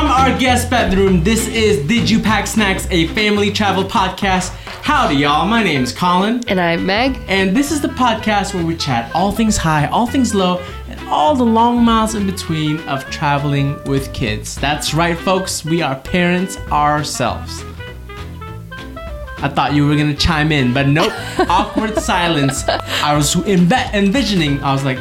From 0.00 0.08
our 0.08 0.38
guest 0.38 0.70
bedroom, 0.70 1.22
this 1.22 1.46
is 1.46 1.86
Did 1.86 2.08
You 2.08 2.20
Pack 2.20 2.46
Snacks, 2.46 2.86
a 2.90 3.08
family 3.08 3.52
travel 3.52 3.84
podcast. 3.84 4.48
Howdy, 4.80 5.16
y'all. 5.16 5.46
My 5.46 5.62
name 5.62 5.82
is 5.82 5.92
Colin, 5.92 6.42
And 6.48 6.58
I'm 6.58 6.86
Meg. 6.86 7.18
and 7.28 7.54
this 7.54 7.70
is 7.70 7.82
the 7.82 7.88
podcast 7.88 8.54
where 8.54 8.64
we 8.64 8.76
chat 8.76 9.14
all 9.14 9.30
things 9.30 9.58
high, 9.58 9.88
all 9.88 10.06
things 10.06 10.34
low, 10.34 10.56
and 10.88 10.98
all 11.06 11.34
the 11.36 11.44
long 11.44 11.84
miles 11.84 12.14
in 12.14 12.24
between 12.24 12.78
of 12.88 13.04
traveling 13.10 13.78
with 13.84 14.10
kids. 14.14 14.54
That's 14.54 14.94
right, 14.94 15.18
folks. 15.18 15.66
We 15.66 15.82
are 15.82 15.96
parents 15.96 16.56
ourselves. 16.72 17.62
I 19.42 19.48
thought 19.54 19.74
you 19.74 19.86
were 19.86 19.96
gonna 19.96 20.16
chime 20.16 20.50
in, 20.50 20.72
but 20.72 20.86
nope. 20.86 21.12
Awkward 21.40 21.98
silence. 21.98 22.66
I 22.66 23.14
was 23.14 23.34
env- 23.34 23.92
envisioning. 23.92 24.62
I 24.62 24.72
was 24.72 24.82
like, 24.82 24.98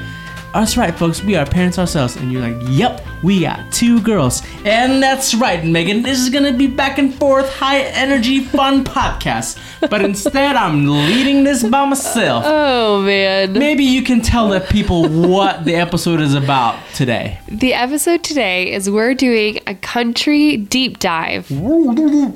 "That's 0.53 0.75
right, 0.75 0.93
folks. 0.93 1.23
We 1.23 1.37
are 1.37 1.45
parents 1.45 1.79
ourselves." 1.79 2.17
And 2.17 2.33
you're 2.33 2.41
like, 2.41 2.57
"Yep, 2.67 3.05
we 3.23 3.41
got 3.41 3.71
two 3.71 4.01
girls." 4.01 4.41
And 4.65 5.01
that's 5.01 5.33
right, 5.33 5.63
Megan. 5.65 6.03
This 6.03 6.19
is 6.19 6.29
gonna 6.29 6.53
be 6.53 6.67
back 6.67 6.97
and 6.97 7.13
forth, 7.13 7.49
high 7.53 7.81
energy, 7.81 8.39
fun 8.43 8.83
podcast. 8.95 9.57
But 9.89 10.01
instead, 10.03 10.55
I'm 10.55 10.85
leading 10.85 11.43
this 11.43 11.63
by 11.63 11.85
myself. 11.85 12.43
Oh 12.47 13.01
man. 13.01 13.53
Maybe 13.53 13.83
you 13.83 14.01
can 14.03 14.21
tell 14.21 14.49
the 14.49 14.59
people 14.59 15.07
what 15.07 15.65
the 15.65 15.75
episode 15.75 16.19
is 16.21 16.33
about 16.33 16.77
today. 16.93 17.39
The 17.47 17.73
episode 17.73 18.23
today 18.23 18.71
is 18.71 18.89
we're 18.89 19.13
doing 19.13 19.59
a 19.67 19.75
country 19.75 20.57
deep 20.57 20.99
dive, 20.99 21.47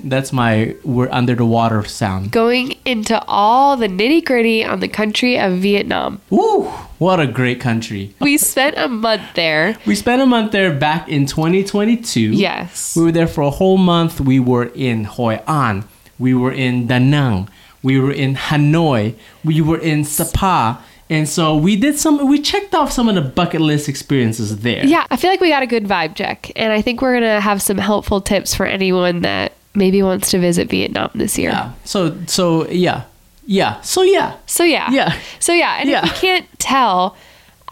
That's 0.03 0.31
my 0.33 0.75
"we're 0.83 1.09
under 1.11 1.35
the 1.35 1.45
water" 1.45 1.83
sound. 1.83 2.31
going 2.31 2.75
into 2.85 3.21
all 3.25 3.75
the 3.77 3.88
nitty 3.88 4.23
gritty 4.25 4.63
on 4.63 4.79
the 4.79 4.88
country 4.88 5.38
of 5.39 5.53
Vietnam. 5.59 6.21
Woo! 6.29 6.63
What 6.99 7.19
a 7.19 7.27
great 7.27 7.59
country. 7.59 8.13
We 8.21 8.38
spent 8.38 8.77
a 8.77 8.88
month 8.88 9.23
there. 9.35 9.75
We 9.85 9.95
spent 9.95 10.21
a 10.21 10.25
month 10.25 10.52
there 10.53 10.72
back 10.73 11.07
in 11.09 11.25
2022. 11.25 12.19
Yes. 12.19 12.95
We 12.95 13.03
were 13.03 13.11
there 13.11 13.27
for 13.27 13.41
a 13.41 13.49
whole 13.49 13.77
month. 13.77 14.19
We 14.21 14.39
were 14.39 14.66
in 14.75 15.05
Hoi 15.05 15.41
An. 15.47 15.85
We 16.19 16.33
were 16.33 16.52
in 16.52 16.88
Da 16.88 16.99
Nang. 16.99 17.49
We 17.81 17.99
were 17.99 18.11
in 18.11 18.35
Hanoi. 18.35 19.15
We 19.43 19.61
were 19.61 19.77
in 19.80 20.05
Sapa. 20.05 20.81
And 21.09 21.27
so 21.27 21.55
we 21.57 21.75
did 21.75 21.99
some, 21.99 22.27
we 22.27 22.41
checked 22.41 22.73
off 22.73 22.91
some 22.91 23.09
of 23.09 23.15
the 23.15 23.21
bucket 23.21 23.61
list 23.61 23.89
experiences 23.89 24.59
there. 24.59 24.85
Yeah, 24.85 25.05
I 25.11 25.17
feel 25.17 25.30
like 25.30 25.41
we 25.41 25.49
got 25.49 25.61
a 25.61 25.67
good 25.67 25.83
vibe 25.85 26.15
check. 26.15 26.52
And 26.55 26.71
I 26.71 26.81
think 26.81 27.02
we're 27.02 27.11
going 27.19 27.23
to 27.23 27.41
have 27.41 27.61
some 27.61 27.77
helpful 27.77 28.21
tips 28.21 28.55
for 28.55 28.65
anyone 28.65 29.21
that 29.21 29.52
maybe 29.75 30.02
wants 30.02 30.31
to 30.31 30.39
visit 30.39 30.69
Vietnam 30.69 31.11
this 31.13 31.37
year. 31.37 31.49
Yeah. 31.49 31.73
So, 31.83 32.17
so, 32.25 32.67
yeah. 32.69 33.03
Yeah. 33.45 33.81
So, 33.81 34.02
yeah. 34.03 34.37
So 34.45 34.63
yeah. 34.63 34.89
Yeah. 34.91 35.19
So 35.39 35.52
yeah, 35.52 35.75
and 35.80 35.89
Yeah. 35.89 36.05
if 36.05 36.13
you 36.13 36.19
can't 36.21 36.47
tell, 36.59 37.17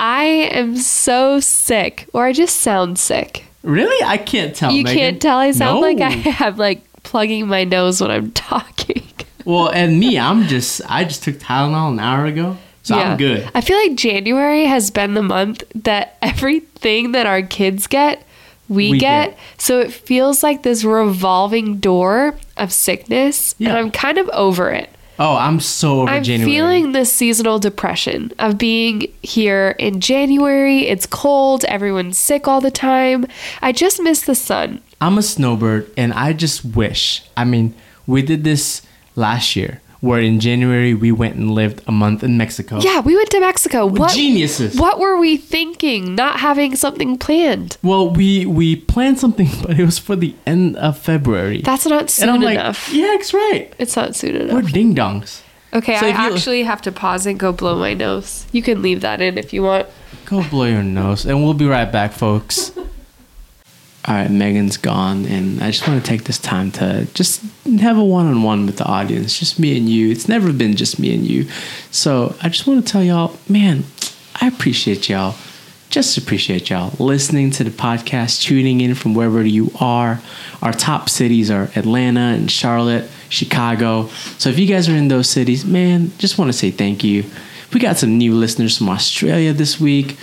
I 0.04 0.24
am 0.52 0.76
so 0.78 1.40
sick 1.40 2.10
or 2.12 2.26
I 2.26 2.34
just 2.34 2.58
sound 2.58 2.98
sick. 2.98 3.46
Really? 3.62 4.04
I 4.04 4.18
can't 4.18 4.56
tell. 4.56 4.72
You 4.72 4.84
Megan. 4.84 4.98
can't 5.00 5.22
tell 5.22 5.38
I 5.38 5.52
sound 5.52 5.76
No. 5.76 5.82
like 5.82 6.02
I 6.02 6.46
am 6.48 6.58
like 6.58 6.82
plugging 7.04 7.48
my 7.48 7.64
nose 7.64 8.02
when 8.02 8.10
I'm 8.10 8.32
talking. 8.34 9.04
Well, 9.46 9.70
and 9.70 10.00
me, 10.00 10.18
I'm 10.20 10.48
just, 10.48 10.82
I 10.90 11.04
just 11.04 11.24
took 11.24 11.36
Tylenol 11.36 11.92
an 11.92 12.00
hour 12.00 12.26
ago. 12.26 12.58
So 12.84 12.96
I'm 12.98 13.16
good. 13.18 13.48
I 13.54 13.62
feel 13.62 13.78
like 13.78 13.94
January 13.96 14.66
has 14.66 14.90
been 14.90 15.14
the 15.14 15.22
month 15.22 15.64
that 15.76 16.18
everything 16.24 17.12
that 17.12 17.28
our 17.28 17.44
kids 17.44 17.86
get, 17.86 18.26
we, 18.70 18.92
We 18.92 18.98
get. 19.00 19.30
get. 19.32 19.40
So 19.60 19.80
it 19.82 19.94
feels 19.94 20.42
like 20.42 20.64
this 20.64 20.84
revolving 20.84 21.78
door 21.78 22.36
of 22.58 22.74
sickness. 22.74 23.54
And 23.60 23.70
I'm 23.74 23.92
kind 23.92 24.18
of 24.18 24.28
over 24.30 24.72
it. 24.72 24.90
Oh, 25.24 25.36
I'm 25.36 25.60
so 25.60 26.02
over 26.02 26.10
I'm 26.10 26.24
January. 26.24 26.52
feeling 26.52 26.92
this 26.94 27.14
seasonal 27.14 27.60
depression 27.60 28.34
of 28.40 28.58
being 28.58 29.04
here 29.22 29.76
in 29.78 30.00
January. 30.02 30.88
It's 30.88 31.06
cold, 31.06 31.64
everyone's 31.66 32.18
sick 32.18 32.48
all 32.48 32.60
the 32.60 32.72
time. 32.72 33.28
I 33.62 33.72
just 33.72 34.02
miss 34.02 34.22
the 34.22 34.34
sun. 34.34 34.82
I'm 35.00 35.20
a 35.20 35.22
snowbird, 35.22 35.92
and 35.96 36.12
I 36.14 36.34
just 36.34 36.66
wish. 36.66 37.22
I 37.38 37.46
mean, 37.46 37.76
we 38.08 38.24
did 38.24 38.44
this 38.44 38.82
last 39.16 39.56
year, 39.56 39.80
where 40.02 40.20
in 40.20 40.40
January 40.40 40.94
we 40.94 41.12
went 41.12 41.36
and 41.36 41.52
lived 41.52 41.82
a 41.88 41.92
month 41.92 42.24
in 42.24 42.36
Mexico. 42.38 42.80
Yeah, 42.80 43.00
we 43.00 43.16
went 43.16 43.30
to 43.30 43.40
Mexico. 43.40 43.86
What 43.86 44.12
Geniuses. 44.12 44.76
What 44.76 45.00
were 45.00 45.18
we 45.18 45.38
thinking? 45.38 46.16
Not 46.16 46.40
having 46.40 46.76
something 46.76 47.18
planned. 47.18 47.78
Well, 47.84 48.10
we 48.10 48.46
we 48.46 48.76
planned 48.76 49.20
something, 49.20 49.48
but 49.62 49.80
it 49.80 49.86
was 49.86 50.00
for 50.00 50.16
the 50.16 50.36
end 50.46 50.76
of 50.78 50.98
February. 50.98 51.62
That's 51.62 51.86
not 51.86 52.10
soon 52.10 52.30
and 52.30 52.38
I'm 52.38 52.42
like, 52.42 52.56
enough. 52.56 52.92
yeah, 52.92 53.14
it's 53.14 53.34
right. 53.34 53.74
It's 53.78 53.96
not 53.96 54.16
soon 54.16 54.36
enough. 54.36 54.54
We're 54.56 54.70
ding 54.70 54.96
dongs. 54.96 55.42
Okay, 55.74 55.98
So 55.98 56.06
I 56.06 56.10
actually 56.10 56.64
have 56.64 56.82
to 56.82 56.92
pause 56.92 57.26
and 57.26 57.40
go 57.40 57.54
blow 57.54 57.78
my 57.78 57.94
nose. 57.94 58.46
You 58.52 58.62
can 58.62 58.82
leave 58.82 59.00
that 59.02 59.22
in 59.22 59.38
if 59.38 59.54
you 59.54 59.64
want. 59.64 59.88
Go 60.26 60.44
blow 60.50 60.66
your 60.66 60.84
nose, 60.84 61.26
and 61.26 61.42
we'll 61.44 61.54
be 61.54 61.66
right 61.66 61.90
back, 61.90 62.12
folks. 62.12 62.72
All 64.06 64.16
right, 64.16 64.32
Megan's 64.32 64.78
gone, 64.78 65.26
and 65.26 65.62
I 65.62 65.70
just 65.70 65.88
want 65.88 66.04
to 66.04 66.10
take 66.10 66.24
this 66.24 66.40
time 66.40 66.72
to 66.72 67.06
just 67.14 67.44
have 67.82 68.00
a 68.00 68.04
one-on-one 68.04 68.66
with 68.66 68.78
the 68.78 68.86
audience, 68.86 69.38
just 69.38 69.60
me 69.60 69.78
and 69.78 69.88
you. 69.88 70.10
It's 70.10 70.28
never 70.28 70.52
been 70.52 70.76
just 70.76 70.98
me 70.98 71.14
and 71.14 71.24
you, 71.24 71.48
so 71.92 72.36
I 72.42 72.50
just 72.50 72.66
want 72.66 72.84
to 72.84 72.92
tell 72.92 73.04
y'all, 73.04 73.38
man, 73.48 73.84
I 74.42 74.48
appreciate 74.48 75.08
y'all. 75.08 75.36
Just 75.92 76.18
appreciate 76.18 76.70
y'all 76.72 76.94
listening 76.98 77.52
to 77.52 77.64
the 77.64 77.70
podcast, 77.70 78.42
tuning 78.42 78.82
in 78.82 78.96
from 78.96 79.14
wherever 79.14 79.46
you 79.46 79.72
are. 79.80 80.20
Our 80.64 80.74
top 80.74 81.10
cities 81.10 81.52
are 81.52 81.70
Atlanta 81.76 82.34
and 82.34 82.50
Charlotte, 82.50 83.08
Chicago. 83.30 84.08
So 84.40 84.50
if 84.50 84.58
you 84.58 84.66
guys 84.68 84.90
are 84.90 84.96
in 84.96 85.10
those 85.10 85.30
cities, 85.30 85.64
man, 85.64 86.12
just 86.18 86.40
want 86.40 86.50
to 86.50 86.58
say 86.58 86.72
thank 86.72 87.04
you. 87.04 87.26
We 87.74 87.80
got 87.80 87.98
some 87.98 88.18
new 88.18 88.34
listeners 88.34 88.78
from 88.78 88.90
Australia 88.90 89.54
this 89.54 89.80
week 89.80 90.18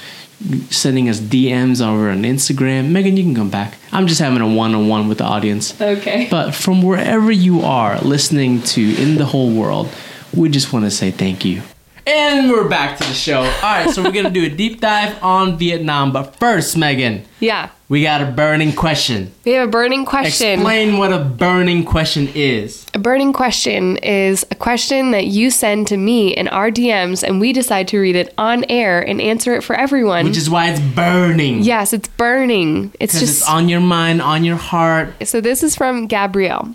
sending 0.71 1.09
us 1.09 1.19
DMs 1.21 1.85
over 1.85 2.11
on 2.11 2.23
Instagram. 2.23 2.91
Megan, 2.91 3.17
you 3.17 3.25
can 3.25 3.35
come 3.35 3.51
back. 3.51 3.75
I'm 3.93 4.07
just 4.07 4.21
having 4.21 4.41
a 4.41 4.47
one 4.49 4.75
on 4.75 4.89
one 4.89 5.09
with 5.09 5.19
the 5.19 5.25
audience. 5.25 5.79
Okay. 5.81 6.29
But 6.31 6.55
from 6.55 6.83
wherever 6.83 7.31
you 7.33 7.63
are 7.63 7.99
listening 8.01 8.63
to 8.63 8.81
in 9.03 9.17
the 9.17 9.25
whole 9.27 9.53
world, 9.53 9.89
we 10.35 10.49
just 10.49 10.73
want 10.73 10.85
to 10.85 10.91
say 10.91 11.11
thank 11.11 11.45
you. 11.45 11.63
And 12.07 12.51
we're 12.51 12.69
back 12.69 12.99
to 12.99 13.07
the 13.07 13.13
show. 13.15 13.41
All 13.41 13.45
right, 13.63 13.91
so 13.91 14.03
we're 14.03 14.13
going 14.13 14.25
to 14.25 14.31
do 14.31 14.45
a 14.47 14.49
deep 14.49 14.81
dive 14.81 15.23
on 15.23 15.59
Vietnam. 15.59 16.13
But 16.13 16.37
first, 16.37 16.77
Megan, 16.77 17.25
Yeah. 17.41 17.71
We 17.89 18.03
got 18.03 18.21
a 18.21 18.27
burning 18.27 18.75
question. 18.75 19.33
We 19.47 19.53
have 19.53 19.69
a 19.69 19.71
burning 19.71 20.05
question. 20.05 20.61
Explain 20.61 20.99
what 20.99 21.11
a 21.11 21.21
burning 21.21 21.85
question 21.87 22.29
is. 22.35 22.85
A 22.93 22.99
burning 22.99 23.33
question 23.33 23.97
is 23.99 24.45
a 24.51 24.55
question 24.55 25.13
that 25.13 25.27
you 25.27 25.51
send 25.51 25.87
to 25.89 25.97
me 25.97 26.37
in 26.37 26.49
our 26.49 26.71
DMs, 26.71 27.23
and 27.23 27.41
we 27.41 27.55
decide 27.55 27.89
to 27.89 27.99
read 27.99 28.15
it 28.15 28.35
on 28.37 28.67
air 28.69 29.01
and 29.01 29.23
answer 29.23 29.55
it 29.55 29.65
for 29.65 29.75
everyone. 29.75 30.27
Which 30.27 30.37
is 30.37 30.51
why 30.51 30.69
it's 30.71 30.81
burning. 30.81 31.63
yes, 31.63 31.95
it's 31.95 32.09
burning. 32.09 32.93
It's 33.01 33.19
just 33.19 33.41
it's 33.41 33.49
on 33.49 33.71
your 33.71 33.81
mind, 33.81 34.21
on 34.21 34.45
your 34.45 34.57
heart. 34.57 35.27
So 35.27 35.41
this 35.41 35.63
is 35.63 35.75
from 35.75 36.07
Gabrielle. 36.09 36.75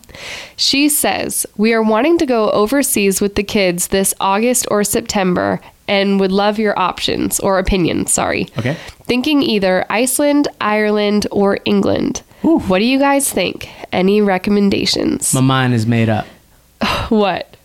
She 0.55 0.89
says, 0.89 1.45
"We 1.57 1.73
are 1.73 1.83
wanting 1.83 2.17
to 2.19 2.25
go 2.25 2.49
overseas 2.49 3.21
with 3.21 3.35
the 3.35 3.43
kids 3.43 3.89
this 3.89 4.15
August 4.19 4.65
or 4.71 4.83
September 4.83 5.61
and 5.93 6.19
would 6.19 6.31
love 6.31 6.57
your 6.57 6.77
options 6.89 7.39
or 7.39 7.59
opinions, 7.59 8.11
sorry. 8.11 8.47
Okay. 8.57 8.75
Thinking 9.03 9.43
either 9.43 9.85
Iceland, 9.89 10.47
Ireland, 10.59 11.27
or 11.31 11.59
England. 11.65 12.21
Ooh. 12.43 12.59
What 12.69 12.79
do 12.79 12.85
you 12.85 12.99
guys 12.99 13.29
think? 13.31 13.69
Any 13.91 14.19
recommendations? 14.21 15.33
My 15.33 15.41
mind 15.41 15.73
is 15.73 15.85
made 15.85 16.09
up. 16.09 16.25
what? 17.09 17.55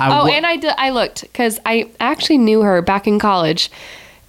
I 0.00 0.06
Oh, 0.08 0.24
wa- 0.24 0.30
and 0.32 0.44
I 0.44 0.56
did, 0.56 0.74
I 0.76 0.90
looked 0.90 1.32
cuz 1.32 1.60
I 1.64 1.86
actually 2.00 2.38
knew 2.38 2.62
her 2.62 2.82
back 2.82 3.06
in 3.06 3.18
college. 3.18 3.70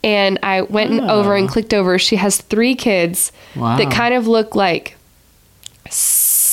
And 0.04 0.38
I 0.44 0.62
went 0.62 0.92
and 0.92 1.10
over 1.10 1.36
and 1.36 1.50
ah. 1.50 1.52
clicked 1.52 1.74
over. 1.74 1.98
She 1.98 2.18
has 2.18 2.38
3 2.38 2.76
kids 2.76 3.32
Wow. 3.56 3.76
that 3.78 3.90
kind 3.92 4.14
of 4.14 4.28
look 4.28 4.54
like 4.56 4.96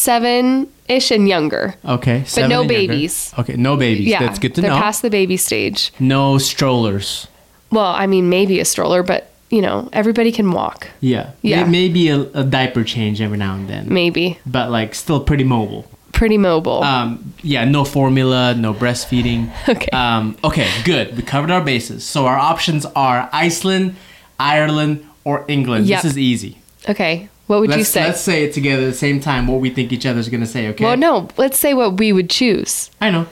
7ish 0.06 1.10
and 1.10 1.28
younger. 1.28 1.74
Okay. 1.84 2.24
seven 2.24 2.50
no 2.50 2.66
babies. 2.66 3.32
Okay, 3.38 3.54
no 3.56 3.76
babies. 3.76 4.06
Yeah, 4.08 4.20
That's 4.20 4.38
good 4.38 4.54
to 4.56 4.60
know. 4.60 4.68
they're 4.68 4.76
know. 4.76 4.82
past 4.82 5.02
the 5.02 5.10
baby 5.10 5.36
stage. 5.36 5.92
no 6.00 6.38
strollers. 6.38 7.28
Well, 7.70 7.92
I 8.02 8.06
mean, 8.06 8.28
maybe 8.28 8.60
a 8.60 8.64
stroller, 8.64 9.02
but 9.02 9.30
you 9.50 9.60
know, 9.62 9.88
everybody 9.92 10.32
can 10.32 10.50
walk. 10.52 10.88
Yeah. 11.00 11.32
Yeah. 11.42 11.64
Maybe 11.64 12.08
a, 12.08 12.20
a 12.34 12.44
diaper 12.44 12.84
change 12.84 13.20
every 13.20 13.36
now 13.38 13.54
and 13.54 13.68
then. 13.68 13.86
Maybe 13.92 14.38
But 14.46 14.70
like 14.70 14.94
still 14.94 15.20
pretty 15.20 15.44
mobile. 15.44 15.84
pretty 16.12 16.38
mobile. 16.38 16.82
Um, 16.82 17.34
yeah, 17.42 17.64
no 17.64 17.84
formula, 17.84 18.54
no 18.54 18.72
breastfeeding. 18.74 19.50
Okay. 19.68 19.88
Um, 19.92 20.36
okay, 20.42 20.68
good. 20.84 21.16
We 21.16 21.22
covered 21.22 21.50
our 21.50 21.62
bases. 21.64 22.04
So 22.04 22.26
our 22.26 22.38
options 22.38 22.84
are 22.96 23.28
Iceland, 23.32 23.96
Ireland, 24.38 25.06
or 25.24 25.44
England. 25.48 25.86
Yep. 25.86 26.02
This 26.02 26.12
is 26.12 26.18
easy. 26.18 26.58
okay, 26.88 27.28
what 27.52 27.60
would 27.60 27.70
let's, 27.70 27.78
you 27.78 27.84
say? 27.84 28.04
Let's 28.06 28.20
say 28.22 28.44
it 28.44 28.54
together 28.54 28.84
at 28.84 28.86
the 28.86 28.94
same 28.94 29.20
time. 29.20 29.46
What 29.46 29.60
we 29.60 29.68
think 29.68 29.92
each 29.92 30.06
other's 30.06 30.30
gonna 30.30 30.46
say. 30.46 30.68
Okay. 30.68 30.84
Well, 30.84 30.96
no, 30.96 31.28
let's 31.36 31.58
say 31.58 31.74
what 31.74 31.98
we 31.98 32.10
would 32.10 32.30
choose. 32.30 32.90
I 32.98 33.10
know. 33.10 33.26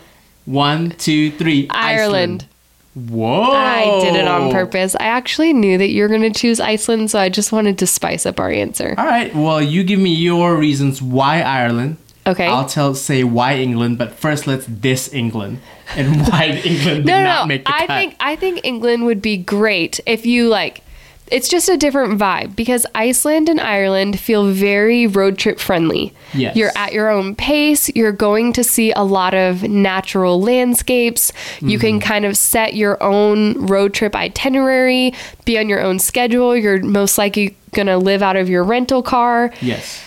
One, 0.44 0.90
two, 0.90 1.31
three. 1.31 1.67
Ireland. 1.70 2.46
Whoa. 2.94 3.52
I 3.52 4.00
did 4.02 4.17
it 4.17 4.28
on 4.28 4.50
purpose. 4.50 4.94
I 4.96 5.05
actually 5.05 5.52
knew 5.55 5.78
that 5.78 5.88
you 5.88 6.02
were 6.02 6.08
going 6.08 6.22
to 6.22 6.38
choose 6.38 6.58
Iceland, 6.58 7.11
so 7.11 7.20
I 7.20 7.28
just 7.28 7.52
wanted 7.52 7.78
to 7.78 7.87
spice 7.87 8.26
up 8.26 8.40
our 8.40 8.50
answer. 8.50 8.94
All 8.99 9.06
right. 9.06 9.34
Well, 9.34 9.62
you 9.62 9.84
give 9.84 10.00
me 10.00 10.12
your 10.12 10.56
reasons 10.56 11.00
why 11.00 11.40
Ireland. 11.40 11.99
Okay. 12.26 12.46
I'll 12.46 12.67
tell 12.67 12.94
say 12.94 13.25
why 13.25 13.56
England, 13.56 13.96
but 13.96 14.12
first 14.12 14.46
let's 14.46 14.67
diss 14.67 15.12
England 15.14 15.61
and 15.96 16.28
why 16.28 16.46
England 16.64 16.99
did 16.99 17.06
no, 17.06 17.19
no, 17.19 17.25
not 17.25 17.43
no. 17.44 17.46
make 17.46 17.64
the 17.64 17.75
I 17.75 17.87
cut. 17.87 17.96
think 17.96 18.17
I 18.20 18.37
think 18.37 18.61
England 18.64 19.06
would 19.06 19.22
be 19.22 19.38
great 19.38 20.00
if 20.05 20.26
you 20.26 20.49
like 20.49 20.82
it's 21.31 21.49
just 21.49 21.69
a 21.69 21.77
different 21.77 22.19
vibe 22.19 22.56
because 22.56 22.87
Iceland 22.94 23.49
and 23.49 23.61
Ireland 23.61 24.19
feel 24.19 24.50
very 24.50 25.06
road 25.06 25.38
trip 25.38 25.59
friendly. 25.59 26.12
Yes. 26.35 26.56
You're 26.56 26.73
at 26.77 26.93
your 26.93 27.09
own 27.09 27.35
pace. 27.37 27.88
You're 27.94 28.12
going 28.12 28.53
to 28.55 28.65
see 28.65 28.93
a 28.93 29.03
lot 29.03 29.35
of 29.35 29.62
natural 29.62 30.41
landscapes. 30.41 31.32
You 31.61 31.79
can 31.79 31.99
mm-hmm. 31.99 32.09
kind 32.09 32.25
of 32.25 32.37
set 32.37 32.75
your 32.75 33.00
own 33.03 33.67
road 33.67 33.94
trip 33.94 34.17
itinerary, 34.17 35.15
be 35.44 35.59
on 35.59 35.69
your 35.69 35.81
own 35.81 35.99
schedule. 35.99 36.56
You're 36.56 36.82
most 36.82 37.19
likely 37.19 37.56
going 37.73 37.87
to 37.87 37.97
live 37.99 38.23
out 38.23 38.37
of 38.37 38.49
your 38.49 38.65
rental 38.65 39.03
car. 39.03 39.53
Yes. 39.61 40.03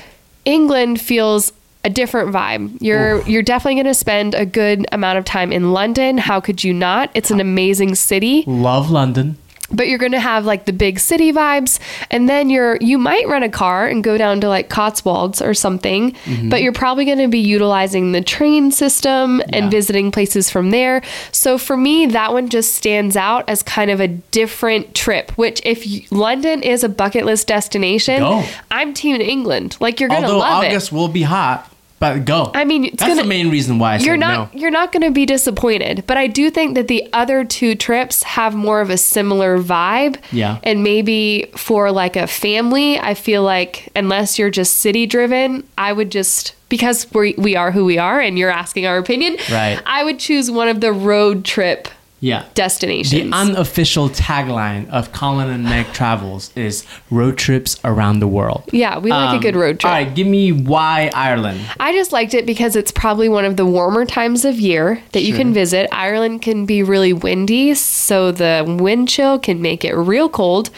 England 0.45 0.99
feels 0.99 1.53
a 1.85 1.89
different 1.89 2.33
vibe. 2.33 2.77
You're 2.81 3.21
you're 3.27 3.43
definitely 3.43 3.75
going 3.75 3.87
to 3.87 3.93
spend 3.93 4.35
a 4.35 4.45
good 4.45 4.85
amount 4.91 5.17
of 5.17 5.25
time 5.25 5.51
in 5.51 5.73
London. 5.73 6.17
How 6.17 6.39
could 6.39 6.63
you 6.63 6.73
not? 6.73 7.11
It's 7.13 7.29
an 7.31 7.41
amazing 7.41 7.95
city 7.95 8.43
Love 8.47 8.89
London. 8.89 9.37
But 9.73 9.87
you're 9.87 9.97
going 9.97 10.11
to 10.11 10.19
have 10.19 10.45
like 10.45 10.65
the 10.65 10.73
big 10.73 10.99
city 10.99 11.31
vibes 11.33 11.79
and 12.11 12.29
then 12.29 12.49
you're 12.49 12.77
you 12.81 12.97
might 12.97 13.27
rent 13.27 13.43
a 13.43 13.49
car 13.49 13.87
and 13.87 14.03
go 14.03 14.17
down 14.17 14.39
to 14.41 14.47
like 14.47 14.69
Cotswolds 14.69 15.41
or 15.41 15.53
something 15.53 16.11
Mm-hmm. 16.23 16.49
but 16.49 16.61
you're 16.61 16.73
probably 16.73 17.05
going 17.05 17.17
to 17.19 17.27
be 17.27 17.39
utilizing 17.39 18.11
the 18.11 18.21
train 18.21 18.71
system 18.71 19.39
Yeah. 19.39 19.45
and 19.53 19.71
visiting 19.71 20.11
places 20.11 20.49
from 20.49 20.71
there 20.71 21.01
so 21.31 21.57
for 21.57 21.75
me 21.75 22.05
that 22.07 22.33
one 22.33 22.49
just 22.49 22.75
stands 22.75 23.15
out 23.17 23.47
as 23.49 23.63
kind 23.63 23.89
of 23.91 23.99
a 23.99 24.07
different 24.07 24.93
trip 24.95 25.31
which 25.31 25.61
if 25.65 25.85
you, 25.87 26.01
London 26.11 26.61
is 26.63 26.83
a 26.83 26.89
bucket 26.89 27.25
list 27.25 27.47
destination 27.47 28.19
Go. 28.19 28.43
I'm 28.71 28.93
team 28.93 29.19
England 29.21 29.77
like 29.79 29.99
you're 29.99 30.09
going 30.09 30.21
to 30.23 30.29
love 30.33 30.41
August 30.59 30.65
it 30.65 30.75
August 30.75 30.91
will 30.91 31.07
be 31.07 31.23
hot, 31.23 31.69
but 32.03 32.25
go. 32.25 32.51
I 32.53 32.65
mean, 32.65 32.83
it's 32.85 32.97
that's 32.97 33.09
gonna- 33.11 33.21
the 33.23 33.27
main 33.27 33.49
reason 33.49 33.79
why 33.79 33.93
I 33.95 33.97
you're 33.97 34.17
not 34.17 34.53
no. 34.53 34.59
you're 34.59 34.71
not 34.79 34.91
going 34.91 35.03
to 35.03 35.11
be 35.11 35.25
disappointed 35.25 36.03
but 36.05 36.17
i 36.17 36.27
do 36.27 36.49
think 36.49 36.75
that 36.75 36.87
the 36.89 37.01
other 37.13 37.43
two 37.45 37.75
trips 37.75 38.23
have 38.23 38.53
more 38.55 38.81
of 38.81 38.89
a 38.89 38.97
similar 38.97 39.57
vibe 39.57 40.15
Yeah. 40.31 40.59
and 40.63 40.83
maybe 40.83 41.45
for 41.55 41.91
like 41.91 42.15
a 42.15 42.27
family 42.27 42.99
i 42.99 43.13
feel 43.13 43.43
like 43.43 43.89
unless 43.95 44.37
you're 44.37 44.49
just 44.61 44.77
city 44.77 45.05
driven 45.05 45.63
i 45.77 45.93
would 45.93 46.11
just 46.11 46.53
because 46.69 47.07
we 47.13 47.35
we 47.37 47.55
are 47.55 47.71
who 47.71 47.85
we 47.85 47.97
are 47.97 48.19
and 48.19 48.37
you're 48.39 48.49
asking 48.63 48.85
our 48.85 48.97
opinion 48.97 49.37
Right. 49.51 49.79
i 49.85 50.03
would 50.03 50.19
choose 50.19 50.51
one 50.51 50.67
of 50.67 50.81
the 50.81 50.91
road 50.91 51.45
trip 51.45 51.87
Yeah. 52.23 52.45
Destinations. 52.53 53.11
The 53.11 53.35
unofficial 53.35 54.07
tagline 54.09 54.89
of 54.89 55.11
Colin 55.11 55.49
and 55.49 55.65
Meg 55.65 55.87
Travels 55.91 56.51
is 56.55 56.85
road 57.11 57.37
trips 57.37 57.77
around 57.83 58.19
the 58.19 58.27
world. 58.29 58.63
yeah 58.71 58.97
we 58.97 59.11
like 59.11 59.33
a 59.33 59.35
Um, 59.35 59.41
good 59.41 59.55
road 59.57 59.79
trip 59.81 59.91
All 59.91 59.97
right, 59.99 60.15
give 60.15 60.25
me 60.27 60.51
why 60.53 61.11
Ireland. 61.13 61.59
I 61.81 61.91
just 61.91 62.13
liked 62.13 62.33
it 62.33 62.45
because 62.45 62.77
it's 62.77 62.91
probably 62.93 63.27
one 63.27 63.43
of 63.43 63.57
the 63.57 63.65
warmer 63.65 64.05
times 64.05 64.45
of 64.45 64.57
year 64.57 65.03
that 65.11 65.23
you 65.23 65.33
can 65.35 65.53
visit. 65.53 65.89
Ireland 65.91 66.41
can 66.41 66.65
be 66.65 66.81
really 66.81 67.11
windy, 67.11 67.73
so 67.73 68.31
the 68.31 68.63
wind 68.79 69.09
chill 69.09 69.37
can 69.37 69.61
make 69.61 69.83
it 69.83 69.93
real 69.93 70.29
cold. 70.29 70.69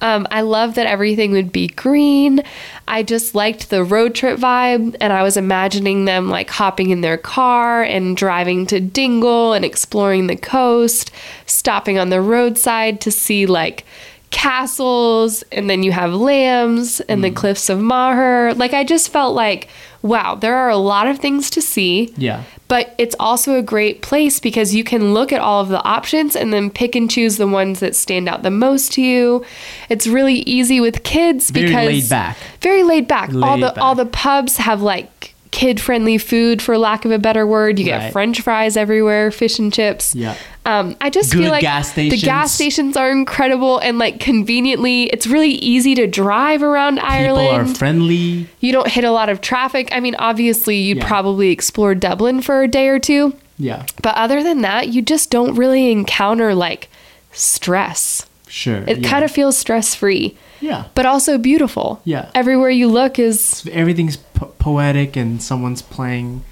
Um, 0.00 0.26
I 0.30 0.42
love 0.42 0.74
that 0.74 0.86
everything 0.86 1.32
would 1.32 1.52
be 1.52 1.68
green. 1.68 2.42
I 2.86 3.02
just 3.02 3.34
liked 3.34 3.70
the 3.70 3.84
road 3.84 4.14
trip 4.14 4.38
vibe, 4.38 4.96
and 5.00 5.12
I 5.12 5.22
was 5.22 5.36
imagining 5.36 6.04
them 6.04 6.28
like 6.28 6.50
hopping 6.50 6.90
in 6.90 7.00
their 7.00 7.18
car 7.18 7.82
and 7.82 8.16
driving 8.16 8.66
to 8.66 8.80
Dingle 8.80 9.52
and 9.52 9.64
exploring 9.64 10.26
the 10.26 10.36
coast, 10.36 11.10
stopping 11.46 11.98
on 11.98 12.10
the 12.10 12.20
roadside 12.20 13.00
to 13.02 13.10
see 13.10 13.46
like 13.46 13.84
castles 14.30 15.42
and 15.52 15.70
then 15.70 15.82
you 15.82 15.90
have 15.90 16.12
lambs 16.12 17.00
and 17.00 17.24
the 17.24 17.30
cliffs 17.30 17.70
of 17.70 17.80
Moher. 17.80 18.52
Like 18.54 18.74
I 18.74 18.84
just 18.84 19.08
felt 19.10 19.34
like, 19.34 19.68
wow, 20.02 20.34
there 20.34 20.56
are 20.56 20.68
a 20.68 20.76
lot 20.76 21.06
of 21.06 21.18
things 21.18 21.50
to 21.50 21.62
see. 21.62 22.12
Yeah. 22.16 22.44
But 22.68 22.94
it's 22.98 23.16
also 23.18 23.54
a 23.58 23.62
great 23.62 24.02
place 24.02 24.40
because 24.40 24.74
you 24.74 24.84
can 24.84 25.14
look 25.14 25.32
at 25.32 25.40
all 25.40 25.62
of 25.62 25.68
the 25.68 25.82
options 25.84 26.36
and 26.36 26.52
then 26.52 26.70
pick 26.70 26.94
and 26.94 27.10
choose 27.10 27.36
the 27.36 27.46
ones 27.46 27.80
that 27.80 27.96
stand 27.96 28.28
out 28.28 28.42
the 28.42 28.50
most 28.50 28.92
to 28.92 29.02
you. 29.02 29.44
It's 29.88 30.06
really 30.06 30.40
easy 30.40 30.80
with 30.80 31.02
kids 31.02 31.50
Very 31.50 31.66
because 31.66 31.86
laid 31.86 32.08
back. 32.10 32.36
Very 32.60 32.82
laid 32.82 33.08
back. 33.08 33.30
all 33.30 33.56
Laid 33.56 33.62
the 33.62 33.80
all 33.80 33.94
the 33.94 34.06
pubs 34.06 34.58
have 34.58 34.82
like 34.82 35.17
kid-friendly 35.50 36.18
food 36.18 36.60
for 36.60 36.76
lack 36.78 37.04
of 37.04 37.10
a 37.10 37.18
better 37.18 37.46
word. 37.46 37.78
You 37.78 37.84
get 37.84 37.98
Right. 37.98 38.12
french 38.12 38.40
fries 38.42 38.76
everywhere, 38.76 39.30
fish 39.30 39.58
and 39.58 39.72
chips. 39.72 40.14
Yeah. 40.14 40.34
Um, 40.66 40.96
I 41.00 41.08
just 41.08 41.32
Good 41.32 41.42
feel 41.44 41.50
like 41.50 41.62
gas 41.62 41.92
the 41.92 42.10
gas 42.10 42.52
stations. 42.52 42.52
stations 42.52 42.96
are 42.98 43.10
incredible 43.10 43.78
and 43.78 43.98
like 43.98 44.20
conveniently, 44.20 45.04
it's 45.04 45.26
really 45.26 45.52
easy 45.52 45.94
to 45.94 46.06
drive 46.06 46.62
around 46.62 47.00
Ireland. 47.00 47.48
People 47.48 47.72
are 47.72 47.74
friendly. 47.74 48.46
you 48.60 48.72
don't 48.72 48.88
hit 48.88 49.04
a 49.04 49.10
lot 49.10 49.30
of 49.30 49.40
traffic. 49.40 49.88
I 49.92 50.00
mean, 50.00 50.14
obviously, 50.18 50.76
you'd 50.76 50.98
Yeah. 50.98 51.06
probably 51.08 51.50
explore 51.50 51.94
Dublin 51.94 52.42
for 52.42 52.62
a 52.62 52.68
day 52.68 52.88
or 52.88 52.98
two, 52.98 53.32
Yeah. 53.58 53.84
but 54.02 54.14
other 54.16 54.42
than 54.42 54.60
that, 54.60 54.88
you 54.88 55.00
just 55.00 55.30
don't 55.30 55.54
really 55.54 55.90
encounter 55.90 56.54
like 56.54 56.88
stress. 57.32 58.26
Sure. 58.48 58.82
It 58.86 58.98
yeah. 58.98 59.08
kind 59.08 59.24
of 59.24 59.30
feels 59.30 59.56
stress 59.56 59.94
free, 59.94 60.36
Yeah. 60.60 60.84
but 60.94 61.06
also 61.06 61.38
beautiful. 61.38 62.00
Yeah. 62.04 62.30
Everywhere 62.34 62.70
you 62.70 62.88
look 62.88 63.18
is 63.18 63.68
Everything's 63.72 64.16
po- 64.16 64.52
poetic 64.58 65.16
and 65.16 65.42
someone's 65.42 65.82
playing 65.82 66.42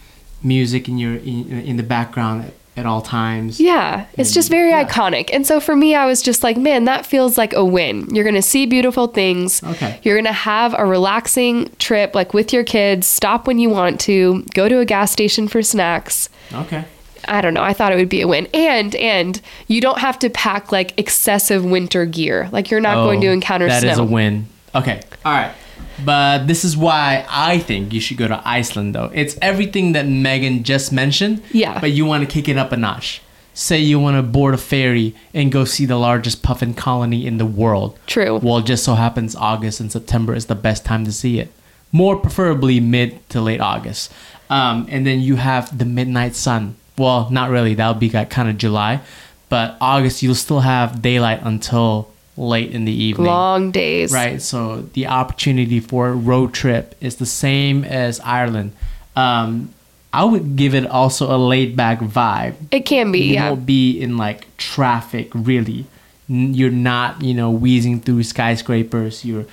music 0.43 0.89
in 0.89 0.99
your 0.99 1.15
in, 1.17 1.51
in 1.61 1.77
the 1.77 1.83
background 1.83 2.45
at, 2.45 2.53
at 2.77 2.87
all 2.87 3.01
times. 3.03 3.59
Yeah, 3.59 4.05
it's 4.17 4.29
And- 4.31 4.35
just 4.35 4.51
very 4.51 4.71
yeah. 4.71 4.85
iconic. 4.87 5.31
And 5.33 5.47
so 5.47 5.61
for 5.61 5.75
me, 5.75 5.95
I 5.95 6.07
was 6.07 6.23
just 6.23 6.43
like, 6.43 6.57
man, 6.57 6.85
that 6.85 7.07
feels 7.07 7.37
like 7.39 7.53
a 7.55 7.65
win. 7.65 8.07
You're 8.15 8.25
going 8.25 8.35
to 8.37 8.43
see 8.43 8.67
beautiful 8.67 9.07
things. 9.07 9.63
Okay. 9.63 9.99
You're 10.03 10.15
going 10.17 10.27
to 10.27 10.33
have 10.33 10.75
a 10.79 10.85
relaxing 10.85 11.71
trip, 11.79 12.15
like 12.15 12.35
with 12.35 12.53
your 12.53 12.65
kids, 12.65 13.07
stop 13.07 13.47
when 13.47 13.59
you 13.59 13.71
want 13.71 13.99
to, 14.03 14.43
go 14.55 14.69
to 14.69 14.79
a 14.79 14.85
gas 14.85 15.11
station 15.11 15.49
for 15.49 15.63
snacks. 15.63 16.29
Okay. 16.53 16.85
I 17.29 17.41
don't 17.41 17.55
know. 17.55 17.63
I 17.63 17.73
thought 17.73 17.93
it 17.93 17.97
would 17.97 18.09
be 18.09 18.21
a 18.21 18.29
win. 18.29 18.47
And 18.55 18.95
and 18.97 19.41
you 19.69 19.81
don't 19.81 19.99
have 19.99 20.19
to 20.21 20.31
pack 20.31 20.73
like 20.73 20.99
excessive 20.99 21.65
winter 21.65 22.07
gear. 22.07 22.49
Like 22.53 22.71
you're 22.71 22.81
not 22.81 22.95
going 22.97 23.21
to 23.23 23.29
Oh, 23.29 23.33
encounter 23.33 23.67
That 23.69 23.83
snow. 23.83 23.91
is 23.93 23.99
a 23.99 24.05
win. 24.05 24.47
Okay. 24.75 25.01
All 25.25 25.33
right. 25.33 25.53
But 26.05 26.47
this 26.47 26.65
is 26.65 26.77
why 26.77 27.25
I 27.31 27.59
think 27.59 27.93
you 27.93 28.01
should 28.01 28.19
go 28.19 28.29
to 28.29 28.41
Iceland, 28.47 28.95
though. 28.95 29.11
It's 29.15 29.37
everything 29.41 29.93
that 29.93 30.07
Megan 30.07 30.63
just 30.63 30.93
mentioned. 30.93 31.43
Yeah. 31.53 31.81
But 31.81 31.93
you 31.93 32.05
want 32.05 32.23
to 32.29 32.33
kick 32.33 32.49
it 32.49 32.59
up 32.59 32.73
a 32.73 32.77
notch. 32.77 33.23
Say 33.55 33.79
you 33.79 33.99
want 33.99 34.17
to 34.19 34.23
board 34.23 34.53
a 34.53 34.59
ferry 34.59 35.15
and 35.33 35.51
go 35.51 35.65
see 35.65 35.87
the 35.87 35.97
largest 35.97 36.43
puffin 36.43 36.75
colony 36.75 37.27
in 37.27 37.39
the 37.39 37.47
world. 37.47 37.99
True. 38.07 38.37
Well, 38.37 38.61
just 38.61 38.85
so 38.85 38.95
happens 38.95 39.35
August 39.35 39.81
and 39.81 39.91
September 39.91 40.35
is 40.35 40.47
the 40.47 40.55
best 40.55 40.85
time 40.85 41.07
to 41.07 41.13
see 41.13 41.41
it. 41.41 41.51
More 41.93 42.17
preferably 42.17 42.81
mid 42.81 43.27
to 43.31 43.41
late 43.41 43.61
August. 43.63 44.13
Um, 44.51 44.87
and 44.91 45.07
then 45.07 45.21
you 45.21 45.37
have 45.37 45.77
the 45.79 45.87
midnight 45.87 46.37
sun. 46.37 46.77
Well, 46.99 47.29
not 47.31 47.51
really. 47.51 47.75
That 47.75 47.89
would 47.89 48.01
be 48.01 48.11
like 48.11 48.31
kind 48.31 48.49
of 48.49 48.59
July. 48.59 49.01
But 49.49 49.77
August, 49.81 50.23
you'll 50.23 50.35
still 50.35 50.61
have 50.61 51.01
daylight 51.03 51.41
until 51.43 52.11
late 52.37 52.73
in 52.73 52.85
the 52.85 52.93
evening. 52.93 53.27
Long 53.27 53.71
days. 53.71 54.13
Right. 54.13 54.43
So 54.43 54.83
the 54.93 55.07
opportunity 55.07 55.81
for 55.81 56.09
a 56.09 56.15
road 56.15 56.53
trip 56.53 56.95
is 57.01 57.17
the 57.17 57.27
same 57.27 57.85
as 57.85 58.21
Ireland. 58.21 58.73
Um, 59.15 59.73
I 60.13 60.25
would 60.25 60.57
give 60.57 60.75
it 60.75 60.87
also 60.87 61.35
a 61.35 61.39
laid 61.39 61.77
back 61.77 62.01
vibe. 62.01 62.55
It 62.71 62.81
can 62.81 63.13
be, 63.13 63.21
You 63.21 63.35
yeah. 63.35 63.51
won't 63.51 63.67
be 63.67 64.01
in 64.01 64.17
like 64.17 64.55
traffic 64.57 65.31
really. 65.35 65.87
You're 66.29 66.71
not, 66.71 67.23
you 67.23 67.35
know, 67.35 67.51
wheezing 67.51 68.01
through 68.01 68.25
skyscrapers. 68.25 69.25
You're, 69.25 69.47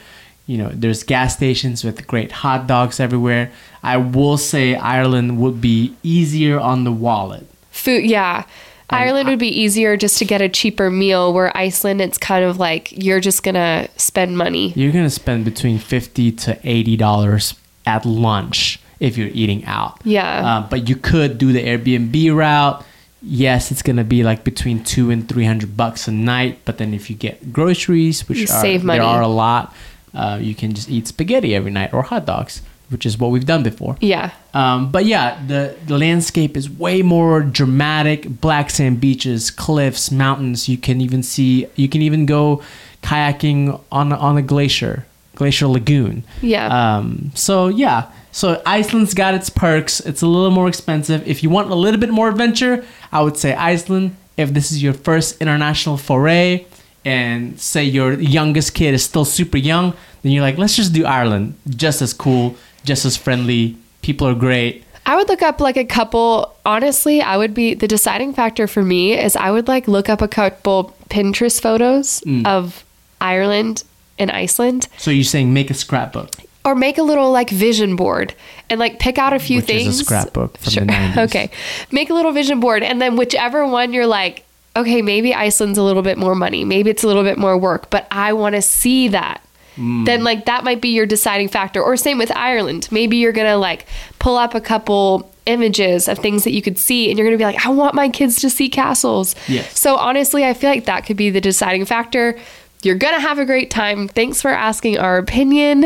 you 0.46 0.58
know, 0.58 0.70
there's 0.74 1.04
gas 1.04 1.36
stations 1.36 1.84
with 1.84 2.06
great 2.08 2.32
hot 2.32 2.68
dogs 2.68 3.00
everywhere. 3.00 3.52
I 3.82 3.98
will 3.98 4.38
say 4.38 4.76
Ireland 4.76 5.40
would 5.40 5.62
be 5.62 5.96
easier 6.04 6.60
on 6.60 6.84
the 6.84 6.92
wallet. 6.92 7.46
Food, 7.72 8.06
yeah. 8.06 8.44
And 8.90 9.00
Ireland 9.00 9.28
I- 9.28 9.32
would 9.32 9.40
be 9.40 9.48
easier 9.62 9.96
just 9.98 10.18
to 10.20 10.26
get 10.26 10.42
a 10.42 10.50
cheaper 10.50 10.90
meal, 10.92 11.34
where 11.34 11.56
Iceland, 11.56 12.02
it's 12.02 12.18
kind 12.18 12.44
of 12.46 12.58
like 12.60 12.92
you're 12.92 13.22
just 13.22 13.42
going 13.44 13.56
to 13.56 13.88
spend 13.98 14.38
money. 14.38 14.74
You're 14.76 14.92
gonna 14.92 15.10
spend 15.10 15.46
between 15.46 15.80
fifty 15.80 16.32
to 16.44 16.60
eighty 16.64 16.98
dollars 16.98 17.56
at 17.86 18.06
lunch 18.06 18.80
if 19.00 19.18
you're 19.18 19.30
eating 19.34 19.64
out. 19.66 20.00
Yeah. 20.04 20.46
Uh, 20.46 20.68
but 20.70 20.88
you 20.90 20.96
could 20.98 21.38
do 21.38 21.52
the 21.54 21.64
Airbnb 21.64 22.36
route. 22.36 22.86
Yes, 23.22 23.72
it's 23.72 23.82
gonna 23.82 24.04
be 24.04 24.24
like 24.24 24.44
between 24.44 24.84
two 24.84 25.10
and 25.10 25.28
three 25.28 25.46
hundred 25.46 25.76
bucks 25.78 26.08
a 26.08 26.12
night. 26.12 26.60
But 26.66 26.78
then 26.78 26.94
if 26.94 27.10
you 27.10 27.16
get 27.16 27.54
groceries, 27.54 28.28
which 28.28 28.38
You 28.40 28.44
are 28.44 28.62
save 28.62 28.84
money. 28.84 29.00
there 29.00 29.08
are 29.08 29.22
a 29.22 29.28
lot, 29.30 29.74
uh, 30.14 30.40
you 30.42 30.56
can 30.56 30.74
just 30.74 30.90
eat 30.90 31.08
spaghetti 31.08 31.56
every 31.56 31.72
night 31.72 31.94
or 31.94 32.04
hot 32.04 32.26
dogs, 32.26 32.62
which 32.90 33.06
is 33.06 33.18
what 33.18 33.32
we've 33.32 33.46
done 33.46 33.64
before. 33.64 33.98
Yeah. 34.02 34.32
Um, 34.54 34.92
but 34.92 35.06
yeah, 35.06 35.44
the, 35.46 35.76
the 35.88 35.98
landscape 35.98 36.56
is 36.56 36.70
way 36.70 37.02
more 37.02 37.42
dramatic. 37.42 38.42
Black 38.42 38.70
sand 38.70 39.00
beaches, 39.00 39.52
cliffs, 39.52 40.12
mountains. 40.12 40.70
You 40.70 40.78
can 40.78 41.02
even 41.02 41.24
see. 41.24 41.68
You 41.76 41.90
can 41.90 42.02
even 42.02 42.26
go 42.26 42.62
kayaking 43.02 43.82
on 43.92 44.14
on 44.14 44.38
a 44.38 44.42
glacier, 44.42 45.06
glacier 45.36 45.68
lagoon. 45.68 46.24
Yeah. 46.42 46.68
Um, 46.68 47.32
so 47.34 47.68
yeah, 47.68 48.12
so 48.34 48.62
Iceland's 48.66 49.14
got 49.14 49.36
its 49.36 49.50
perks. 49.50 50.00
It's 50.00 50.24
a 50.24 50.28
little 50.28 50.50
more 50.50 50.68
expensive. 50.68 51.26
If 51.28 51.44
you 51.44 51.52
want 51.52 51.70
a 51.70 51.76
little 51.76 52.00
bit 52.00 52.10
more 52.10 52.30
adventure, 52.30 52.84
I 53.12 53.22
would 53.22 53.38
say 53.38 53.54
Iceland. 53.54 54.16
If 54.36 54.52
this 54.56 54.72
is 54.72 54.82
your 54.82 54.94
first 54.94 55.40
international 55.40 55.98
foray, 55.98 56.66
and 57.06 57.60
say 57.60 57.84
your 57.84 58.14
youngest 58.14 58.74
kid 58.74 58.94
is 58.94 59.04
still 59.04 59.26
super 59.26 59.58
young, 59.58 59.94
then 60.22 60.32
you're 60.32 60.42
like, 60.44 60.58
let's 60.58 60.76
just 60.76 60.94
do 60.94 61.06
Ireland. 61.06 61.56
Just 61.70 62.02
as 62.02 62.14
cool, 62.14 62.56
just 62.86 63.06
as 63.06 63.18
friendly. 63.18 63.78
People 64.02 64.28
are 64.28 64.36
great. 64.36 64.84
I 65.06 65.16
would 65.18 65.28
look 65.28 65.42
up 65.42 65.60
like 65.60 65.76
a 65.78 65.84
couple. 65.86 66.56
Honestly, 66.66 67.22
I 67.22 67.36
would 67.38 67.54
be 67.54 67.74
the 67.74 67.88
deciding 67.88 68.34
factor 68.34 68.68
for 68.68 68.82
me 68.84 69.18
is 69.20 69.36
I 69.36 69.52
would 69.52 69.68
like 69.68 69.88
look 69.88 70.08
up 70.10 70.22
a 70.22 70.28
couple 70.28 70.96
Pinterest 71.10 71.60
photos 71.62 72.22
Mm. 72.22 72.46
of 72.48 72.84
Ireland 73.20 73.84
and 74.20 74.32
Iceland. 74.32 74.88
So 74.98 75.12
you're 75.12 75.24
saying 75.24 75.54
make 75.54 75.70
a 75.70 75.74
scrapbook. 75.74 76.30
Or 76.66 76.76
make 76.76 76.98
a 76.98 77.04
little 77.04 77.32
like 77.32 77.50
vision 77.50 77.98
board 77.98 78.34
and 78.70 78.80
like 78.80 78.98
pick 79.00 79.18
out 79.18 79.34
a 79.34 79.40
few 79.40 79.58
Which 79.58 79.70
is 79.70 79.70
a 79.70 79.84
things. 79.84 80.00
scrapbook 80.06 80.58
from 80.58 80.74
the 80.88 80.94
90s. 80.94 81.18
Okay. 81.26 81.50
Make 81.92 82.10
a 82.10 82.14
little 82.14 82.32
vision 82.32 82.62
board 82.62 82.84
and 82.84 83.02
then 83.02 83.18
whichever 83.18 83.68
one 83.68 83.92
you're 83.92 84.08
like, 84.08 84.46
okay, 84.76 85.02
maybe 85.02 85.34
Iceland's 85.34 85.78
a 85.78 85.84
little 85.84 86.02
bit 86.02 86.18
more 86.18 86.36
money. 86.36 86.66
Maybe 86.66 86.90
it's 86.90 87.04
a 87.04 87.08
little 87.08 87.24
bit 87.24 87.38
more 87.38 87.58
work, 87.58 87.90
but 87.90 88.08
I 88.12 88.34
want 88.34 88.56
to 88.56 88.62
see 88.62 89.08
that. 89.10 89.42
Mm. 89.76 90.06
Then 90.06 90.24
like 90.24 90.46
that 90.46 90.64
might 90.64 90.82
be 90.82 90.90
your 90.90 91.06
deciding 91.06 91.50
factor. 91.50 91.82
Or 91.82 91.98
same 91.98 92.18
with 92.18 92.36
Ireland. 92.36 92.88
Maybe 92.92 93.18
you're 93.18 93.32
going 93.32 93.48
to 93.48 93.58
like 93.58 93.86
pull 94.20 94.38
up 94.38 94.56
a 94.56 94.62
couple 94.62 95.32
images 95.46 96.08
of 96.08 96.20
things 96.20 96.44
that 96.44 96.52
you 96.54 96.62
could 96.62 96.78
see 96.78 97.10
and 97.10 97.18
you're 97.18 97.28
going 97.28 97.38
to 97.38 97.42
be 97.42 97.46
like, 97.46 97.66
I 97.66 97.70
want 97.70 97.96
my 97.96 98.10
kids 98.10 98.38
to 98.42 98.50
see 98.50 98.70
castles. 98.70 99.36
Yes. 99.48 99.78
So 99.78 99.96
honestly, 99.98 100.46
I 100.46 100.54
feel 100.54 100.70
like 100.70 100.86
that 100.86 101.06
could 101.06 101.18
be 101.18 101.30
the 101.30 101.42
deciding 101.42 101.86
factor. 101.86 102.40
You're 102.82 102.96
going 102.96 103.14
to 103.14 103.20
have 103.20 103.40
a 103.40 103.46
great 103.46 103.72
time. 103.72 104.08
Thanks 104.08 104.42
for 104.42 104.52
asking 104.52 104.98
our 105.00 105.18
opinion. 105.18 105.86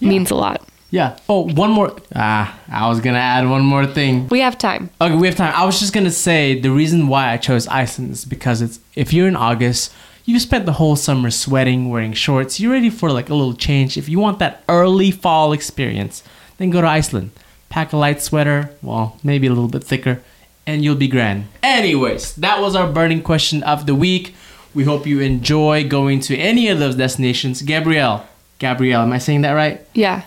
Means 0.00 0.32
a 0.32 0.34
lot. 0.34 0.66
Yeah. 0.92 1.16
Oh, 1.26 1.48
one 1.48 1.70
more. 1.70 1.96
Ah, 2.14 2.60
I 2.68 2.86
was 2.88 3.00
gonna 3.00 3.18
add 3.18 3.48
one 3.48 3.64
more 3.64 3.86
thing. 3.86 4.28
We 4.28 4.40
have 4.40 4.58
time. 4.58 4.90
Okay, 5.00 5.16
we 5.16 5.26
have 5.26 5.36
time. 5.36 5.54
I 5.56 5.64
was 5.64 5.80
just 5.80 5.94
gonna 5.94 6.10
say 6.10 6.60
the 6.60 6.70
reason 6.70 7.08
why 7.08 7.32
I 7.32 7.38
chose 7.38 7.66
Iceland 7.66 8.12
is 8.12 8.24
because 8.26 8.60
it's 8.60 8.78
if 8.94 9.10
you're 9.12 9.26
in 9.26 9.34
August, 9.34 9.92
you 10.26 10.38
spent 10.38 10.66
the 10.66 10.74
whole 10.74 10.94
summer 10.94 11.30
sweating, 11.30 11.88
wearing 11.88 12.12
shorts. 12.12 12.60
You're 12.60 12.72
ready 12.72 12.90
for 12.90 13.10
like 13.10 13.30
a 13.30 13.34
little 13.34 13.54
change. 13.54 13.96
If 13.96 14.06
you 14.10 14.18
want 14.20 14.38
that 14.40 14.62
early 14.68 15.10
fall 15.10 15.54
experience, 15.54 16.22
then 16.58 16.68
go 16.68 16.82
to 16.82 16.86
Iceland. 16.86 17.30
Pack 17.70 17.94
a 17.94 17.96
light 17.96 18.20
sweater, 18.20 18.70
well, 18.82 19.18
maybe 19.24 19.46
a 19.46 19.50
little 19.50 19.68
bit 19.68 19.82
thicker, 19.82 20.20
and 20.66 20.84
you'll 20.84 20.94
be 20.94 21.08
grand. 21.08 21.46
Anyways, 21.62 22.36
that 22.36 22.60
was 22.60 22.76
our 22.76 22.92
burning 22.92 23.22
question 23.22 23.62
of 23.62 23.86
the 23.86 23.94
week. 23.94 24.34
We 24.74 24.84
hope 24.84 25.06
you 25.06 25.20
enjoy 25.20 25.88
going 25.88 26.20
to 26.20 26.36
any 26.36 26.68
of 26.68 26.78
those 26.78 26.96
destinations. 26.96 27.62
Gabrielle, 27.62 28.26
Gabrielle, 28.58 29.00
am 29.00 29.12
I 29.12 29.18
saying 29.18 29.40
that 29.40 29.52
right? 29.52 29.80
Yeah. 29.94 30.22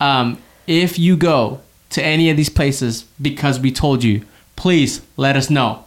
Um, 0.00 0.38
if 0.66 0.98
you 0.98 1.16
go 1.16 1.60
to 1.90 2.02
any 2.02 2.30
of 2.30 2.36
these 2.36 2.48
places 2.48 3.04
because 3.20 3.58
we 3.60 3.72
told 3.72 4.02
you, 4.04 4.24
please 4.56 5.00
let 5.16 5.36
us 5.36 5.50
know. 5.50 5.84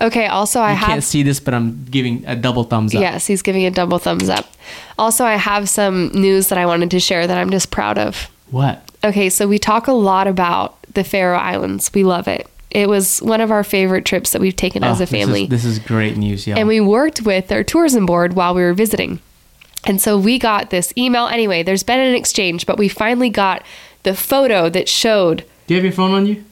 Okay, 0.00 0.26
also 0.26 0.60
I 0.60 0.70
You 0.70 0.76
have 0.78 0.88
can't 0.88 1.04
see 1.04 1.22
this, 1.22 1.38
but 1.38 1.54
I'm 1.54 1.84
giving 1.90 2.24
a 2.26 2.34
double 2.34 2.64
thumbs 2.64 2.94
up. 2.94 3.00
Yes, 3.00 3.26
he's 3.26 3.42
giving 3.42 3.64
a 3.66 3.70
double 3.70 3.98
thumbs 3.98 4.28
up. 4.28 4.50
Also, 4.98 5.24
I 5.24 5.34
have 5.36 5.68
some 5.68 6.08
news 6.08 6.48
that 6.48 6.58
I 6.58 6.66
wanted 6.66 6.90
to 6.92 7.00
share 7.00 7.26
that 7.26 7.38
I'm 7.38 7.50
just 7.50 7.70
proud 7.70 7.98
of. 7.98 8.28
What? 8.50 8.82
Okay, 9.04 9.28
so 9.30 9.46
we 9.46 9.58
talk 9.58 9.86
a 9.86 9.92
lot 9.92 10.26
about 10.26 10.76
the 10.94 11.04
Faroe 11.04 11.36
Islands. 11.38 11.90
We 11.94 12.04
love 12.04 12.26
it. 12.26 12.48
It 12.70 12.88
was 12.88 13.20
one 13.20 13.40
of 13.42 13.50
our 13.50 13.62
favorite 13.62 14.04
trips 14.06 14.30
that 14.32 14.40
we've 14.40 14.56
taken 14.56 14.82
as 14.82 15.00
Oh, 15.00 15.04
a 15.04 15.06
family. 15.06 15.46
This 15.46 15.64
is, 15.64 15.76
this 15.76 15.78
is 15.82 15.86
great 15.86 16.16
news, 16.16 16.46
y'all. 16.46 16.58
and 16.58 16.66
we 16.66 16.80
worked 16.80 17.22
with 17.22 17.52
our 17.52 17.62
tourism 17.62 18.06
board 18.06 18.32
while 18.32 18.54
we 18.54 18.62
were 18.62 18.72
visiting. 18.74 19.20
And 19.84 20.00
so 20.00 20.16
we 20.18 20.38
got 20.38 20.70
this 20.70 20.92
email. 20.96 21.26
Anyway, 21.26 21.62
there's 21.62 21.82
been 21.82 22.00
an 22.00 22.14
exchange, 22.14 22.66
but 22.66 22.78
we 22.78 22.88
finally 22.88 23.30
got 23.30 23.64
the 24.04 24.14
photo 24.14 24.68
that 24.70 24.88
showed. 24.88 25.44
Do 25.66 25.74
you 25.74 25.76
have 25.76 25.84
your 25.84 25.92
phone 25.92 26.12
on 26.12 26.26
you? 26.26 26.44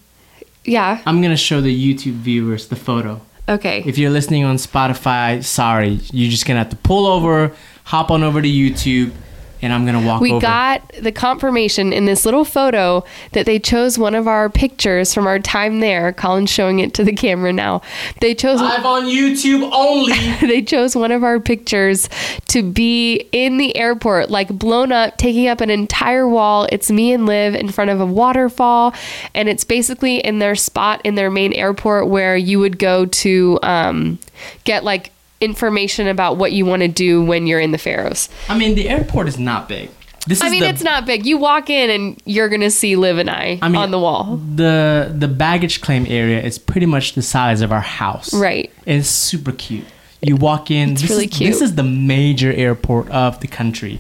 Yeah. 0.64 1.00
I'm 1.06 1.22
gonna 1.22 1.37
show 1.37 1.60
the 1.60 1.94
YouTube 1.94 2.14
viewers 2.14 2.68
the 2.68 2.76
photo. 2.76 3.20
Okay. 3.49 3.82
If 3.87 3.99
you're 3.99 4.10
listening 4.10 4.44
on 4.44 4.56
Spotify, 4.56 5.42
sorry, 5.42 6.00
you're 6.12 6.30
just 6.30 6.46
gonna 6.46 6.60
have 6.60 6.70
to 6.70 6.76
pull 6.76 7.06
over, 7.06 7.52
hop 7.84 8.10
on 8.10 8.22
over 8.22 8.40
to 8.42 8.49
YouTube, 8.49 9.12
and 9.62 9.72
I'm 9.72 9.84
gonna 9.84 10.04
walk 10.04 10.20
we 10.20 10.32
over. 10.32 10.40
got 10.40 10.90
the 11.00 11.12
confirmation 11.12 11.92
in 11.92 12.04
this 12.04 12.24
little 12.24 12.44
photo 12.44 13.04
that 13.32 13.46
they 13.46 13.58
chose 13.58 13.98
one 13.98 14.14
of 14.14 14.26
our 14.26 14.48
pictures 14.48 15.12
from 15.12 15.26
our 15.26 15.38
time 15.38 15.80
there. 15.80 16.12
Colin's 16.12 16.50
showing 16.50 16.78
it 16.78 16.94
to 16.94 17.04
the 17.04 17.12
camera 17.12 17.52
now. 17.52 17.82
They 18.20 18.34
chose 18.34 18.60
Live 18.60 18.86
on 18.86 19.04
YouTube 19.04 19.68
only. 19.72 20.12
they 20.46 20.62
chose 20.62 20.96
one 20.96 21.12
of 21.12 21.22
our 21.22 21.40
pictures 21.40 22.08
to 22.48 22.62
be 22.62 23.28
in 23.32 23.58
the 23.58 23.76
airport, 23.76 24.30
like 24.30 24.48
blown 24.48 24.92
up, 24.92 25.18
taking 25.18 25.48
up 25.48 25.60
an 25.60 25.70
entire 25.70 26.28
wall. 26.28 26.66
It's 26.72 26.90
me 26.90 27.12
and 27.12 27.26
Liv 27.26 27.54
in 27.54 27.70
front 27.70 27.90
of 27.90 28.00
a 28.00 28.06
waterfall, 28.06 28.94
and 29.34 29.48
it's 29.48 29.64
basically 29.64 30.18
in 30.18 30.38
their 30.38 30.54
spot 30.54 31.00
in 31.04 31.14
their 31.14 31.30
main 31.30 31.52
airport 31.52 32.08
where 32.08 32.36
you 32.36 32.58
would 32.58 32.78
go 32.78 33.06
to 33.06 33.58
um, 33.62 34.18
get 34.64 34.84
like 34.84 35.12
information 35.40 36.06
about 36.06 36.37
what 36.37 36.52
you 36.52 36.66
want 36.66 36.82
to 36.82 36.88
do 36.88 37.25
when 37.25 37.47
you're 37.47 37.61
in 37.61 37.73
the 37.73 37.78
Faroes. 37.78 38.28
I 38.49 38.59
mean, 38.59 38.75
the 38.75 38.88
airport 38.88 39.28
is 39.28 39.38
not 39.38 39.68
big. 39.68 39.90
This 40.26 40.38
is 40.38 40.44
I 40.44 40.50
mean, 40.50 40.61
the, 40.61 40.68
it's 40.68 40.82
not 40.82 41.06
big. 41.06 41.25
You 41.25 41.38
walk 41.38 41.70
in 41.70 41.88
and 41.88 42.23
you're 42.26 42.50
gonna 42.50 42.70
see 42.70 42.94
Liv 42.94 43.16
and 43.16 43.30
I, 43.30 43.59
I 43.62 43.68
mean, 43.68 43.80
on 43.80 43.90
the 43.90 43.99
wall. 43.99 44.37
The 44.37 45.12
the 45.16 45.28
baggage 45.28 45.80
claim 45.80 46.04
area 46.06 46.42
is 46.42 46.59
pretty 46.59 46.87
much 46.87 47.14
the 47.14 47.23
size 47.23 47.62
of 47.62 47.73
our 47.73 47.80
house. 47.80 48.35
Right. 48.35 48.70
It's 48.85 49.09
super 49.09 49.52
cute. 49.52 49.87
You 50.20 50.37
walk 50.37 50.70
in. 50.70 50.90
It's 50.90 51.00
this 51.00 51.11
really 51.11 51.25
is, 51.25 51.30
cute. 51.30 51.52
This 51.52 51.62
is 51.62 51.75
the 51.75 51.82
major 51.82 52.52
airport 52.52 53.09
of 53.09 53.40
the 53.40 53.47
country, 53.49 53.99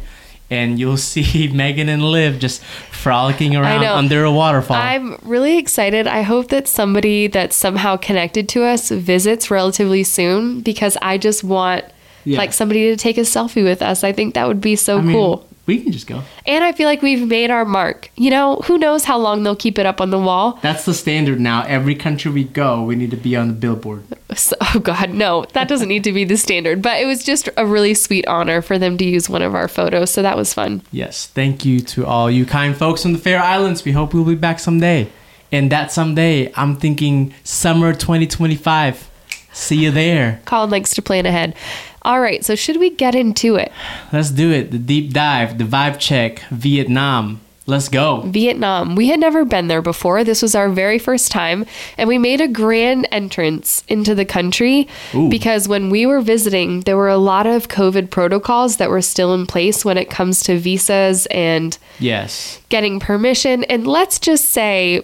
and 0.50 0.78
you'll 0.78 0.96
see 1.12 1.48
Megan 1.48 1.88
and 1.88 2.02
Liv 2.04 2.38
just 2.38 2.62
frolicking 2.90 3.56
around 3.56 3.84
under 3.84 4.24
a 4.24 4.32
waterfall. 4.32 4.76
I'm 4.76 5.16
really 5.22 5.58
excited. 5.58 6.06
I 6.06 6.22
hope 6.22 6.48
that 6.48 6.68
somebody 6.68 7.26
that's 7.28 7.56
somehow 7.56 7.96
connected 7.96 8.48
to 8.50 8.64
us 8.64 8.90
visits 8.90 9.50
relatively 9.50 10.02
soon 10.04 10.60
because 10.60 10.96
I 11.00 11.18
just 11.18 11.42
want 11.44 11.84
Yeah. 12.24 12.38
like 12.38 12.52
somebody 12.52 12.90
to 12.90 12.96
take 12.96 13.16
a 13.16 13.22
selfie 13.22 13.64
with 13.64 13.80
us. 13.80 14.04
I 14.04 14.12
think 14.12 14.34
that 14.34 14.46
would 14.48 14.60
be 14.60 14.76
so 14.76 14.98
I 14.98 15.00
mean, 15.00 15.14
cool. 15.16 15.46
We 15.70 15.80
can 15.80 15.92
just 15.92 16.08
go. 16.08 16.24
And 16.46 16.64
I 16.64 16.72
feel 16.72 16.88
like 16.88 17.00
we've 17.00 17.28
made 17.28 17.52
our 17.52 17.64
mark. 17.64 18.10
You 18.16 18.28
know, 18.28 18.56
who 18.64 18.76
knows 18.76 19.04
how 19.04 19.16
long 19.16 19.44
they'll 19.44 19.54
keep 19.54 19.78
it 19.78 19.86
up 19.86 20.00
on 20.00 20.10
the 20.10 20.18
wall? 20.18 20.58
That's 20.62 20.84
the 20.84 20.92
standard 20.92 21.38
now. 21.38 21.62
Every 21.62 21.94
country 21.94 22.32
we 22.32 22.42
go, 22.42 22.82
we 22.82 22.96
need 22.96 23.12
to 23.12 23.16
be 23.16 23.36
on 23.36 23.46
the 23.46 23.54
billboard. 23.54 24.02
So, 24.34 24.56
oh 24.74 24.80
God, 24.80 25.10
no, 25.10 25.44
that 25.52 25.68
doesn't 25.68 25.86
need 25.86 26.02
to 26.02 26.12
be 26.12 26.24
the 26.24 26.36
standard. 26.36 26.82
But 26.82 27.00
it 27.00 27.06
was 27.06 27.22
just 27.22 27.48
a 27.56 27.64
really 27.64 27.94
sweet 27.94 28.26
honor 28.26 28.62
for 28.62 28.80
them 28.80 28.98
to 28.98 29.04
use 29.04 29.30
one 29.30 29.42
of 29.42 29.54
our 29.54 29.68
photos. 29.68 30.10
So 30.10 30.22
that 30.22 30.36
was 30.36 30.52
fun. 30.52 30.82
Yes, 30.90 31.28
thank 31.28 31.64
you 31.64 31.78
to 31.78 32.04
all 32.04 32.28
you 32.28 32.44
kind 32.44 32.76
folks 32.76 33.06
on 33.06 33.12
the 33.12 33.20
Faroe 33.20 33.38
Islands. 33.38 33.84
We 33.84 33.92
hope 33.92 34.12
we'll 34.12 34.24
be 34.24 34.34
back 34.34 34.58
someday. 34.58 35.08
And 35.52 35.70
that 35.70 35.92
someday, 35.92 36.52
I'm 36.56 36.78
thinking 36.78 37.32
summer 37.44 37.92
2025. 37.92 39.08
See 39.52 39.84
you 39.84 39.90
there. 39.90 40.40
Colin 40.46 40.70
likes 40.70 40.94
to 40.94 41.02
plan 41.02 41.26
ahead. 41.26 41.54
All 42.02 42.20
right, 42.20 42.44
so 42.44 42.54
should 42.54 42.78
we 42.78 42.90
get 42.90 43.14
into 43.14 43.56
it? 43.56 43.70
Let's 44.12 44.30
do 44.30 44.50
it. 44.50 44.70
The 44.70 44.78
deep 44.78 45.12
dive, 45.12 45.58
the 45.58 45.64
vibe 45.64 45.98
check, 45.98 46.40
Vietnam. 46.50 47.40
Let's 47.66 47.88
go. 47.88 48.22
Vietnam. 48.22 48.96
We 48.96 49.08
had 49.08 49.20
never 49.20 49.44
been 49.44 49.68
there 49.68 49.82
before. 49.82 50.24
This 50.24 50.42
was 50.42 50.54
our 50.56 50.68
very 50.70 50.98
first 50.98 51.30
time, 51.30 51.66
and 51.96 52.08
we 52.08 52.18
made 52.18 52.40
a 52.40 52.48
grand 52.48 53.06
entrance 53.12 53.84
into 53.86 54.12
the 54.14 54.24
country 54.24 54.88
Ooh. 55.14 55.28
because 55.28 55.68
when 55.68 55.88
we 55.88 56.04
were 56.04 56.20
visiting, 56.20 56.80
there 56.80 56.96
were 56.96 57.08
a 57.10 57.16
lot 57.18 57.46
of 57.46 57.68
COVID 57.68 58.10
protocols 58.10 58.78
that 58.78 58.90
were 58.90 59.02
still 59.02 59.34
in 59.34 59.46
place 59.46 59.84
when 59.84 59.98
it 59.98 60.10
comes 60.10 60.42
to 60.44 60.58
visas 60.58 61.26
and 61.26 61.76
Yes. 62.00 62.60
getting 62.70 62.98
permission. 62.98 63.62
And 63.64 63.86
let's 63.86 64.18
just 64.18 64.46
say 64.50 65.02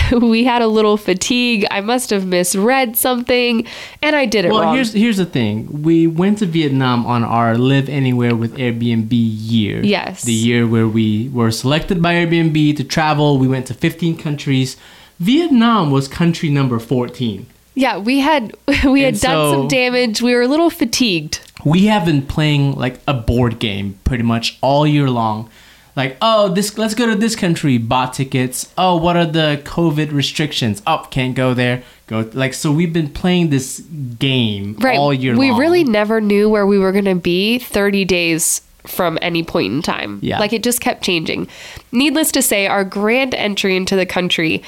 we 0.12 0.44
had 0.44 0.62
a 0.62 0.66
little 0.68 0.96
fatigue. 0.96 1.66
I 1.70 1.80
must 1.80 2.10
have 2.10 2.26
misread 2.26 2.96
something, 2.96 3.66
and 4.00 4.16
I 4.16 4.26
did 4.26 4.44
it 4.44 4.50
Well, 4.52 4.62
wrong. 4.62 4.74
here's 4.74 4.92
here's 4.92 5.16
the 5.18 5.26
thing. 5.26 5.82
We 5.82 6.06
went 6.06 6.38
to 6.38 6.46
Vietnam 6.46 7.04
on 7.06 7.24
our 7.24 7.56
Live 7.58 7.88
Anywhere 7.88 8.34
with 8.34 8.56
Airbnb 8.56 9.08
year. 9.12 9.82
Yes. 9.84 10.22
The 10.22 10.32
year 10.32 10.66
where 10.66 10.88
we 10.88 11.28
were 11.30 11.50
selected 11.50 12.00
by 12.00 12.14
Airbnb 12.14 12.76
to 12.76 12.84
travel. 12.84 13.38
We 13.38 13.48
went 13.48 13.66
to 13.66 13.74
15 13.74 14.16
countries. 14.16 14.76
Vietnam 15.20 15.90
was 15.90 16.08
country 16.08 16.48
number 16.50 16.78
14. 16.78 17.46
yeah, 17.74 17.96
we 17.98 18.18
had 18.20 18.54
we 18.84 19.02
had 19.02 19.14
And 19.14 19.20
done 19.22 19.30
so- 19.32 19.52
some 19.52 19.68
damage. 19.68 20.20
We 20.22 20.34
were 20.34 20.42
a 20.42 20.48
little 20.48 20.70
fatigued. 20.70 21.40
we 21.64 21.86
have 21.86 22.04
been 22.04 22.22
playing 22.26 22.72
like 22.76 22.98
a 23.06 23.14
board 23.14 23.58
game 23.58 23.98
pretty 24.04 24.24
much 24.24 24.58
all 24.62 24.84
year 24.86 25.08
long 25.08 25.48
like 25.96 26.16
oh 26.22 26.48
this 26.48 26.78
let's 26.78 26.94
go 26.94 27.06
to 27.06 27.14
this 27.14 27.36
country 27.36 27.78
bought 27.78 28.14
tickets. 28.14 28.72
Oh 28.78 28.96
what 28.96 29.16
are 29.16 29.26
the 29.26 29.60
covid 29.64 30.12
restrictions? 30.12 30.82
Up 30.86 31.10
can't 31.10 31.34
go 31.34 31.54
there. 31.54 31.82
Go 32.06 32.28
like 32.32 32.54
so 32.54 32.72
we've 32.72 32.92
been 32.92 33.10
playing 33.10 33.50
this 33.50 33.80
game 33.80 34.76
right. 34.80 34.98
all 34.98 35.12
year 35.12 35.36
we 35.36 35.50
long. 35.50 35.60
really 35.60 35.84
never 35.84 36.20
knew 36.20 36.48
where 36.48 36.66
we 36.66 36.78
were 36.78 36.92
going 36.92 37.04
to 37.04 37.14
be 37.14 37.58
30 37.58 38.04
days 38.04 38.62
from 38.86 39.18
any 39.22 39.42
point 39.42 39.72
in 39.72 39.82
time. 39.82 40.18
Yeah. 40.22 40.38
like 40.38 40.52
it 40.52 40.62
just 40.62 40.80
kept 40.80 41.02
changing. 41.02 41.48
Needless 41.92 42.32
to 42.32 42.42
say 42.42 42.66
our 42.66 42.84
grand 42.84 43.34
entry 43.34 43.76
into 43.76 43.96
the 43.96 44.06
country 44.06 44.62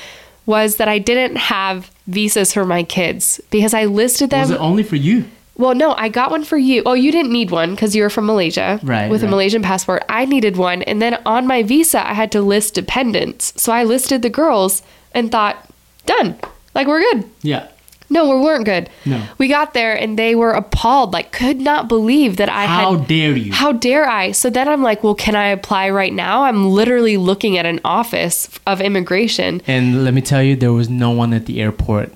was 0.46 0.76
that 0.76 0.88
i 0.88 0.98
didn't 0.98 1.36
have 1.36 1.90
visas 2.06 2.52
for 2.52 2.64
my 2.64 2.82
kids 2.82 3.40
because 3.50 3.74
i 3.74 3.84
listed 3.84 4.30
them 4.30 4.40
was 4.42 4.50
it 4.50 4.60
only 4.60 4.82
for 4.82 4.96
you 4.96 5.24
well 5.56 5.75
no 5.75 5.92
i 5.94 6.08
got 6.08 6.30
one 6.30 6.44
for 6.44 6.58
you 6.58 6.82
oh 6.87 6.94
you 6.94 7.12
didn't 7.12 7.32
need 7.32 7.50
one 7.50 7.70
because 7.70 7.94
you 7.94 8.02
were 8.02 8.11
from 8.11 8.26
malaysia 8.26 8.80
Right, 8.82 9.11
with 9.11 9.23
a 9.23 9.28
malaysian 9.28 9.62
passport 9.62 10.02
i 10.08 10.25
needed 10.25 10.56
one 10.56 10.82
and 10.82 11.00
then 11.00 11.14
on 11.26 11.46
my 11.46 11.62
visa 11.62 12.06
i 12.08 12.14
had 12.14 12.32
to 12.32 12.40
list 12.40 12.75
dependents 12.75 13.52
so 13.61 13.73
i 13.73 13.84
listed 13.84 14.23
the 14.23 14.30
girls 14.30 14.82
and 15.12 15.30
thought 15.30 15.68
done 16.06 16.37
like 16.75 16.87
we're 16.87 17.00
good 17.00 17.25
yeah 17.42 17.68
no, 18.11 18.28
we 18.28 18.42
weren't 18.44 18.64
good. 18.64 18.90
No. 19.06 19.26
We 19.38 19.49
got 19.49 19.75
there 19.75 19.94
and 19.94 20.18
they 20.18 20.34
were 20.34 20.52
appalled, 20.52 21.12
like 21.12 21.32
could 21.32 21.61
not 21.61 21.88
believe 21.88 22.37
that 22.37 22.49
I 22.49 22.62
had 22.62 22.84
how 22.84 22.96
had 22.96 23.08
dare 23.08 23.37
you 23.37 23.52
how 23.52 23.73
dare 23.73 24.08
I? 24.08 24.32
So 24.32 24.50
then 24.50 24.68
I'm 24.68 24.82
like, 24.82 25.02
well, 25.02 25.14
can 25.14 25.34
I 25.34 25.49
apply 25.49 25.90
right 25.90 26.12
now? 26.12 26.44
I'm 26.44 26.68
literally 26.70 27.16
looking 27.16 27.58
at 27.58 27.66
an 27.66 27.80
office 27.84 28.49
of 28.66 28.80
immigration. 28.80 29.62
and 29.66 30.04
let 30.04 30.14
me 30.14 30.20
tell 30.20 30.42
you 30.42 30.54
there 30.54 30.73
was 30.73 30.88
no 30.88 31.11
one 31.11 31.32
at 31.32 31.46
the 31.46 31.61
airport 31.61 32.12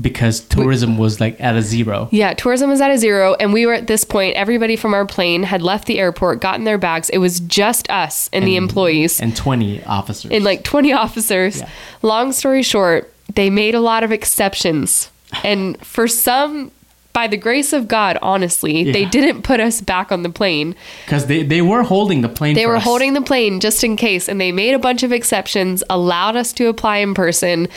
because 0.00 0.40
tourism 0.40 0.98
was 0.98 1.20
like 1.20 1.40
at 1.40 1.56
a 1.56 1.62
zero. 1.62 2.08
Yeah, 2.12 2.34
tourism 2.34 2.70
was 2.70 2.80
at 2.80 2.90
a 2.90 2.98
zero, 2.98 3.34
and 3.34 3.52
we 3.52 3.66
were 3.66 3.74
at 3.74 3.86
this 3.86 4.04
point. 4.04 4.36
Everybody 4.36 4.76
from 4.76 4.94
our 4.94 5.06
plane 5.06 5.42
had 5.42 5.62
left 5.62 5.86
the 5.86 5.98
airport, 5.98 6.40
gotten 6.40 6.64
their 6.64 6.78
bags. 6.78 7.08
It 7.10 7.18
was 7.18 7.40
just 7.40 7.90
us 7.90 8.28
and, 8.32 8.46
the 8.46 8.56
employees 8.56 9.20
and 9.20 9.34
20 9.36 9.84
officers. 9.84 10.30
and 10.30 10.44
like 10.44 10.64
20 10.64 10.92
officers. 10.92 11.60
Yeah. 11.60 11.70
Long 12.02 12.32
story 12.32 12.62
short, 12.62 13.12
they 13.34 13.50
made 13.50 13.74
a 13.74 13.80
lot 13.80 14.04
of 14.04 14.12
exceptions. 14.12 15.10
And 15.42 15.78
for 15.84 16.06
some, 16.06 16.70
by 17.16 17.26
the 17.26 17.36
grace 17.38 17.72
of 17.72 17.88
God, 17.88 18.18
honestly, 18.20 18.92
they 18.92 19.06
didn't 19.06 19.40
put 19.40 19.58
us 19.58 19.80
back 19.80 20.12
on 20.12 20.22
the 20.22 20.28
plane. 20.28 20.74
because 21.06 21.24
they, 21.24 21.42
they 21.42 21.62
were 21.62 21.82
holding 21.82 22.20
the 22.20 22.28
plane. 22.28 22.54
They 22.54 22.66
were 22.66 22.76
us. 22.76 22.84
holding 22.84 23.14
the 23.14 23.22
plane 23.22 23.58
just 23.58 23.82
in 23.82 23.96
case, 23.96 24.28
and 24.28 24.38
they 24.38 24.52
made 24.52 24.74
a 24.74 24.78
bunch 24.78 25.02
of 25.02 25.12
exceptions, 25.12 25.82
allowed 25.88 26.36
us 26.36 26.52
to 26.52 26.66
apply 26.68 26.98
in 26.98 27.14
person, 27.14 27.68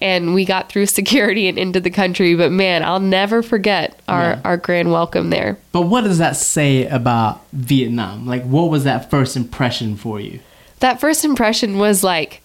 and 0.00 0.32
we 0.32 0.46
got 0.46 0.70
through 0.70 0.86
security 1.00 1.46
and 1.46 1.58
into 1.58 1.78
the 1.78 1.90
country. 1.90 2.34
But 2.34 2.52
man, 2.52 2.82
I'll 2.82 2.98
never 2.98 3.42
forget 3.42 4.00
our, 4.08 4.30
Yeah. 4.30 4.40
our 4.44 4.56
grand 4.56 4.90
welcome 4.90 5.28
there. 5.28 5.58
But 5.72 5.82
what 5.82 6.04
does 6.04 6.16
that 6.16 6.36
say 6.36 6.86
about 6.86 7.42
Vietnam? 7.52 8.26
Like, 8.26 8.44
what 8.44 8.70
was 8.70 8.84
that 8.84 9.10
first 9.10 9.36
impression 9.36 9.96
for 9.96 10.18
you? 10.20 10.40
That 10.80 11.00
first 11.00 11.22
impression 11.22 11.76
was 11.76 12.02
like, 12.02 12.40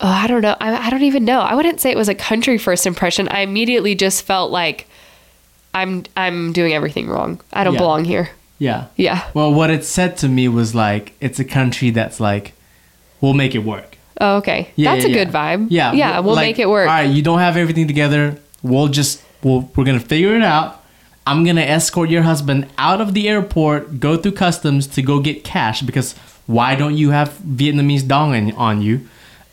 oh, 0.00 0.08
I 0.08 0.26
don't 0.26 0.42
know. 0.42 0.56
I, 0.58 0.88
I 0.88 0.90
don't 0.90 1.02
even 1.04 1.24
know. 1.24 1.38
I 1.38 1.54
wouldn't 1.54 1.80
say 1.80 1.92
it 1.92 1.96
was 1.96 2.08
a 2.08 2.16
country 2.16 2.58
first 2.58 2.84
impression. 2.84 3.28
I 3.28 3.42
immediately 3.42 3.94
just 3.94 4.22
felt 4.24 4.50
like 4.50 4.87
I'm 5.80 6.04
I'm 6.16 6.52
doing 6.52 6.72
everything 6.72 7.08
wrong. 7.08 7.40
I 7.52 7.64
don't 7.64 7.74
Yeah. 7.74 7.80
belong 7.80 8.04
here. 8.04 8.30
Yeah. 8.58 8.86
Yeah. 8.96 9.22
Well, 9.34 9.52
what 9.54 9.70
it 9.70 9.84
said 9.84 10.16
to 10.18 10.28
me 10.28 10.48
was 10.48 10.74
like, 10.74 11.12
it's 11.20 11.38
a 11.38 11.44
country 11.44 11.90
that's 11.90 12.18
like, 12.18 12.54
we'll 13.20 13.34
make 13.34 13.54
it 13.54 13.60
work. 13.64 13.96
Oh, 14.20 14.36
okay. 14.38 14.70
Yeah, 14.74 14.94
That's 14.94 15.04
yeah, 15.06 15.10
a 15.12 15.14
good 15.14 15.28
yeah. 15.32 15.56
vibe. 15.56 15.66
Yeah, 15.70 15.92
Yeah, 15.92 16.18
we'll 16.20 16.34
like, 16.34 16.48
make 16.48 16.58
it 16.58 16.68
work. 16.68 16.88
All 16.88 16.94
right, 16.94 17.08
you 17.08 17.22
don't 17.22 17.38
have 17.38 17.56
everything 17.56 17.86
together. 17.86 18.36
We'll 18.62 18.88
just 18.88 19.22
we'll 19.44 19.70
we're 19.76 19.84
gonna 19.84 20.00
figure 20.00 20.34
it 20.34 20.42
out. 20.42 20.82
I'm 21.24 21.44
gonna 21.44 21.60
escort 21.76 22.10
your 22.10 22.22
husband 22.22 22.66
out 22.78 23.00
of 23.00 23.14
the 23.14 23.28
airport, 23.28 24.00
go 24.00 24.16
through 24.16 24.32
customs 24.32 24.88
to 24.88 25.02
go 25.02 25.20
get 25.20 25.44
cash 25.44 25.82
because 25.82 26.14
why 26.46 26.74
don't 26.74 26.96
you 26.96 27.10
have 27.10 27.28
Vietnamese 27.60 28.04
dong 28.08 28.34
on, 28.34 28.52
on 28.52 28.82
you? 28.82 29.06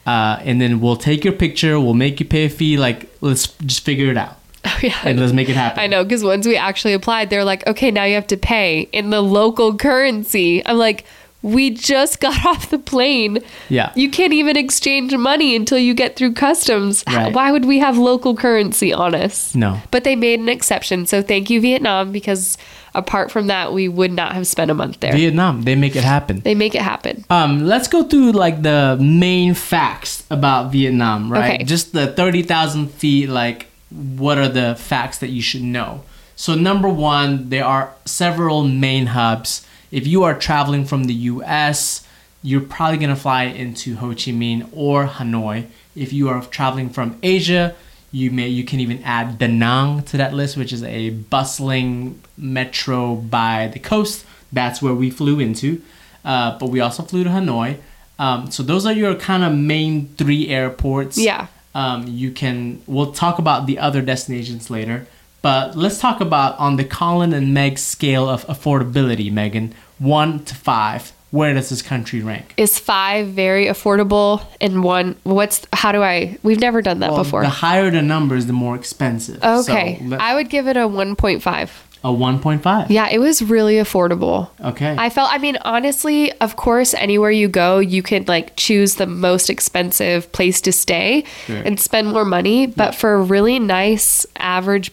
Uh, 0.07 0.39
and 0.41 0.59
then 0.61 0.79
we'll 0.81 0.95
take 0.97 1.23
your 1.23 1.33
picture. 1.33 1.79
We'll 1.79 1.93
make 1.93 2.19
you 2.19 2.25
pay 2.25 2.45
a 2.45 2.49
fee. 2.49 2.77
Like 2.77 3.09
let's 3.21 3.45
just 3.71 3.81
figure 3.85 4.09
it 4.09 4.17
out 4.17 4.37
Oh, 4.75 4.79
yeah. 4.81 4.97
and 5.03 5.19
let's 5.19 5.31
make 5.33 5.47
it 5.49 5.55
happen. 5.55 5.79
I 5.79 5.87
know 5.87 6.03
because 6.03 6.23
once 6.23 6.45
we 6.47 6.57
actually 6.57 6.93
applied, 6.93 7.29
they're 7.29 7.43
like, 7.45 7.65
okay, 7.67 7.91
now 7.91 8.03
you 8.03 8.15
have 8.15 8.27
to 8.27 8.37
pay 8.37 8.81
in 8.91 9.09
the 9.11 9.21
local 9.21 9.75
currency. 9.77 10.65
I'm 10.65 10.77
like, 10.77 11.05
we 11.41 11.69
just 11.69 12.19
got 12.25 12.45
off 12.45 12.71
the 12.71 12.79
plane. 12.79 13.39
Yeah. 13.69 13.91
You 13.95 14.09
can't 14.09 14.33
even 14.33 14.57
exchange 14.57 15.15
money 15.15 15.55
until 15.55 15.77
you 15.77 15.93
get 15.93 16.15
through 16.15 16.33
customs. 16.33 17.03
Right. 17.07 17.31
Why 17.33 17.51
would 17.51 17.65
we 17.65 17.77
have 17.79 17.97
local 17.97 18.35
currency 18.35 18.91
on 18.91 19.13
us? 19.13 19.53
No. 19.53 19.79
But 19.91 20.03
they 20.03 20.15
made 20.15 20.39
an 20.39 20.49
exception. 20.49 21.05
So 21.05 21.21
thank 21.21 21.49
you, 21.51 21.61
Vietnam, 21.61 22.11
because 22.11 22.57
apart 22.95 23.29
from 23.29 23.47
that, 23.47 23.73
we 23.73 23.87
would 23.87 24.11
not 24.11 24.31
have 24.33 24.47
spent 24.47 24.71
a 24.71 24.73
month 24.73 25.01
there. 25.01 25.11
Vietnam, 25.13 25.61
they 25.63 25.75
make 25.75 25.95
it 25.95 26.03
happen. 26.03 26.39
they 26.39 26.55
make 26.55 26.73
it 26.73 26.81
happen. 26.81 27.23
Um, 27.29 27.65
let's 27.65 27.87
go 27.87 28.03
through 28.03 28.31
like 28.31 28.63
the 28.63 28.97
main 28.99 29.53
facts 29.53 30.23
about 30.31 30.71
Vietnam, 30.71 31.31
right? 31.31 31.55
Okay. 31.55 31.63
Just 31.63 31.93
the 31.93 32.07
thirty 32.07 32.41
thousand 32.41 32.87
feet. 32.89 33.29
Like, 33.29 33.67
what 33.89 34.37
are 34.37 34.49
the 34.49 34.75
facts 34.75 35.17
that 35.19 35.29
you 35.29 35.41
should 35.41 35.61
know? 35.61 36.03
So, 36.35 36.53
number 36.53 36.89
one, 36.89 37.49
there 37.49 37.65
are 37.65 37.93
several 38.05 38.63
main 38.63 39.07
hubs. 39.07 39.65
If 39.91 40.05
you 40.05 40.23
are 40.23 40.37
traveling 40.37 40.85
from 40.85 41.05
the 41.05 41.13
U.S., 41.13 42.05
you're 42.41 42.61
probably 42.61 42.97
gonna 42.97 43.15
fly 43.15 43.43
into 43.43 43.95
Ho 43.95 44.09
Chi 44.09 44.31
Minh 44.31 44.67
or 44.73 45.07
Hanoi. 45.07 45.67
If 45.95 46.11
you 46.11 46.29
are 46.29 46.41
traveling 46.43 46.89
from 46.89 47.17
Asia, 47.23 47.75
you 48.11 48.31
may 48.31 48.47
you 48.47 48.63
can 48.63 48.79
even 48.79 49.01
add 49.03 49.39
Da 49.39 49.47
Nang 49.47 50.03
to 50.03 50.17
that 50.17 50.33
list, 50.33 50.57
which 50.57 50.71
is 50.71 50.83
a 50.83 51.09
bustling 51.09 52.21
metro 52.37 53.15
by 53.15 53.67
the 53.73 53.79
coast. 53.79 54.25
That's 54.51 54.81
where 54.81 54.93
we 54.93 55.09
flew 55.09 55.39
into. 55.39 55.81
Uh, 56.23 56.57
but 56.57 56.69
we 56.69 56.79
also 56.79 57.03
flew 57.03 57.23
to 57.23 57.29
Hanoi. 57.29 57.77
Um, 58.17 58.49
so 58.51 58.63
those 58.63 58.85
are 58.85 58.93
your 58.93 59.15
kind 59.15 59.43
of 59.43 59.53
main 59.53 60.07
three 60.15 60.47
airports. 60.47 61.17
Yeah. 61.17 61.47
Um, 61.75 62.07
you 62.07 62.31
can. 62.31 62.81
We'll 62.87 63.11
talk 63.11 63.37
about 63.37 63.67
the 63.67 63.77
other 63.77 64.01
destinations 64.01 64.71
later. 64.71 65.05
But 65.45 65.75
let's 65.77 65.99
talk 65.99 66.21
about 66.21 66.57
on 66.57 66.77
the 66.77 66.83
Colin 66.83 67.31
and 67.31 67.53
Meg 67.53 67.77
scale 67.77 68.27
of 68.27 68.47
affordability, 68.47 69.31
Megan, 69.31 69.75
one 69.99 70.43
to 70.45 70.55
five. 70.55 71.11
Where 71.29 71.53
does 71.53 71.69
this 71.69 71.83
country 71.83 72.21
rank? 72.21 72.55
Is 72.57 72.79
five 72.79 73.27
very 73.27 73.65
affordable? 73.65 74.43
And 74.59 74.83
one, 74.83 75.17
what's, 75.23 75.67
how 75.73 75.91
do 75.91 76.01
I, 76.01 76.39
we've 76.41 76.59
never 76.59 76.81
done 76.81 76.99
that 77.01 77.11
Well, 77.11 77.23
before. 77.23 77.41
The 77.41 77.49
higher 77.49 77.91
the 77.91 78.01
numbers, 78.01 78.47
the 78.47 78.53
more 78.53 78.75
expensive. 78.75 79.43
Okay. 79.43 80.01
So 80.09 80.15
I 80.15 80.33
would 80.33 80.49
give 80.49 80.67
it 80.67 80.77
a 80.77 80.87
1.5. 80.87 81.69
a 82.05 82.09
1.5. 82.09 82.89
Yeah, 82.89 83.09
it 83.09 83.17
was 83.17 83.41
really 83.41 83.75
affordable. 83.77 84.47
Okay. 84.63 84.95
I 84.95 85.09
felt, 85.09 85.29
I 85.31 85.39
mean, 85.39 85.57
honestly, 85.65 86.31
of 86.39 86.55
course, 86.55 86.93
anywhere 86.93 87.31
you 87.31 87.47
go, 87.47 87.79
you 87.79 88.03
could 88.03 88.27
like 88.27 88.55
choose 88.55 88.95
the 88.95 89.07
most 89.07 89.49
expensive 89.49 90.31
place 90.31 90.61
to 90.61 90.71
stay 90.71 91.23
Sure. 91.47 91.57
and 91.65 91.79
spend 91.79 92.09
more 92.13 92.23
money. 92.23 92.67
But 92.67 92.93
for 92.93 93.21
really 93.23 93.57
nice, 93.57 94.23
average 94.37 94.91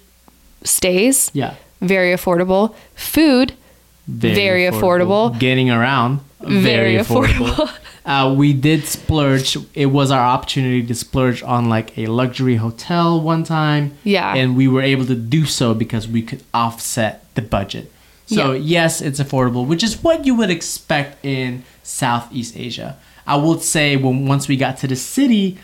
stays, 0.65 1.31
yeah. 1.35 1.55
very 1.83 2.17
affordable. 2.17 2.75
Food, 2.95 3.53
Very 4.09 4.63
affordable. 4.63 5.39
Getting 5.39 5.71
around, 5.71 6.21
Very 6.41 6.95
affordable. 6.97 7.69
uh, 8.05 8.35
we 8.37 8.53
did 8.53 8.85
splurge. 8.87 9.57
It 9.75 9.87
was 9.87 10.11
our 10.11 10.21
opportunity 10.25 10.85
to 10.87 10.95
splurge 10.95 11.43
on 11.43 11.69
like 11.69 11.97
a 11.99 12.07
luxury 12.07 12.57
hotel 12.57 13.21
one 13.21 13.45
time. 13.45 13.97
Yeah. 14.05 14.35
And 14.35 14.57
we 14.57 14.67
were 14.69 14.83
able 14.83 15.07
to 15.07 15.15
do 15.15 15.45
so 15.47 15.73
because 15.75 16.09
we 16.09 16.23
could 16.23 16.43
offset 16.53 17.25
the 17.35 17.43
budget. 17.43 17.93
So, 18.27 18.53
Yeah. 18.53 18.59
yes, 18.83 19.01
it's 19.01 19.21
affordable, 19.21 19.67
which 19.67 19.83
is 19.83 20.03
what 20.03 20.25
you 20.27 20.35
would 20.35 20.51
expect 20.51 21.25
in 21.25 21.65
Southeast 21.83 22.57
Asia. 22.57 22.97
I 23.27 23.37
would 23.37 23.63
say 23.63 23.97
when 23.97 24.27
once 24.27 24.49
we 24.49 24.57
got 24.57 24.79
to 24.79 24.87
the 24.89 24.97
city, 24.97 25.59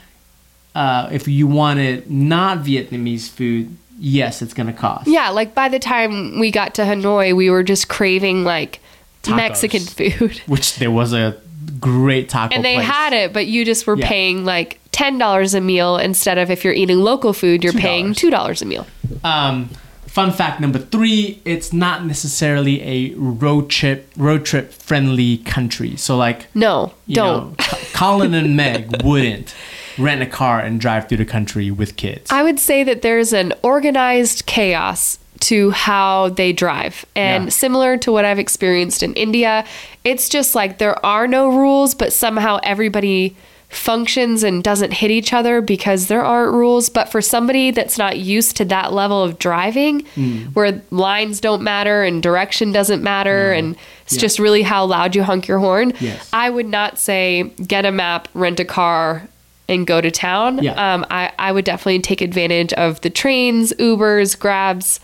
uh, 0.75 1.09
if 1.11 1.27
you 1.27 1.47
wanted 1.47 2.11
not 2.11 2.59
Vietnamese 2.59 3.29
food, 3.29 3.77
yes, 3.99 4.43
it's 4.43 4.55
gonna 4.55 4.73
cost. 4.73 5.09
yeah, 5.09 5.31
like 5.31 5.55
by 5.55 5.69
the 5.69 5.79
time 5.81 6.39
we 6.39 6.51
got 6.53 6.75
to 6.75 6.83
Hanoi, 6.83 7.35
we 7.35 7.51
were 7.51 7.63
just 7.65 7.89
craving 7.89 8.45
like 8.45 8.79
Tacos. 9.25 9.37
Mexican 9.37 9.81
food. 9.83 10.41
Which 10.47 10.77
there 10.77 10.91
was 10.93 11.13
a 11.13 11.37
great 11.81 12.29
taco 12.29 12.55
and 12.55 12.65
they 12.65 12.75
place. 12.77 12.87
had 12.87 13.13
it, 13.13 13.33
but 13.33 13.47
you 13.47 13.65
just 13.65 13.87
were 13.87 13.97
Yeah. 13.97 14.09
paying 14.09 14.45
like 14.45 14.81
ten 14.93 15.19
dollars 15.19 15.55
a 15.55 15.61
meal 15.61 15.97
instead 15.97 16.39
of 16.39 16.51
if 16.51 16.65
you're 16.65 16.73
eating 16.75 16.99
local 16.99 17.33
food, 17.33 17.63
you're 17.65 17.73
paying 17.73 18.13
$2. 18.13 18.17
two 18.17 18.31
dollars 18.31 18.63
a 18.63 18.65
meal. 18.67 18.87
Um, 19.25 19.71
fun 20.07 20.33
fact 20.33 20.61
number 20.61 20.79
three: 20.79 21.41
it's 21.45 21.73
not 21.73 22.05
necessarily 22.05 22.83
a 22.83 23.15
road 23.17 23.71
trip 23.71 24.11
road 24.17 24.45
trip 24.45 24.73
friendly 24.73 25.39
country. 25.39 25.97
So 25.97 26.17
like, 26.17 26.47
No, 26.55 26.93
don't. 27.09 27.59
know, 27.59 27.79
Colin 27.93 28.35
and 28.35 28.57
Meg 28.57 29.03
wouldn't 29.05 29.55
rent 29.99 30.23
a 30.23 30.27
car 30.27 30.61
and 30.61 30.81
drive 30.81 31.09
through 31.09 31.19
the 31.19 31.25
country 31.25 31.71
with 31.73 31.97
kids. 31.97 32.31
I 32.31 32.43
would 32.45 32.59
say 32.61 32.85
that 32.85 33.03
there's 33.03 33.33
an 33.33 33.53
organized 33.63 34.47
chaos 34.47 35.19
to 35.41 35.71
how 35.71 36.31
they 36.31 36.53
drive. 36.53 37.05
And 37.15 37.45
Yeah. 37.45 37.51
similar 37.51 37.97
to 37.99 38.13
what 38.13 38.25
I've 38.25 38.39
experienced 38.39 39.03
in 39.03 39.15
India, 39.15 39.65
it's 40.05 40.29
just 40.29 40.55
like 40.55 40.79
there 40.79 41.05
are 41.05 41.27
no 41.27 41.49
rules, 41.49 41.95
but 41.95 42.13
somehow 42.13 42.59
everybody 42.63 43.37
functions 43.71 44.43
and 44.43 44.65
doesn't 44.65 44.93
hit 44.95 45.11
each 45.11 45.33
other 45.35 45.61
because 45.61 46.07
there 46.07 46.25
aren't 46.25 46.55
rules. 46.55 46.89
But 46.89 47.11
for 47.13 47.21
somebody 47.21 47.71
that's 47.71 47.99
not 47.99 48.17
used 48.17 48.57
to 48.57 48.65
that 48.67 48.95
level 48.95 49.23
of 49.23 49.39
driving, 49.39 50.05
Hmm. 50.15 50.37
where 50.55 50.81
lines 50.91 51.39
don't 51.39 51.63
matter 51.63 52.03
and 52.03 52.23
direction 52.23 52.73
doesn't 52.73 53.03
matter, 53.03 53.53
and 53.53 53.77
it's 54.07 54.15
Yeah. 54.15 54.21
just 54.21 54.39
really 54.39 54.63
how 54.63 54.87
loud 54.87 55.15
you 55.15 55.23
honk 55.23 55.47
your 55.47 55.59
horn, 55.59 55.93
Yes. 56.01 56.29
I 56.33 56.49
would 56.49 56.67
not 56.69 56.99
say 56.99 57.51
get 57.67 57.85
a 57.85 57.93
map, 57.93 58.29
rent 58.33 58.59
a 58.59 58.65
car, 58.65 59.29
and 59.69 59.87
go 59.87 60.01
to 60.01 60.11
town. 60.11 60.61
Yeah. 60.63 60.73
Um, 60.95 61.05
I, 61.11 61.31
I 61.39 61.53
would 61.53 61.67
definitely 61.67 61.99
take 62.01 62.23
advantage 62.23 62.73
of 62.73 63.03
the 63.03 63.11
trains, 63.11 63.75
Ubers, 63.79 64.39
Grabs, 64.39 64.99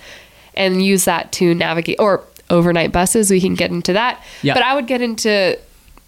and 0.57 0.83
use 0.85 1.05
that 1.05 1.33
to 1.33 1.55
navigate 1.55 1.97
or 1.99 2.23
overnight 2.51 2.93
buses. 2.93 3.31
We 3.31 3.41
can 3.41 3.55
get 3.55 3.71
into 3.71 3.93
that. 3.95 4.23
Yeah. 4.43 4.55
But 4.55 4.63
I 4.63 4.75
would 4.75 4.87
get 4.87 5.01
into 5.03 5.59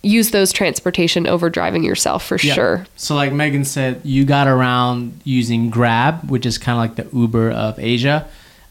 use 0.03 0.31
those 0.31 0.53
transportation 0.53 1.27
over 1.27 1.51
driving 1.51 1.83
yourself 1.83 2.25
for 2.25 2.39
Yeah. 2.41 2.55
sure. 2.55 2.87
So 2.97 3.17
like 3.17 3.33
Megan 3.33 3.65
said, 3.65 4.01
you 4.05 4.25
got 4.25 4.47
around 4.47 5.19
using 5.25 5.69
Grab, 5.71 6.31
which 6.31 6.47
is 6.47 6.59
kind 6.59 6.77
of 6.77 6.97
like 6.97 7.11
the 7.11 7.17
Uber 7.19 7.51
of 7.51 7.79
Asia. 7.79 8.27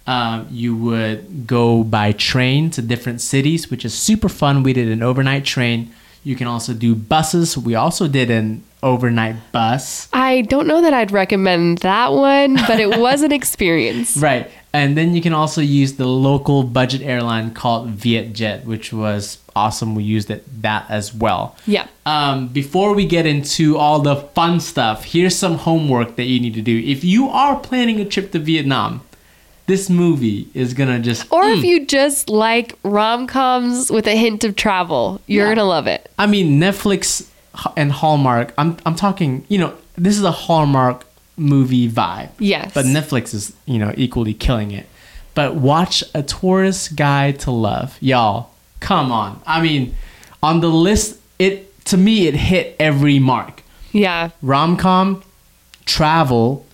Um, 0.07 0.47
you 0.51 0.75
would 0.77 1.47
go 1.47 1.83
by 1.83 2.11
train 2.13 2.69
to 2.71 2.81
different 2.81 3.19
cities, 3.21 3.69
which 3.71 3.83
is 3.83 3.93
super 3.93 4.29
fun. 4.29 4.63
We 4.63 4.71
did 4.71 4.87
an 4.87 5.01
overnight 5.03 5.43
train. 5.45 5.91
You 6.23 6.35
can 6.35 6.47
also 6.47 6.73
do 6.73 6.95
buses. 6.95 7.57
We 7.57 7.75
also 7.75 8.07
did 8.07 8.29
an 8.29 8.63
overnight 8.85 9.35
bus. 9.51 10.07
I 10.13 10.41
don't 10.43 10.67
know 10.67 10.81
that 10.81 10.93
I'd 10.93 11.11
recommend 11.11 11.79
that 11.79 12.13
one, 12.13 12.55
but 12.67 12.79
it 12.79 12.97
was 12.99 13.21
an 13.23 13.31
experience. 13.41 14.15
Right. 14.15 14.49
And 14.73 14.95
then 14.97 15.15
you 15.15 15.21
can 15.21 15.33
also 15.33 15.61
use 15.61 15.93
the 15.93 16.05
local 16.05 16.63
budget 16.63 17.01
airline 17.01 17.53
called 17.53 17.95
Vietjet, 17.97 18.65
which 18.65 18.93
was 18.93 19.39
awesome. 19.55 19.95
We 19.95 20.03
used 20.03 20.29
it 20.29 20.43
that 20.61 20.85
as 20.89 21.13
well. 21.13 21.55
Yeah. 21.65 21.87
Um, 22.05 22.49
before 22.49 22.93
we 22.93 23.05
get 23.05 23.25
into 23.25 23.77
all 23.77 23.99
the 24.01 24.17
fun 24.17 24.59
stuff, 24.59 25.05
here's 25.05 25.35
some 25.35 25.55
homework 25.55 26.17
that 26.17 26.25
you 26.25 26.39
need 26.39 26.53
to 26.55 26.61
do. 26.61 26.77
If 26.85 27.03
you 27.03 27.27
are 27.29 27.57
planning 27.57 27.99
a 27.99 28.05
trip 28.05 28.31
to 28.33 28.39
Vietnam, 28.39 29.01
this 29.67 29.89
movie 29.89 30.47
is 30.53 30.73
gonna 30.75 30.99
just 30.99 31.31
Or 31.31 31.43
mm. 31.43 31.57
if 31.57 31.63
you 31.63 31.85
just 31.87 32.29
like 32.29 32.77
rom 32.83 33.25
coms 33.25 33.89
with 33.89 34.05
a 34.07 34.15
hint 34.15 34.43
of 34.43 34.55
travel, 34.55 35.21
you're 35.25 35.47
Yeah. 35.47 35.55
gonna 35.55 35.67
love 35.67 35.87
it. 35.87 36.11
I 36.19 36.27
mean, 36.27 36.59
Netflix 36.59 37.27
and 37.75 37.91
Hallmark. 37.91 38.53
I'm 38.57 38.77
I'm 38.85 38.95
talking. 38.95 39.45
You 39.47 39.59
know, 39.59 39.73
this 39.97 40.17
is 40.17 40.23
a 40.23 40.31
Hallmark 40.31 41.05
movie 41.37 41.89
vibe. 41.89 42.29
Yes. 42.39 42.73
But 42.73 42.85
Netflix 42.85 43.33
is 43.33 43.55
you 43.65 43.79
know 43.79 43.93
equally 43.97 44.33
killing 44.33 44.71
it. 44.71 44.87
But 45.33 45.55
watch 45.55 46.03
a 46.13 46.23
tourist 46.23 46.95
guide 46.95 47.39
to 47.41 47.51
love, 47.51 47.97
y'all. 47.99 48.51
Come 48.79 49.11
on. 49.11 49.41
I 49.45 49.61
mean, 49.61 49.95
on 50.41 50.61
the 50.61 50.69
list, 50.69 51.19
it 51.39 51.85
to 51.85 51.97
me 51.97 52.27
it 52.27 52.35
hit 52.35 52.75
every 52.79 53.19
mark. 53.19 53.63
Yeah. 53.91 54.29
Rom 54.41 54.77
com, 54.77 55.23
travel, 55.85 56.65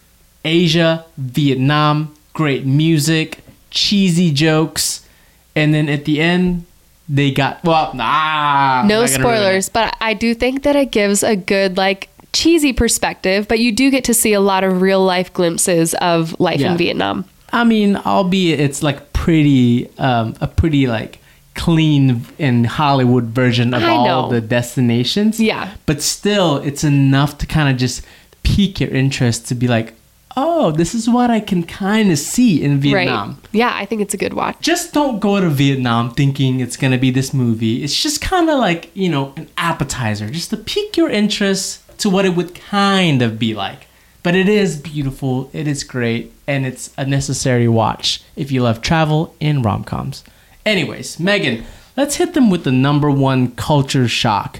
Asia, 0.45 1.05
Vietnam, 1.17 2.15
great 2.33 2.65
music, 2.65 3.39
cheesy 3.69 4.31
jokes, 4.31 5.07
and 5.55 5.73
then 5.73 5.89
at 5.89 6.05
the 6.05 6.21
end 6.21 6.65
they 7.09 7.31
got 7.31 7.63
well. 7.63 7.93
Nah. 7.93 8.83
No 8.83 8.83
not 8.83 8.87
gonna 8.87 8.99
ruin 8.99 9.03
it. 9.05 9.09
spoilers, 9.09 9.69
but 9.69 9.95
I 10.01 10.13
do 10.13 10.33
think 10.33 10.63
that 10.63 10.75
it 10.75 10.91
gives 10.91 11.23
a 11.23 11.35
good 11.35 11.77
like 11.77 12.09
cheesy 12.33 12.71
perspective, 12.73 13.47
but 13.47 13.59
you 13.59 13.71
do 13.71 13.91
get 13.91 14.03
to 14.05 14.13
see 14.13 14.33
a 14.33 14.39
lot 14.39 14.63
of 14.63 14.81
real 14.81 15.03
life 15.03 15.33
glimpses 15.33 15.93
of 15.95 16.39
life 16.39 16.59
Yeah. 16.61 16.71
in 16.71 16.77
Vietnam. 16.77 17.25
I 17.53 17.65
mean, 17.65 17.97
albeit 17.97 18.61
it's 18.61 18.81
like 18.81 19.11
pretty, 19.11 19.89
um, 19.97 20.35
a 20.39 20.47
pretty 20.47 20.87
like 20.87 21.19
clean 21.53 22.25
and 22.39 22.65
Hollywood 22.65 23.25
version 23.25 23.73
of 23.73 23.83
all 23.83 24.29
the 24.29 24.39
destinations. 24.39 25.37
Yeah. 25.39 25.71
But 25.85 26.01
still, 26.01 26.57
it's 26.57 26.85
enough 26.85 27.37
to 27.39 27.45
kind 27.45 27.67
of 27.69 27.75
just 27.75 28.03
pique 28.43 28.79
your 28.79 28.89
interest 28.91 29.47
to 29.49 29.55
be 29.55 29.67
like, 29.67 29.93
oh, 30.37 30.71
this 30.71 30.93
is 30.93 31.09
what 31.09 31.29
I 31.29 31.39
can 31.39 31.63
kind 31.63 32.11
of 32.11 32.17
see 32.17 32.63
in 32.63 32.79
Vietnam. 32.79 33.29
Right. 33.29 33.49
Yeah, 33.51 33.71
I 33.73 33.85
think 33.85 34.01
it's 34.01 34.13
a 34.13 34.17
good 34.17 34.33
watch. 34.33 34.59
Just 34.61 34.93
don't 34.93 35.19
go 35.19 35.39
to 35.39 35.49
Vietnam 35.49 36.11
thinking 36.11 36.59
it's 36.59 36.77
gonna 36.77 36.97
be 36.97 37.11
this 37.11 37.33
movie. 37.33 37.83
It's 37.83 38.01
just 38.01 38.21
kind 38.21 38.49
of 38.49 38.59
like 38.59 38.89
you 38.95 39.09
know 39.09 39.33
an 39.37 39.49
appetizer, 39.57 40.29
just 40.29 40.49
to 40.51 40.57
pique 40.57 40.97
your 40.97 41.09
interest 41.09 41.81
to 41.99 42.09
what 42.09 42.25
it 42.25 42.35
would 42.35 42.55
kind 42.55 43.21
of 43.21 43.37
be 43.37 43.53
like. 43.53 43.87
But 44.23 44.35
it 44.35 44.47
is 44.47 44.77
beautiful. 44.77 45.49
It 45.51 45.67
is 45.67 45.83
great, 45.83 46.31
and 46.47 46.65
it's 46.65 46.93
a 46.97 47.05
necessary 47.05 47.67
watch 47.67 48.23
if 48.35 48.51
you 48.51 48.61
love 48.61 48.81
travel 48.81 49.35
and 49.41 49.65
rom 49.65 49.83
coms. 49.83 50.23
Anyways, 50.65 51.19
Megan, 51.19 51.65
let's 51.97 52.17
hit 52.17 52.33
them 52.33 52.49
with 52.49 52.63
the 52.63 52.71
number 52.71 53.09
one 53.09 53.51
culture 53.51 54.07
shock. 54.07 54.59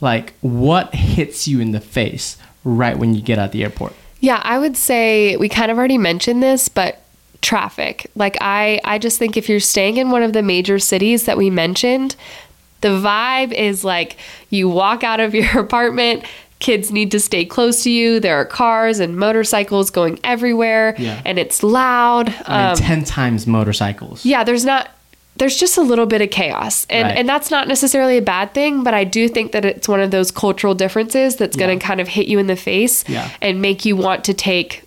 Like, 0.00 0.34
what 0.40 0.94
hits 0.94 1.48
you 1.48 1.58
in 1.60 1.72
the 1.72 1.80
face 1.80 2.36
right 2.64 2.98
when 2.98 3.14
you 3.14 3.22
get 3.22 3.38
out 3.38 3.52
the 3.52 3.64
airport? 3.64 3.94
Yeah, 4.20 4.40
I 4.44 4.58
would 4.58 4.76
say 4.76 5.36
we 5.36 5.48
kind 5.48 5.70
of 5.70 5.78
already 5.78 5.98
mentioned 5.98 6.42
this, 6.42 6.68
but 6.68 7.02
traffic. 7.40 8.10
Like 8.16 8.36
I 8.40 8.80
I 8.84 8.98
just 8.98 9.18
think 9.18 9.36
if 9.36 9.48
you're 9.48 9.60
staying 9.60 9.96
in 9.96 10.10
one 10.10 10.22
of 10.22 10.32
the 10.32 10.42
major 10.42 10.78
cities 10.78 11.24
that 11.26 11.36
we 11.36 11.50
mentioned, 11.50 12.16
the 12.80 12.88
vibe 12.88 13.52
is 13.52 13.84
like 13.84 14.16
you 14.50 14.68
walk 14.68 15.04
out 15.04 15.20
of 15.20 15.34
your 15.38 15.60
apartment, 15.60 16.24
kids 16.58 16.90
need 16.90 17.12
to 17.12 17.20
stay 17.20 17.44
close 17.44 17.84
to 17.84 17.90
you. 17.90 18.18
There 18.18 18.36
are 18.36 18.44
cars 18.44 18.98
and 18.98 19.16
motorcycles 19.16 19.90
going 19.90 20.18
everywhere 20.24 20.96
Yeah. 20.98 21.22
and 21.24 21.38
it's 21.38 21.62
loud. 21.62 22.28
I 22.46 22.58
mean, 22.62 22.70
Um, 22.72 22.76
ten 22.76 23.04
times 23.04 23.46
motorcycles. 23.46 24.24
yeah, 24.24 24.42
there's 24.42 24.64
not 24.64 24.88
there's 25.38 25.56
just 25.56 25.78
a 25.78 25.82
little 25.82 26.06
bit 26.06 26.20
of 26.20 26.30
chaos. 26.30 26.86
And 26.90 27.06
Right. 27.08 27.16
and 27.18 27.28
that's 27.28 27.50
not 27.50 27.68
necessarily 27.68 28.18
a 28.18 28.22
bad 28.22 28.52
thing, 28.54 28.82
but 28.82 28.92
I 28.94 29.04
do 29.04 29.28
think 29.28 29.52
that 29.52 29.64
it's 29.64 29.88
one 29.88 30.00
of 30.00 30.10
those 30.10 30.30
cultural 30.30 30.74
differences 30.74 31.36
that's 31.36 31.56
Yeah. 31.56 31.66
going 31.66 31.78
to 31.78 31.84
kind 31.86 32.00
of 32.00 32.08
hit 32.08 32.26
you 32.28 32.38
in 32.38 32.46
the 32.48 32.56
face 32.56 33.04
Yeah. 33.08 33.28
and 33.40 33.62
make 33.62 33.84
you 33.84 33.96
want 33.96 34.24
to 34.24 34.34
take 34.34 34.82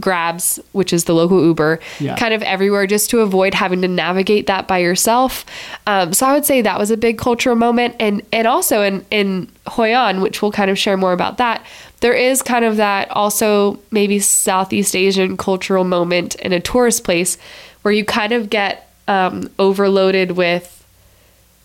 grabs 0.00 0.58
which 0.72 0.92
is 0.92 1.04
the 1.04 1.14
local 1.14 1.40
uber 1.44 1.78
Yeah. 2.00 2.16
kind 2.16 2.34
of 2.34 2.42
everywhere 2.42 2.84
just 2.88 3.10
to 3.10 3.20
avoid 3.20 3.54
having 3.54 3.80
to 3.82 3.86
navigate 3.88 4.48
that 4.48 4.66
by 4.66 4.78
yourself 4.78 5.44
um, 5.86 6.12
so 6.12 6.26
i 6.26 6.32
would 6.32 6.44
say 6.44 6.60
that 6.62 6.80
was 6.80 6.90
a 6.90 6.96
big 6.96 7.16
cultural 7.16 7.54
moment 7.54 7.94
and 8.00 8.20
and 8.32 8.48
also 8.48 8.82
in 8.82 9.04
in 9.12 9.46
hoi 9.68 9.94
an 9.94 10.20
which 10.20 10.42
we'll 10.42 10.50
kind 10.50 10.68
of 10.68 10.76
share 10.76 10.96
more 10.96 11.12
about 11.12 11.38
that 11.38 11.64
there 12.00 12.12
is 12.12 12.42
kind 12.42 12.64
of 12.64 12.76
that 12.76 13.08
also 13.12 13.78
maybe 13.92 14.18
southeast 14.18 14.96
asian 14.96 15.36
cultural 15.36 15.84
moment 15.84 16.34
in 16.36 16.52
a 16.52 16.58
tourist 16.58 17.04
place 17.04 17.38
where 17.82 17.94
you 17.94 18.04
kind 18.04 18.32
of 18.32 18.50
get 18.50 18.83
um, 19.08 19.50
overloaded 19.58 20.32
with 20.32 20.70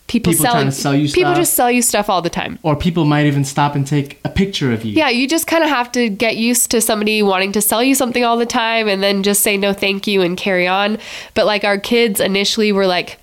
people, 0.06 0.32
People 0.32 0.44
trying 0.44 0.52
selling 0.52 0.66
to 0.66 0.72
sell 0.72 0.94
you 0.94 1.06
people 1.08 1.30
stuff. 1.30 1.36
just 1.36 1.54
sell 1.54 1.70
you 1.70 1.82
stuff 1.82 2.10
all 2.10 2.20
the 2.20 2.28
time 2.30 2.58
Or 2.64 2.74
people 2.74 3.04
might 3.04 3.26
even 3.26 3.44
stop 3.44 3.74
and 3.76 3.86
take 3.86 4.18
a 4.24 4.28
picture 4.28 4.72
of 4.72 4.84
you. 4.84 4.92
yeah, 4.92 5.08
you 5.08 5.28
just 5.28 5.46
kind 5.46 5.62
of 5.62 5.70
have 5.70 5.92
to 5.92 6.08
get 6.08 6.36
used 6.36 6.70
to 6.72 6.80
somebody 6.80 7.22
wanting 7.22 7.52
to 7.52 7.60
sell 7.60 7.82
you 7.82 7.94
something 7.94 8.24
all 8.24 8.36
the 8.36 8.44
time 8.46 8.88
and 8.88 9.02
then 9.02 9.22
just 9.22 9.40
say 9.42 9.56
no 9.56 9.72
thank 9.72 10.06
you 10.08 10.20
and 10.22 10.36
carry 10.36 10.66
on. 10.66 10.98
But 11.34 11.46
like 11.46 11.62
our 11.64 11.78
kids 11.78 12.18
initially 12.20 12.72
were 12.72 12.88
like, 12.88 13.18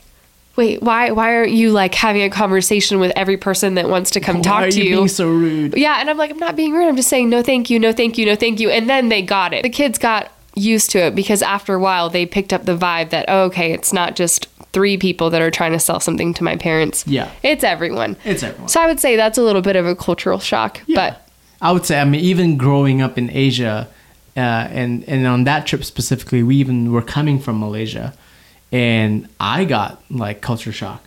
"Wait, 0.55 0.81
why 0.81 1.11
why 1.11 1.35
aren't 1.35 1.51
you 1.51 1.71
like 1.71 1.93
having 1.93 2.21
a 2.23 2.29
conversation 2.29 2.99
with 3.01 3.11
every 3.17 3.35
person 3.37 3.75
that 3.75 3.89
wants 3.89 4.09
to 4.11 4.21
come 4.21 4.37
Why 4.37 4.41
talk 4.43 4.69
to 4.69 4.77
you 4.81 4.89
you?" 4.91 4.95
being 4.95 5.07
so 5.09 5.27
rude? 5.27 5.77
yeah, 5.77 5.99
and 5.99 6.09
I'm 6.09 6.17
like, 6.17 6.31
"I'm 6.31 6.39
not 6.39 6.55
being 6.55 6.71
rude. 6.71 6.87
I'm 6.87 6.95
just 6.95 7.09
saying 7.09 7.29
no 7.29 7.43
thank 7.43 7.69
you, 7.69 7.79
no 7.79 7.91
thank 7.91 8.17
you, 8.17 8.25
no 8.25 8.35
thank 8.37 8.61
you." 8.61 8.69
And 8.69 8.89
then 8.89 9.09
they 9.09 9.21
got 9.21 9.53
it. 9.53 9.63
The 9.63 9.69
kids 9.69 9.97
got 9.99 10.31
used 10.57 10.89
to 10.91 10.99
it 10.99 11.15
because 11.15 11.41
after 11.41 11.75
a 11.75 11.79
while 11.79 12.09
they 12.09 12.25
picked 12.25 12.51
up 12.53 12.65
the 12.65 12.75
vibe 12.77 13.09
that 13.11 13.25
oh, 13.27 13.43
okay, 13.45 13.71
it's 13.71 13.93
not 13.93 14.15
just 14.15 14.47
three 14.73 14.97
people 14.97 15.29
that 15.29 15.41
are 15.41 15.51
trying 15.51 15.71
to 15.71 15.79
sell 15.79 15.99
something 15.99 16.33
to 16.33 16.43
my 16.43 16.55
parents. 16.55 17.05
Yeah. 17.07 17.31
It's 17.41 17.63
everyone. 17.63 18.17
It's 18.25 18.43
everyone. 18.43 18.67
So 18.69 18.81
I 18.81 18.87
would 18.87 18.99
say 18.99 19.15
that's 19.15 19.37
a 19.37 19.41
little 19.41 19.61
bit 19.61 19.75
of 19.75 19.85
a 19.85 19.95
cultural 19.95 20.39
shock, 20.39 20.81
but 20.93 21.27
I 21.61 21.71
would 21.71 21.85
say, 21.85 21.99
I 21.99 22.05
mean, 22.05 22.21
even 22.21 22.57
growing 22.57 23.01
up 23.01 23.17
in 23.17 23.29
Asia, 23.31 23.87
uh, 24.35 24.39
and 24.39 25.03
and 25.07 25.25
on 25.25 25.45
that 25.45 25.65
trip 25.65 25.83
specifically, 25.83 26.43
we 26.43 26.57
even 26.57 26.91
were 26.91 27.01
coming 27.01 27.39
from 27.39 27.59
Malaysia, 27.59 28.13
and 28.71 29.27
I 29.39 29.65
got 29.65 30.03
like 30.11 30.41
culture 30.41 30.71
shock 30.71 31.03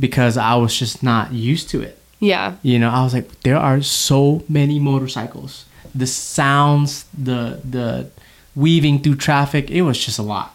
because 0.00 0.36
I 0.36 0.56
was 0.56 0.76
just 0.76 1.02
not 1.02 1.32
used 1.32 1.68
to 1.70 1.82
it. 1.82 1.96
yeah. 2.18 2.56
You 2.62 2.78
know, 2.80 2.90
I 2.90 3.04
was 3.04 3.14
like, 3.14 3.42
there 3.42 3.56
are 3.58 3.80
so 3.82 4.42
many 4.48 4.80
motorcycles. 4.80 5.66
The 5.94 6.06
sounds, 6.08 7.04
the 7.16 7.60
the 7.62 8.10
weaving 8.56 9.00
through 9.02 9.16
traffic, 9.16 9.70
it 9.70 9.82
was 9.82 10.02
just 10.04 10.18
a 10.18 10.22
lot. 10.22 10.50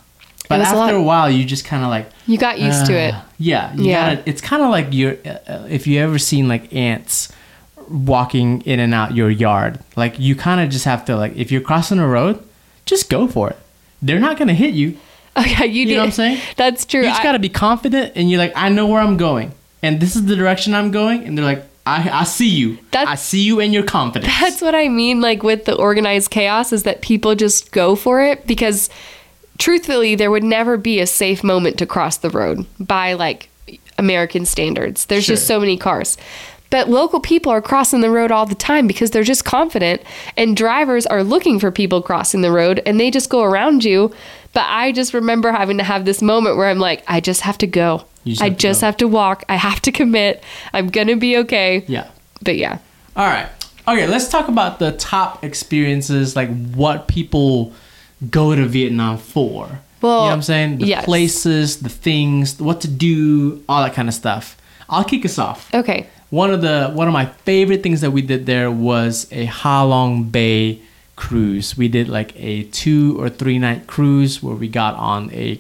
But 0.48 0.60
was 0.60 0.68
a 0.68 0.72
after 0.72 0.78
lot. 0.78 0.94
a 0.96 1.02
while, 1.02 1.30
you 1.30 1.46
just 1.46 1.64
kind 1.66 1.84
of 1.84 1.90
like 1.90 2.10
You 2.26 2.38
got 2.38 2.60
used 2.60 2.86
to 2.88 2.94
it. 2.94 3.14
uh, 3.14 3.22
Yeah, 3.38 3.74
you 3.76 3.86
Yeah. 3.86 4.16
Gotta, 4.16 4.30
it's 4.30 4.42
kind 4.42 4.64
of 4.64 4.70
like 4.72 4.88
you're. 4.92 5.18
Uh, 5.26 5.66
if 5.70 5.86
you 5.86 6.00
ever 6.00 6.18
seen 6.18 6.48
like 6.48 6.74
ants 6.74 7.32
walking 7.90 8.62
in 8.62 8.80
and 8.80 8.94
out 8.94 9.16
your 9.16 9.30
yard, 9.30 9.80
like 9.96 10.20
you 10.20 10.36
kind 10.36 10.62
of 10.62 10.70
just 10.70 10.86
have 10.86 11.06
to 11.06 11.16
like 11.16 11.36
if 11.36 11.52
you're 11.52 11.62
crossing 11.62 12.00
a 12.00 12.08
road, 12.08 12.44
just 12.86 13.10
go 13.10 13.28
for 13.28 13.50
it. 13.50 13.58
They're 14.02 14.20
not 14.20 14.38
gonna 14.38 14.54
hit 14.54 14.74
you. 14.74 14.98
Oh 15.36 15.46
yeah, 15.46 15.64
you, 15.64 15.86
know 15.86 15.92
did. 15.92 15.98
what 16.00 16.06
I'm 16.06 16.12
saying? 16.12 16.42
That's 16.58 16.86
true. 16.86 17.02
You 17.02 17.08
just 17.08 17.22
I- 17.22 17.24
gotta 17.24 17.40
be 17.40 17.48
confident, 17.50 18.14
and 18.16 18.30
you're 18.30 18.40
like, 18.40 18.52
I 18.58 18.68
know 18.70 18.88
where 18.88 19.00
I'm 19.02 19.16
going, 19.16 19.54
and 19.82 20.02
this 20.02 20.16
is 20.18 20.26
the 20.26 20.36
direction 20.36 20.74
I'm 20.74 20.92
going, 20.92 21.24
and 21.24 21.38
they're 21.38 21.46
like, 21.46 21.64
I 21.86 22.10
I 22.22 22.24
see 22.24 22.50
you. 22.50 22.78
That's- 22.92 23.08
I 23.12 23.16
see 23.16 23.42
you 23.42 23.60
and 23.60 23.74
your 23.74 23.84
confidence. 23.84 24.32
that's 24.40 24.62
what 24.62 24.76
I 24.76 24.88
mean. 24.90 25.22
Like 25.22 25.44
with 25.44 25.66
the 25.66 25.76
organized 25.76 26.30
chaos, 26.32 26.72
is 26.74 26.84
that 26.84 27.02
people 27.02 27.36
just 27.36 27.72
go 27.72 27.96
for 27.96 28.22
it 28.22 28.46
because, 28.46 28.90
truthfully, 29.58 30.16
there 30.16 30.32
would 30.32 30.44
never 30.44 30.78
be 30.78 31.00
a 31.00 31.08
safe 31.08 31.44
moment 31.44 31.78
to 31.80 31.86
cross 31.86 32.18
the 32.18 32.30
road 32.30 32.66
by 32.80 33.14
like 33.14 33.50
American 33.98 34.46
standards. 34.46 35.06
There's 35.06 35.28
just 35.28 35.48
so 35.48 35.60
many 35.60 35.78
cars. 35.78 36.18
But 36.72 36.88
local 36.88 37.20
people 37.20 37.52
are 37.52 37.64
crossing 37.64 38.02
the 38.02 38.12
road 38.12 38.32
all 38.32 38.46
the 38.46 38.54
time 38.54 38.86
because 38.86 39.10
they're 39.10 39.24
just 39.24 39.44
confident, 39.44 40.02
and 40.38 40.56
drivers 40.56 41.08
are 41.08 41.24
looking 41.24 41.60
for 41.60 41.72
people 41.72 42.04
crossing 42.04 42.42
the 42.42 42.52
road 42.52 42.80
and 42.86 43.00
they 43.00 43.10
just 43.10 43.30
go 43.30 43.42
around 43.42 43.84
you. 43.84 44.14
But 44.54 44.66
I 44.68 44.92
just 44.92 45.14
remember 45.16 45.52
having 45.52 45.80
to 45.80 45.84
have 45.84 46.06
this 46.06 46.22
moment 46.22 46.58
where 46.58 46.68
I'm 46.70 46.78
like, 46.80 47.04
I 47.08 47.22
just 47.22 47.42
have 47.42 47.58
to 47.60 47.68
go. 47.68 48.06
Just 48.30 48.42
I 48.42 48.50
just 48.50 48.82
go. 48.82 48.88
have 48.88 48.98
to 48.98 49.08
walk. 49.08 49.44
I 49.50 49.56
have 49.56 49.82
to 49.82 49.92
commit. 49.92 50.44
I'm 50.74 50.88
going 50.88 51.08
to 51.08 51.16
be 51.16 51.38
okay. 51.38 51.84
yeah. 51.88 52.10
But 52.42 52.58
yeah. 52.58 52.80
All 53.16 53.28
right. 53.28 53.50
Okay, 53.88 54.08
let's 54.08 54.30
talk 54.30 54.48
about 54.48 54.80
the 54.80 54.92
top 54.94 55.44
experiences, 55.44 56.36
like 56.36 56.50
what 56.74 57.08
people 57.08 57.74
go 58.30 58.56
to 58.56 58.66
Vietnam 58.66 59.18
for. 59.18 59.82
Well, 60.02 60.20
you 60.20 60.24
know 60.24 60.28
what 60.28 60.34
I'm 60.34 60.42
saying? 60.44 60.78
The 60.78 60.86
yes. 60.86 61.06
places, 61.06 61.80
the 61.80 61.90
things, 61.90 62.60
what 62.62 62.82
to 62.82 62.88
do, 62.88 63.64
all 63.68 63.84
that 63.84 63.94
kind 63.94 64.08
of 64.08 64.14
stuff. 64.14 64.56
I'll 64.88 65.04
kick 65.04 65.26
us 65.26 65.38
off. 65.38 65.74
Okay. 65.74 66.08
One 66.30 66.52
of 66.52 66.62
the 66.62 66.90
one 66.90 67.08
of 67.08 67.14
my 67.14 67.26
favorite 67.26 67.82
things 67.82 68.02
that 68.02 68.12
we 68.12 68.22
did 68.22 68.46
there 68.46 68.72
was 68.72 69.28
a 69.32 69.46
Ha 69.46 69.84
Long 69.84 70.24
Bay 70.24 70.82
cruise. 71.16 71.78
We 71.78 71.88
did 71.88 72.08
like 72.08 72.34
a 72.36 72.64
two 72.66 73.20
or 73.20 73.30
three 73.30 73.60
night 73.60 73.88
cruise 73.88 74.42
where 74.42 74.56
we 74.56 74.68
got 74.68 74.96
on 74.96 75.32
a 75.34 75.60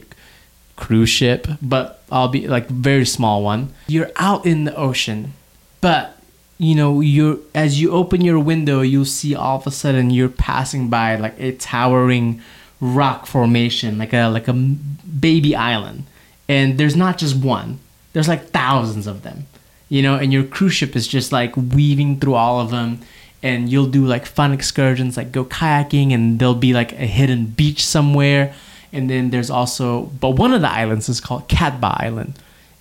cruise 0.80 1.10
ship, 1.10 1.48
but 1.62 2.02
I'll 2.12 2.30
be 2.30 2.48
like 2.48 2.68
very 2.68 3.06
small 3.06 3.44
one. 3.44 3.74
You're 3.88 4.12
out 4.16 4.46
in 4.46 4.64
the 4.64 4.76
ocean, 4.76 5.34
but 5.82 6.16
you 6.58 6.76
know 6.76 7.02
you're. 7.02 7.40
as 7.54 7.80
you 7.82 7.92
open 7.92 8.22
your 8.22 8.38
window 8.38 8.82
you'll 8.82 9.06
see 9.06 9.34
all 9.34 9.58
of 9.58 9.66
a 9.66 9.72
sudden 9.72 10.10
you're 10.10 10.28
passing 10.28 10.90
by 10.90 11.16
like 11.16 11.40
a 11.40 11.54
towering 11.54 12.42
rock 12.82 13.26
formation 13.26 13.98
like 13.98 14.14
a 14.14 14.28
like 14.28 14.48
a 14.50 14.54
baby 14.54 15.56
island 15.56 16.04
and 16.50 16.78
there's 16.78 16.98
not 16.98 17.18
just 17.18 17.36
one 17.38 17.80
there's 18.12 18.28
like 18.28 18.50
thousands 18.50 19.08
of 19.08 19.24
them 19.24 19.48
you 19.88 20.02
know 20.02 20.16
and 20.16 20.34
your 20.34 20.44
cruise 20.44 20.74
ship 20.74 20.98
is 20.98 21.08
just 21.08 21.32
like 21.32 21.56
weaving 21.56 22.20
through 22.20 22.36
all 22.36 22.60
of 22.60 22.72
them 22.72 23.00
and 23.42 23.70
you'll 23.70 23.88
do 23.88 24.06
like 24.06 24.26
fun 24.26 24.52
excursions 24.52 25.16
like 25.16 25.32
go 25.32 25.46
kayaking 25.46 26.14
and 26.14 26.40
there'll 26.40 26.54
be 26.68 26.74
like 26.74 26.92
a 26.94 27.08
hidden 27.08 27.46
beach 27.46 27.86
somewhere 27.86 28.54
and 28.92 29.10
then 29.10 29.30
there's 29.30 29.50
also 29.50 30.04
but 30.20 30.32
one 30.32 30.54
of 30.54 30.62
the 30.62 30.70
islands 30.70 31.10
is 31.10 31.22
called 31.22 31.48
Cat 31.48 31.80
Ba 31.80 31.96
Island. 32.00 32.40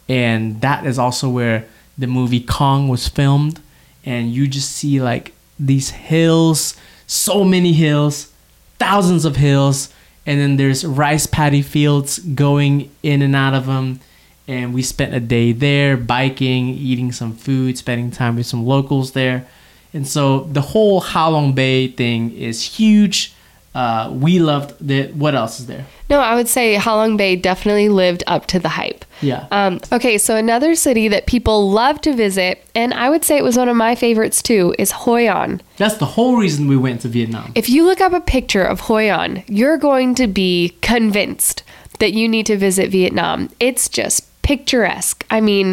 And 0.08 0.60
that 0.62 0.86
is 0.86 0.98
also 0.98 1.28
where 1.28 1.66
the 1.98 2.06
movie 2.06 2.40
Kong 2.40 2.88
was 2.88 3.08
filmed. 3.08 3.60
And 4.04 4.32
you 4.32 4.48
just 4.48 4.70
see 4.70 5.02
like 5.02 5.34
these 5.58 5.90
hills 5.90 6.76
so 7.06 7.44
many 7.44 7.72
hills 7.72 8.32
thousands 8.78 9.24
of 9.24 9.36
hills. 9.36 9.92
And 10.26 10.40
then 10.40 10.56
there's 10.56 10.84
rice 10.84 11.26
paddy 11.26 11.62
fields 11.62 12.18
going 12.18 12.90
in 13.02 13.22
and 13.22 13.34
out 13.34 13.54
of 13.54 13.66
them. 13.66 14.00
And 14.46 14.72
we 14.72 14.82
spent 14.82 15.14
a 15.14 15.20
day 15.20 15.52
there 15.52 15.96
biking 15.96 16.68
eating 16.68 17.12
some 17.12 17.34
food 17.34 17.76
spending 17.76 18.10
time 18.10 18.36
with 18.36 18.46
some 18.46 18.64
locals 18.64 19.12
there. 19.12 19.46
And 19.92 20.06
so 20.06 20.40
the 20.40 20.60
whole 20.60 21.00
halong 21.00 21.54
bay 21.54 21.88
thing 21.88 22.34
is 22.34 22.62
huge 22.62 23.32
uh, 23.80 24.10
we 24.24 24.32
loved 24.50 24.70
the 24.90 24.98
what 25.22 25.34
else 25.40 25.54
is 25.60 25.66
there 25.72 25.84
No, 26.12 26.18
I 26.30 26.34
would 26.38 26.48
say 26.56 26.66
Halong 26.84 27.16
Bay 27.22 27.32
definitely 27.50 27.88
lived 28.04 28.22
up 28.34 28.42
to 28.52 28.58
the 28.64 28.70
hype. 28.80 29.04
yeah 29.30 29.42
Um, 29.58 29.72
okay, 29.96 30.16
so 30.26 30.32
another 30.46 30.72
city 30.86 31.06
that 31.14 31.24
people 31.34 31.58
love 31.82 31.96
to 32.06 32.12
visit, 32.26 32.54
and 32.80 32.90
I 33.04 33.06
would 33.12 33.24
say 33.26 33.34
it 33.36 33.44
was 33.50 33.56
one 33.62 33.68
of 33.72 33.76
my 33.86 33.92
favorites 34.04 34.38
too, 34.50 34.64
is 34.84 34.90
Hoi 35.04 35.24
An. 35.40 35.50
that's 35.82 35.98
the 36.04 36.10
whole 36.16 36.34
reason 36.44 36.60
we 36.74 36.78
went 36.86 36.98
to 37.04 37.08
vietnam 37.16 37.46
If 37.62 37.66
you 37.74 37.80
look 37.88 38.00
up 38.06 38.14
a 38.22 38.24
picture 38.36 38.64
of 38.72 38.76
Hoi 38.88 39.06
An, 39.22 39.30
you're 39.58 39.78
going 39.90 40.10
to 40.22 40.26
be 40.26 40.54
convinced 40.92 41.62
that 42.02 42.12
you 42.18 42.26
need 42.34 42.46
to 42.46 42.56
visit 42.68 42.86
Vietnam. 42.98 43.38
It's 43.68 43.88
just 44.00 44.16
picturesque. 44.42 45.20
I 45.36 45.40
mean, 45.50 45.68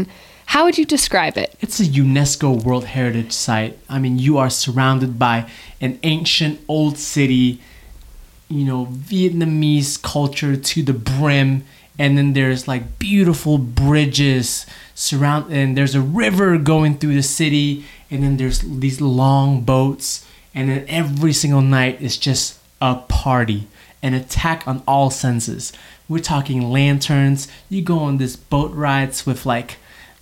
how 0.54 0.62
would 0.66 0.78
you 0.82 0.86
describe 0.98 1.36
it? 1.44 1.50
It's 1.66 1.80
a 1.80 1.88
UNESCO 2.04 2.48
World 2.66 2.86
Heritage 2.98 3.32
Site. 3.32 3.74
I 3.96 3.98
mean, 4.04 4.16
you 4.26 4.34
are 4.42 4.50
surrounded 4.64 5.12
by 5.28 5.38
an 5.86 5.94
ancient 6.04 6.56
old 6.68 6.98
city, 6.98 7.62
you 8.48 8.66
know, 8.66 8.86
Vietnamese 8.86 10.02
culture 10.02 10.56
to 10.56 10.84
the 10.84 10.94
brim, 10.94 11.64
and 11.98 12.18
then 12.18 12.34
there's 12.34 12.68
like 12.68 13.00
beautiful 13.00 13.58
bridges 13.58 14.66
surround 14.94 15.52
and 15.52 15.78
there's 15.78 15.94
a 15.94 16.02
river 16.02 16.58
going 16.58 16.98
through 16.98 17.16
the 17.16 17.24
city, 17.24 17.86
and 18.10 18.24
then 18.24 18.38
there's 18.38 18.60
these 18.60 19.02
long 19.02 19.62
boats, 19.62 20.26
and 20.54 20.70
then 20.70 20.86
every 20.88 21.34
single 21.34 21.62
night 21.62 22.02
is 22.02 22.18
just 22.18 22.60
a 22.82 22.96
party, 22.96 23.68
an 24.02 24.14
attack 24.14 24.68
on 24.68 24.84
all 24.88 25.10
senses. 25.10 25.74
We're 26.08 26.20
talking 26.20 26.70
lanterns. 26.70 27.48
You 27.70 27.82
go 27.82 28.00
on 28.00 28.18
this 28.18 28.36
boat 28.36 28.72
rides 28.74 29.26
with 29.26 29.46
like 29.46 29.78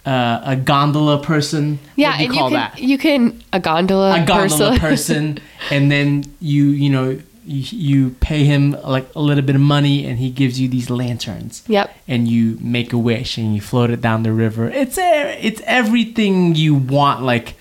uh, 0.05 0.41
a 0.43 0.55
gondola 0.55 1.21
person. 1.21 1.79
Yeah, 1.95 2.17
you 2.17 2.25
and 2.25 2.33
call 2.33 2.49
you 2.49 2.55
can 2.55 2.71
that? 2.71 2.79
you 2.79 2.97
can 2.97 3.43
a 3.51 3.59
gondola, 3.59 4.21
a 4.21 4.25
gondola 4.25 4.79
person. 4.79 5.35
person, 5.35 5.39
and 5.71 5.91
then 5.91 6.23
you 6.39 6.65
you 6.65 6.89
know 6.89 7.19
you, 7.45 7.77
you 7.77 8.09
pay 8.19 8.43
him 8.45 8.71
like 8.83 9.13
a 9.15 9.19
little 9.19 9.43
bit 9.43 9.55
of 9.55 9.61
money, 9.61 10.05
and 10.05 10.19
he 10.19 10.29
gives 10.29 10.59
you 10.59 10.67
these 10.67 10.89
lanterns. 10.89 11.63
Yep. 11.67 11.95
And 12.07 12.27
you 12.27 12.57
make 12.61 12.93
a 12.93 12.97
wish, 12.97 13.37
and 13.37 13.53
you 13.55 13.61
float 13.61 13.89
it 13.89 14.01
down 14.01 14.23
the 14.23 14.31
river. 14.31 14.69
It's 14.69 14.97
it's 14.99 15.61
everything 15.65 16.55
you 16.55 16.75
want, 16.75 17.21
like 17.23 17.55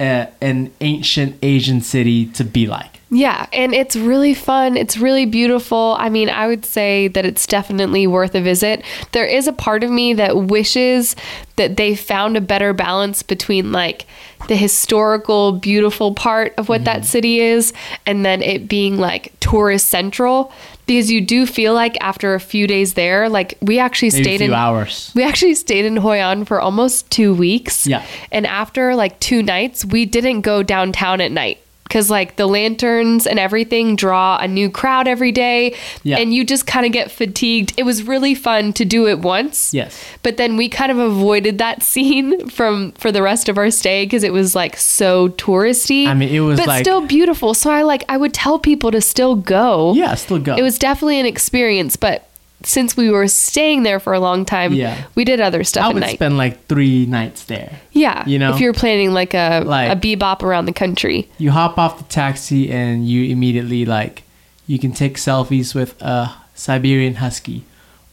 uh, 0.00 0.26
an 0.40 0.72
ancient 0.80 1.36
Asian 1.42 1.80
city 1.80 2.26
to 2.26 2.44
be 2.44 2.66
like. 2.66 2.98
Yeah, 3.10 3.46
and 3.54 3.74
it's 3.74 3.96
really 3.96 4.34
fun. 4.34 4.76
It's 4.76 4.98
really 4.98 5.24
beautiful. 5.24 5.96
I 5.98 6.10
mean, 6.10 6.28
I 6.28 6.46
would 6.46 6.66
say 6.66 7.08
that 7.08 7.24
it's 7.24 7.46
definitely 7.46 8.06
worth 8.06 8.34
a 8.34 8.40
visit. 8.42 8.84
There 9.12 9.24
is 9.24 9.46
a 9.46 9.52
part 9.52 9.82
of 9.82 9.90
me 9.90 10.12
that 10.14 10.36
wishes 10.36 11.16
that 11.56 11.78
they 11.78 11.96
found 11.96 12.36
a 12.36 12.42
better 12.42 12.74
balance 12.74 13.22
between 13.22 13.72
like 13.72 14.06
the 14.48 14.56
historical, 14.56 15.52
beautiful 15.52 16.12
part 16.12 16.52
of 16.58 16.68
what 16.68 16.84
that 16.84 17.06
city 17.06 17.40
is 17.40 17.72
and 18.04 18.26
then 18.26 18.42
it 18.42 18.68
being 18.68 18.98
like 18.98 19.32
tourist 19.40 19.88
central 19.88 20.52
because 20.88 21.08
you 21.12 21.20
do 21.20 21.46
feel 21.46 21.74
like 21.74 21.96
after 22.00 22.34
a 22.34 22.40
few 22.40 22.66
days 22.66 22.94
there, 22.94 23.28
like 23.28 23.56
we 23.60 23.78
actually 23.78 24.10
Maybe 24.10 24.24
stayed 24.24 24.40
in 24.40 24.52
hours. 24.52 25.12
we 25.14 25.22
actually 25.22 25.54
stayed 25.54 25.84
in 25.84 25.96
Hoi 25.96 26.18
An 26.18 26.44
for 26.44 26.60
almost 26.60 27.08
two 27.10 27.32
weeks. 27.34 27.86
Yeah. 27.86 28.04
And 28.32 28.44
after 28.46 28.96
like 28.96 29.20
two 29.20 29.42
nights, 29.42 29.84
we 29.84 30.04
didn't 30.06 30.40
go 30.40 30.64
downtown 30.64 31.20
at 31.20 31.30
night 31.30 31.60
because 31.88 32.10
like 32.10 32.36
the 32.36 32.46
lanterns 32.46 33.26
and 33.26 33.38
everything 33.38 33.96
draw 33.96 34.36
a 34.36 34.46
new 34.46 34.70
crowd 34.70 35.08
every 35.08 35.32
day. 35.32 35.74
Yeah. 36.02 36.18
And 36.18 36.34
you 36.34 36.44
just 36.44 36.66
kind 36.66 36.84
of 36.84 36.92
get 36.92 37.10
fatigued. 37.10 37.72
It 37.78 37.84
was 37.84 38.02
really 38.02 38.34
fun 38.34 38.72
to 38.74 38.84
do 38.84 39.08
it 39.08 39.20
once. 39.20 39.72
Yes. 39.72 39.98
But 40.22 40.36
then 40.36 40.56
we 40.56 40.68
kind 40.68 40.92
of 40.92 40.98
avoided 40.98 41.58
that 41.58 41.82
scene 41.88 42.48
from 42.50 42.92
for 42.92 43.10
the 43.10 43.22
rest 43.22 43.48
of 43.48 43.56
our 43.58 43.70
stay 43.70 44.04
because 44.04 44.22
it 44.22 44.32
was 44.32 44.54
like 44.54 44.76
so 44.76 45.30
touristy. 45.30 46.06
I 46.06 46.14
mean, 46.14 46.28
it 46.28 46.40
was 46.40 46.60
but 46.60 46.68
like- 46.68 46.84
still 46.84 47.06
beautiful. 47.06 47.54
So 47.54 47.70
I 47.70 47.82
like 47.82 48.04
I 48.08 48.16
would 48.16 48.34
tell 48.34 48.58
people 48.58 48.90
to 48.90 49.00
still 49.00 49.34
go. 49.34 49.94
Yeah, 49.94 50.14
still 50.14 50.38
go. 50.38 50.54
It 50.56 50.62
was 50.62 50.78
definitely 50.78 51.18
an 51.18 51.26
experience, 51.26 51.96
but 51.96 52.27
since 52.68 52.96
we 52.96 53.10
were 53.10 53.26
staying 53.28 53.82
there 53.82 53.98
for 53.98 54.12
a 54.12 54.20
long 54.20 54.44
time, 54.44 54.72
Yeah. 54.74 55.04
we 55.14 55.24
did 55.24 55.40
other 55.40 55.64
stuff 55.64 55.84
I 55.86 55.88
would 55.94 56.00
night. 56.00 56.14
spend 56.16 56.36
like 56.36 56.66
three 56.66 57.06
nights 57.06 57.44
there. 57.44 57.80
yeah, 57.92 58.24
you 58.26 58.38
know? 58.38 58.52
if 58.54 58.60
you're 58.60 58.74
planning 58.74 59.12
like 59.14 59.32
a 59.34 59.62
Like- 59.64 59.90
a 59.90 59.96
bebop 59.96 60.42
around 60.42 60.66
the 60.66 60.72
country. 60.72 61.26
you 61.38 61.50
hop 61.50 61.78
off 61.78 61.96
the 61.98 62.04
taxi 62.04 62.70
and 62.70 63.08
you 63.08 63.24
immediately 63.32 63.84
like 63.86 64.22
you 64.66 64.78
can 64.78 64.92
take 64.92 65.16
selfies 65.16 65.74
with 65.74 66.00
a 66.02 66.30
Siberian 66.54 67.14
husky 67.16 67.64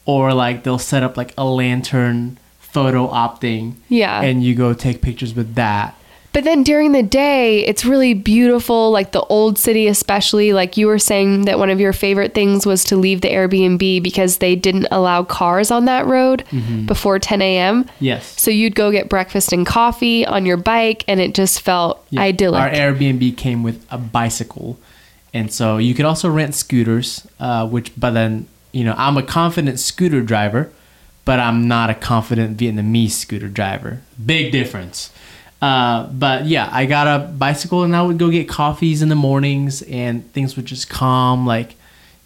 or 0.06 0.32
like 0.32 0.62
they'll 0.62 0.78
set 0.78 1.02
up 1.02 1.16
like 1.16 1.34
a 1.36 1.44
lantern 1.44 2.38
photo 2.58 3.08
op 3.08 3.40
thing 3.40 3.76
Yeah. 3.88 4.22
and 4.22 4.42
you 4.42 4.54
go 4.54 4.72
take 4.72 5.02
pictures 5.02 5.34
with 5.34 5.54
that 5.56 5.94
But 6.36 6.44
then 6.44 6.64
during 6.64 6.92
the 6.92 7.02
day, 7.02 7.64
it's 7.64 7.86
really 7.86 8.12
beautiful, 8.12 8.90
like 8.90 9.12
the 9.12 9.22
old 9.22 9.56
city, 9.56 9.86
especially. 9.86 10.52
Like 10.52 10.76
you 10.76 10.86
were 10.86 10.98
saying 10.98 11.46
that 11.46 11.58
one 11.58 11.70
of 11.70 11.80
your 11.80 11.94
favorite 11.94 12.34
things 12.34 12.66
was 12.66 12.84
to 12.84 12.96
leave 12.98 13.22
the 13.22 13.30
Airbnb 13.30 14.02
because 14.02 14.36
they 14.36 14.54
didn't 14.54 14.86
allow 14.90 15.24
cars 15.24 15.70
on 15.70 15.86
that 15.86 16.04
road 16.04 16.44
Mm-hmm. 16.50 16.84
before 16.84 17.18
10 17.18 17.40
a.m. 17.40 17.86
yes 18.00 18.38
So 18.38 18.50
you'd 18.50 18.74
go 18.74 18.90
get 18.90 19.08
breakfast 19.08 19.50
and 19.54 19.64
coffee 19.66 20.26
on 20.26 20.44
your 20.44 20.58
bike, 20.58 21.04
and 21.08 21.20
it 21.20 21.34
just 21.34 21.62
felt 21.62 22.04
Yeah. 22.10 22.20
idyllic. 22.20 22.60
our 22.60 22.68
Airbnb 22.70 23.34
came 23.38 23.62
with 23.62 23.82
a 23.90 23.96
bicycle 23.96 24.78
and 25.32 25.50
so 25.50 25.78
you 25.78 25.94
could 25.94 26.04
also 26.04 26.28
rent 26.28 26.54
scooters 26.54 27.26
uh, 27.40 27.66
which 27.66 27.92
but 27.98 28.10
then 28.10 28.46
you 28.72 28.84
know 28.84 28.94
I'm 28.98 29.16
a 29.16 29.22
confident 29.22 29.80
scooter 29.80 30.20
driver 30.20 30.70
but 31.24 31.40
I'm 31.40 31.66
not 31.66 31.88
a 31.90 31.94
confident 31.94 32.58
Vietnamese 32.58 33.12
scooter 33.12 33.48
driver 33.48 34.02
big 34.24 34.52
difference 34.52 35.10
Uh, 35.60 36.06
but 36.08 36.46
yeah, 36.46 36.68
I 36.70 36.86
got 36.86 37.06
a 37.06 37.26
bicycle 37.26 37.82
and 37.82 37.96
I 37.96 38.02
would 38.02 38.18
go 38.18 38.30
get 38.30 38.48
coffees 38.48 39.02
in 39.02 39.08
the 39.08 39.14
mornings 39.14 39.82
and 39.82 40.30
things 40.32 40.56
would 40.56 40.66
just 40.66 40.90
calm. 40.90 41.46
Like 41.46 41.76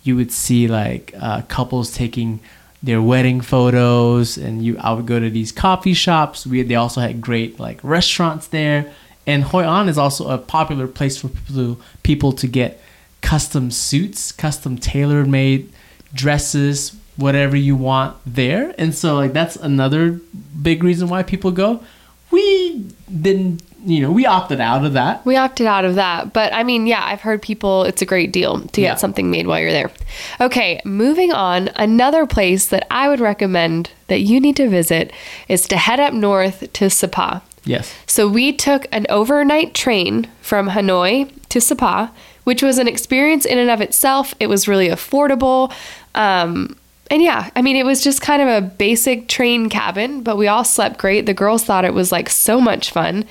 you 0.03 0.17
would 0.17 0.33
see 0.33 0.67
like 0.67 1.15
uh, 1.19 1.43
couples 1.43 1.93
taking 1.93 2.41
their 2.83 3.03
wedding 3.03 3.41
photos 3.41 4.39
and 4.39 4.65
you 4.65 4.79
I 4.79 4.93
would 4.93 5.07
go 5.07 5.21
to 5.21 5.31
these 5.31 5.53
coffee 5.53 5.95
shops. 5.95 6.47
We 6.47 6.63
they 6.63 6.75
also 6.75 7.01
had 7.01 7.21
great 7.21 7.61
like 7.61 7.79
restaurants 7.83 8.49
there. 8.49 8.93
And 9.27 9.45
Hoi 9.45 9.65
An 9.65 9.89
is 9.89 9.99
also 9.99 10.29
a 10.29 10.39
popular 10.39 10.89
place 10.89 11.19
for 11.19 11.29
people 11.29 11.55
to, 11.55 11.83
people 12.03 12.33
to 12.33 12.47
get 12.47 12.81
custom 13.21 13.71
suits, 13.71 14.33
custom 14.33 14.79
tailor 14.79 15.25
made 15.25 15.71
dresses, 16.15 16.97
whatever 17.17 17.55
you 17.55 17.77
want 17.77 18.17
there. 18.27 18.75
And 18.79 18.95
so 18.95 19.15
like 19.15 19.33
that's 19.33 19.57
another 19.57 20.19
big 20.61 20.83
reason 20.83 21.09
why 21.09 21.23
people 21.23 21.53
go. 21.53 21.85
We 22.31 22.87
didn't, 23.21 23.63
you 23.85 24.01
know, 24.03 24.11
we 24.13 24.27
opted 24.27 24.61
out 24.61 24.85
of 24.85 24.93
that. 24.93 25.25
We 25.27 25.37
opted 25.37 25.67
out 25.67 25.85
of 25.85 25.95
that. 25.97 26.33
But 26.33 26.53
I 26.53 26.63
mean, 26.63 26.87
yeah, 26.87 27.03
I've 27.05 27.21
heard 27.23 27.43
people, 27.43 27.85
it's 27.85 28.03
a 28.03 28.07
great 28.07 28.33
deal 28.33 28.61
to 28.61 28.67
get 28.81 28.81
Yeah. 28.81 28.95
something 28.97 29.31
made 29.31 29.47
while 29.47 29.61
you're 29.61 29.73
there. 29.73 29.91
Okay, 30.41 30.81
moving 30.85 31.33
on. 31.33 31.71
Another 31.77 32.27
place 32.27 32.67
that 32.67 32.87
I 32.91 33.09
would 33.09 33.21
recommend 33.21 33.91
that 34.09 34.21
you 34.21 34.41
need 34.41 34.57
to 34.57 34.69
visit 34.69 35.13
is 35.49 35.67
to 35.69 35.77
head 35.77 35.99
up 36.01 36.13
north 36.15 36.73
to 36.75 36.89
Sapa. 36.91 37.43
Yes. 37.65 37.93
So 38.07 38.27
we 38.29 38.53
took 38.53 38.87
an 38.93 39.07
overnight 39.11 39.75
train 39.75 40.29
from 40.41 40.71
Hanoi 40.71 41.31
to 41.51 41.61
Sapa, 41.61 42.11
which 42.45 42.63
was 42.63 42.79
an 42.79 42.89
experience 42.89 43.45
in 43.45 43.59
and 43.59 43.71
of 43.71 43.81
itself. 43.81 44.35
It 44.41 44.47
was 44.49 44.67
really 44.67 44.89
affordable. 44.89 45.71
Um, 46.15 46.77
and 47.11 47.23
yeah, 47.23 47.51
I 47.57 47.63
mean, 47.63 47.77
it 47.77 47.85
was 47.85 48.03
just 48.03 48.23
kind 48.23 48.41
of 48.41 48.49
a 48.49 48.61
basic 48.67 49.29
train 49.29 49.69
cabin, 49.69 50.23
but 50.23 50.37
we 50.37 50.47
all 50.47 50.65
slept 50.65 50.99
great. 50.99 51.27
The 51.27 51.35
girls 51.35 51.65
thought 51.65 51.85
it 51.85 51.95
was 51.95 52.13
like 52.13 52.31
so 52.31 52.61
much 52.61 52.91
fun. 52.93 53.25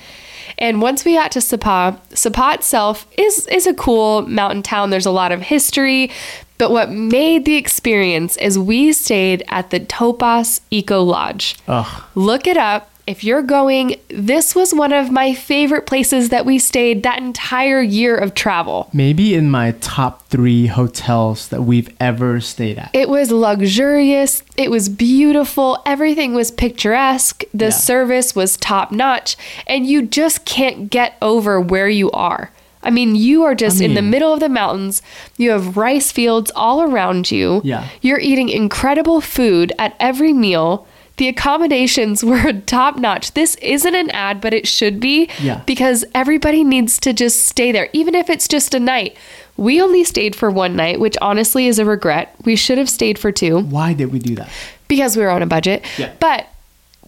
And 0.58 0.82
once 0.82 1.04
we 1.04 1.14
got 1.14 1.32
to 1.32 1.40
Sapa, 1.40 1.98
Sapa 2.10 2.52
itself 2.54 3.06
is 3.16 3.46
is 3.46 3.66
a 3.66 3.74
cool 3.74 4.22
mountain 4.22 4.62
town. 4.62 4.90
There's 4.90 5.06
a 5.06 5.10
lot 5.10 5.32
of 5.32 5.40
history, 5.40 6.10
but 6.58 6.70
what 6.70 6.90
made 6.90 7.46
the 7.46 7.56
experience 7.56 8.36
is 8.36 8.58
we 8.58 8.92
stayed 8.92 9.42
at 9.48 9.70
the 9.70 9.80
Topas 9.80 10.60
Eco 10.70 11.02
Lodge. 11.02 11.56
Ugh. 11.66 12.02
Look 12.14 12.46
it 12.46 12.58
up. 12.58 12.90
If 13.06 13.24
you're 13.24 13.42
going, 13.42 13.96
this 14.08 14.54
was 14.54 14.72
one 14.74 14.92
of 14.92 15.10
my 15.10 15.34
favorite 15.34 15.86
places 15.86 16.28
that 16.28 16.46
we 16.46 16.58
stayed 16.58 17.02
that 17.02 17.18
entire 17.18 17.80
year 17.82 18.16
of 18.16 18.34
travel. 18.34 18.88
Maybe 18.92 19.34
in 19.34 19.50
my 19.50 19.72
top 19.80 20.26
three 20.28 20.66
hotels 20.66 21.48
that 21.48 21.62
we've 21.62 21.94
ever 21.98 22.40
stayed 22.40 22.78
at. 22.78 22.90
It 22.92 23.08
was 23.08 23.30
luxurious. 23.30 24.42
It 24.56 24.70
was 24.70 24.88
beautiful. 24.88 25.82
Everything 25.86 26.34
was 26.34 26.50
picturesque. 26.50 27.44
The 27.52 27.66
Yeah. 27.66 27.70
service 27.70 28.34
was 28.36 28.56
top 28.56 28.92
notch. 28.92 29.36
And 29.66 29.86
you 29.86 30.02
just 30.02 30.44
can't 30.44 30.90
get 30.90 31.14
over 31.20 31.60
where 31.60 31.88
you 31.88 32.10
are. 32.12 32.50
I 32.82 32.88
mean, 32.90 33.14
you 33.14 33.42
are 33.42 33.54
just 33.54 33.82
in 33.82 33.92
the 33.92 34.00
middle 34.00 34.32
of 34.32 34.40
the 34.40 34.48
mountains. 34.48 35.02
You 35.36 35.50
have 35.50 35.76
rice 35.76 36.10
fields 36.10 36.50
all 36.56 36.80
around 36.80 37.30
you. 37.30 37.60
Yeah. 37.62 37.84
You're 38.00 38.20
eating 38.20 38.48
incredible 38.48 39.20
food 39.20 39.70
at 39.78 39.94
every 40.00 40.32
meal. 40.32 40.86
The 41.16 41.28
accommodations 41.28 42.24
were 42.30 42.52
top 42.66 42.96
notch. 42.96 43.32
This 43.34 43.54
isn't 43.56 43.94
an 43.94 44.10
ad, 44.10 44.40
but 44.40 44.54
it 44.54 44.66
should 44.66 45.00
be 45.00 45.28
Yeah. 45.40 45.62
because 45.66 46.04
everybody 46.14 46.64
needs 46.64 46.98
to 47.00 47.12
just 47.12 47.44
stay 47.46 47.72
there, 47.72 47.88
even 47.92 48.14
if 48.14 48.30
it's 48.30 48.48
just 48.48 48.74
a 48.74 48.80
night. 48.80 49.16
We 49.56 49.80
only 49.82 50.04
stayed 50.04 50.34
for 50.34 50.50
one 50.50 50.74
night, 50.76 51.00
which 51.00 51.16
honestly 51.20 51.66
is 51.66 51.78
a 51.78 51.84
regret. 51.84 52.34
We 52.44 52.56
should 52.56 52.78
have 52.78 52.88
stayed 52.88 53.18
for 53.18 53.30
two 53.30 53.60
Why 53.60 53.92
did 53.92 54.10
we 54.12 54.18
do 54.18 54.34
that? 54.36 54.48
because 54.88 55.16
we 55.16 55.22
were 55.22 55.30
on 55.30 55.42
a 55.42 55.46
budget. 55.46 55.84
Yeah. 55.98 56.12
But 56.18 56.46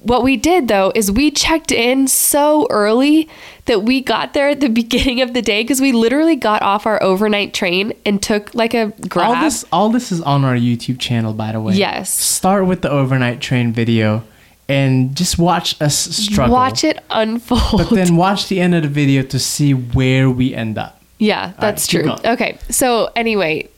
what 0.03 0.23
we 0.23 0.37
did 0.37 0.69
though 0.69 0.93
is 0.95 1.11
we 1.11 1.31
checked 1.31 1.73
in 1.73 2.09
so 2.09 2.67
early 2.71 3.29
that 3.67 3.83
we 3.83 4.01
got 4.01 4.35
there 4.35 4.49
at 4.49 4.61
the 4.61 4.69
beginning 4.83 5.21
of 5.21 5.35
the 5.35 5.43
day 5.43 5.63
because 5.63 5.81
we 5.81 5.93
literally 5.93 6.37
got 6.37 6.63
off 6.63 6.87
our 6.87 7.03
overnight 7.03 7.55
train 7.55 7.93
and 8.05 8.23
took 8.23 8.55
like 8.55 8.75
a 8.75 8.93
grab. 9.09 9.37
All 9.37 9.43
this, 9.43 9.65
all 9.73 9.89
this 9.91 10.13
is 10.13 10.21
on 10.23 10.45
our 10.45 10.55
YouTube 10.55 10.99
channel, 10.99 11.33
by 11.33 11.53
the 11.53 11.61
way. 11.61 11.75
Yes. 11.75 12.13
Start 12.13 12.67
with 12.67 12.83
the 12.83 12.91
overnight 12.91 13.41
train 13.41 13.73
video, 13.73 14.25
and 14.69 15.15
just 15.17 15.39
watch 15.39 15.81
us 15.81 15.97
struggle. 15.97 16.55
Watch 16.55 16.85
it 16.85 16.99
unfold. 17.11 17.89
but 17.89 17.91
then 17.91 18.17
watch 18.17 18.49
the 18.49 18.61
end 18.61 18.75
of 18.75 18.83
the 18.83 18.89
video 18.89 19.23
to 19.23 19.39
see 19.39 19.75
where 19.75 20.31
we 20.31 20.55
end 20.55 20.79
up. 20.79 21.01
Yeah, 21.19 21.53
that's 21.61 21.87
keep 21.87 22.03
true. 22.03 22.17
Okay. 22.25 22.59
So, 22.69 23.11
anyway, 23.15 23.69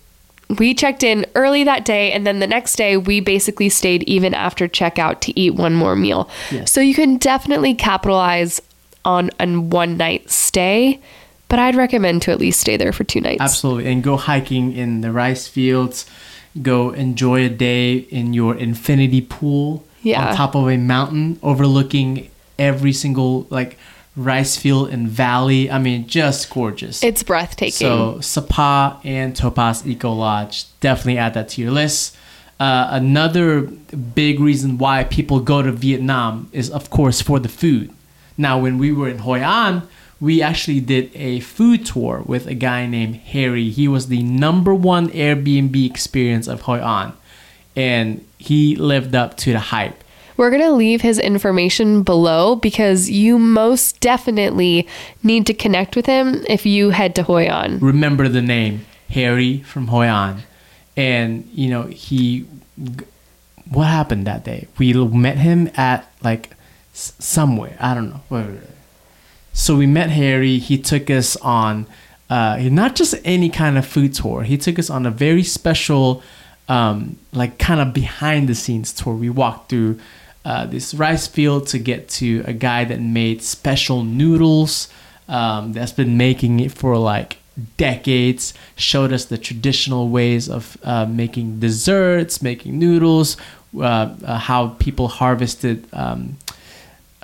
we 0.58 0.74
checked 0.74 1.02
in 1.02 1.26
early 1.34 1.64
that 1.64 1.84
day, 1.84 2.12
and 2.12 2.26
then 2.26 2.38
the 2.38 2.46
next 2.46 2.76
day, 2.76 2.96
we 2.96 3.20
basically 3.20 3.68
stayed 3.68 4.02
even 4.04 4.34
after 4.34 4.68
checkout 4.68 5.20
to 5.20 5.38
eat 5.38 5.54
one 5.54 5.74
more 5.74 5.96
meal. 5.96 6.28
Yes. 6.50 6.70
So, 6.70 6.80
you 6.80 6.94
can 6.94 7.16
definitely 7.16 7.74
capitalize 7.74 8.60
on 9.04 9.30
a 9.40 9.46
one 9.56 9.96
night 9.96 10.30
stay, 10.30 11.00
but 11.48 11.58
I'd 11.58 11.74
recommend 11.76 12.22
to 12.22 12.30
at 12.30 12.38
least 12.40 12.60
stay 12.60 12.76
there 12.76 12.92
for 12.92 13.04
two 13.04 13.20
nights. 13.20 13.40
Absolutely, 13.40 13.90
and 13.92 14.02
go 14.02 14.16
hiking 14.16 14.72
in 14.72 15.00
the 15.00 15.12
rice 15.12 15.46
fields. 15.48 16.06
Go 16.62 16.90
enjoy 16.90 17.44
a 17.44 17.48
day 17.48 17.96
in 17.96 18.32
your 18.32 18.54
infinity 18.56 19.20
pool 19.20 19.84
Yeah. 20.02 20.28
on 20.30 20.36
top 20.36 20.54
of 20.54 20.68
a 20.68 20.76
mountain 20.76 21.38
overlooking 21.42 22.30
every 22.58 22.92
single 22.92 23.46
like 23.50 23.76
rice 24.16 24.56
field 24.56 24.90
and 24.90 25.08
valley. 25.08 25.70
I 25.70 25.78
mean, 25.78 26.06
just 26.06 26.50
gorgeous. 26.50 27.02
It's 27.02 27.22
breathtaking. 27.22 27.72
So 27.72 28.20
Sapa 28.20 29.00
and 29.04 29.34
Topaz 29.34 29.86
Eco 29.86 30.12
Lodge, 30.12 30.66
definitely 30.80 31.18
add 31.18 31.34
that 31.34 31.48
to 31.50 31.62
your 31.62 31.72
list. 31.72 32.16
Uh, 32.60 32.88
another 32.90 33.62
big 33.62 34.38
reason 34.38 34.78
why 34.78 35.04
people 35.04 35.40
go 35.40 35.60
to 35.62 35.72
Vietnam 35.72 36.48
is, 36.52 36.70
of 36.70 36.88
course, 36.90 37.20
for 37.20 37.40
the 37.40 37.48
food. 37.48 37.92
Now, 38.36 38.58
when 38.58 38.78
we 38.78 38.92
were 38.92 39.08
in 39.08 39.18
Hoi 39.18 39.40
An, 39.40 39.82
we 40.20 40.40
actually 40.40 40.80
did 40.80 41.10
a 41.14 41.40
food 41.40 41.84
tour 41.84 42.22
with 42.24 42.46
a 42.46 42.54
guy 42.54 42.86
named 42.86 43.16
Harry. 43.16 43.70
He 43.70 43.88
was 43.88 44.06
the 44.06 44.22
number 44.22 44.74
one 44.74 45.08
Airbnb 45.08 45.84
experience 45.84 46.46
of 46.46 46.62
Hoi 46.62 46.78
An, 46.78 47.12
and 47.74 48.24
he 48.38 48.76
lived 48.76 49.14
up 49.14 49.36
to 49.38 49.52
the 49.52 49.58
hype. 49.58 50.03
We're 50.36 50.50
going 50.50 50.62
to 50.62 50.72
leave 50.72 51.00
his 51.00 51.18
information 51.18 52.02
below 52.02 52.56
because 52.56 53.08
you 53.08 53.38
most 53.38 54.00
definitely 54.00 54.88
need 55.22 55.46
to 55.46 55.54
connect 55.54 55.96
with 55.96 56.06
him 56.06 56.44
if 56.48 56.66
you 56.66 56.90
head 56.90 57.14
to 57.16 57.22
Hoi 57.22 57.44
An. 57.44 57.78
remember 57.78 58.28
the 58.28 58.42
name 58.42 58.84
Harry 59.10 59.62
from 59.62 59.88
Hoi 59.88 60.06
An, 60.06 60.42
and 60.96 61.48
you 61.52 61.70
know 61.70 61.82
he. 61.84 62.46
What 63.70 63.84
happened 63.84 64.26
that 64.26 64.44
day? 64.44 64.66
We 64.78 64.92
met 64.92 65.38
him 65.38 65.70
at 65.74 66.10
like 66.22 66.50
somewhere. 66.92 67.76
I 67.80 67.94
don't 67.94 68.10
know. 68.10 68.58
So 69.52 69.76
we 69.76 69.86
met 69.86 70.10
Harry. 70.10 70.58
He 70.58 70.76
took 70.76 71.08
us 71.10 71.36
on 71.36 71.86
uh, 72.28 72.58
not 72.62 72.96
just 72.96 73.14
any 73.24 73.48
kind 73.48 73.78
of 73.78 73.86
food 73.86 74.14
tour. 74.14 74.42
He 74.42 74.58
took 74.58 74.78
us 74.78 74.90
on 74.90 75.06
a 75.06 75.10
very 75.10 75.42
special, 75.42 76.22
um, 76.68 77.18
like 77.32 77.58
kind 77.58 77.80
of 77.80 77.94
behind 77.94 78.48
the 78.48 78.54
scenes 78.54 78.92
tour. 78.92 79.14
We 79.14 79.30
walked 79.30 79.70
through 79.70 79.98
uh, 80.44 80.66
this 80.66 80.94
rice 80.94 81.26
field 81.26 81.66
to 81.68 81.78
get 81.78 82.08
to 82.08 82.42
a 82.46 82.52
guy 82.52 82.84
that 82.84 83.00
made 83.00 83.42
special 83.42 84.04
noodles. 84.04 84.88
Um, 85.28 85.72
that's 85.72 85.92
been 85.92 86.16
making 86.18 86.60
it 86.60 86.70
for 86.72 86.98
like 86.98 87.38
decades. 87.78 88.52
Showed 88.76 89.12
us 89.12 89.24
the 89.24 89.38
traditional 89.38 90.08
ways 90.08 90.48
of 90.48 90.76
uh, 90.82 91.06
making 91.06 91.60
desserts, 91.60 92.42
making 92.42 92.78
noodles, 92.78 93.36
uh, 93.76 94.14
uh, 94.24 94.38
how 94.38 94.68
people 94.78 95.08
harvested. 95.08 95.86
Um, 95.92 96.36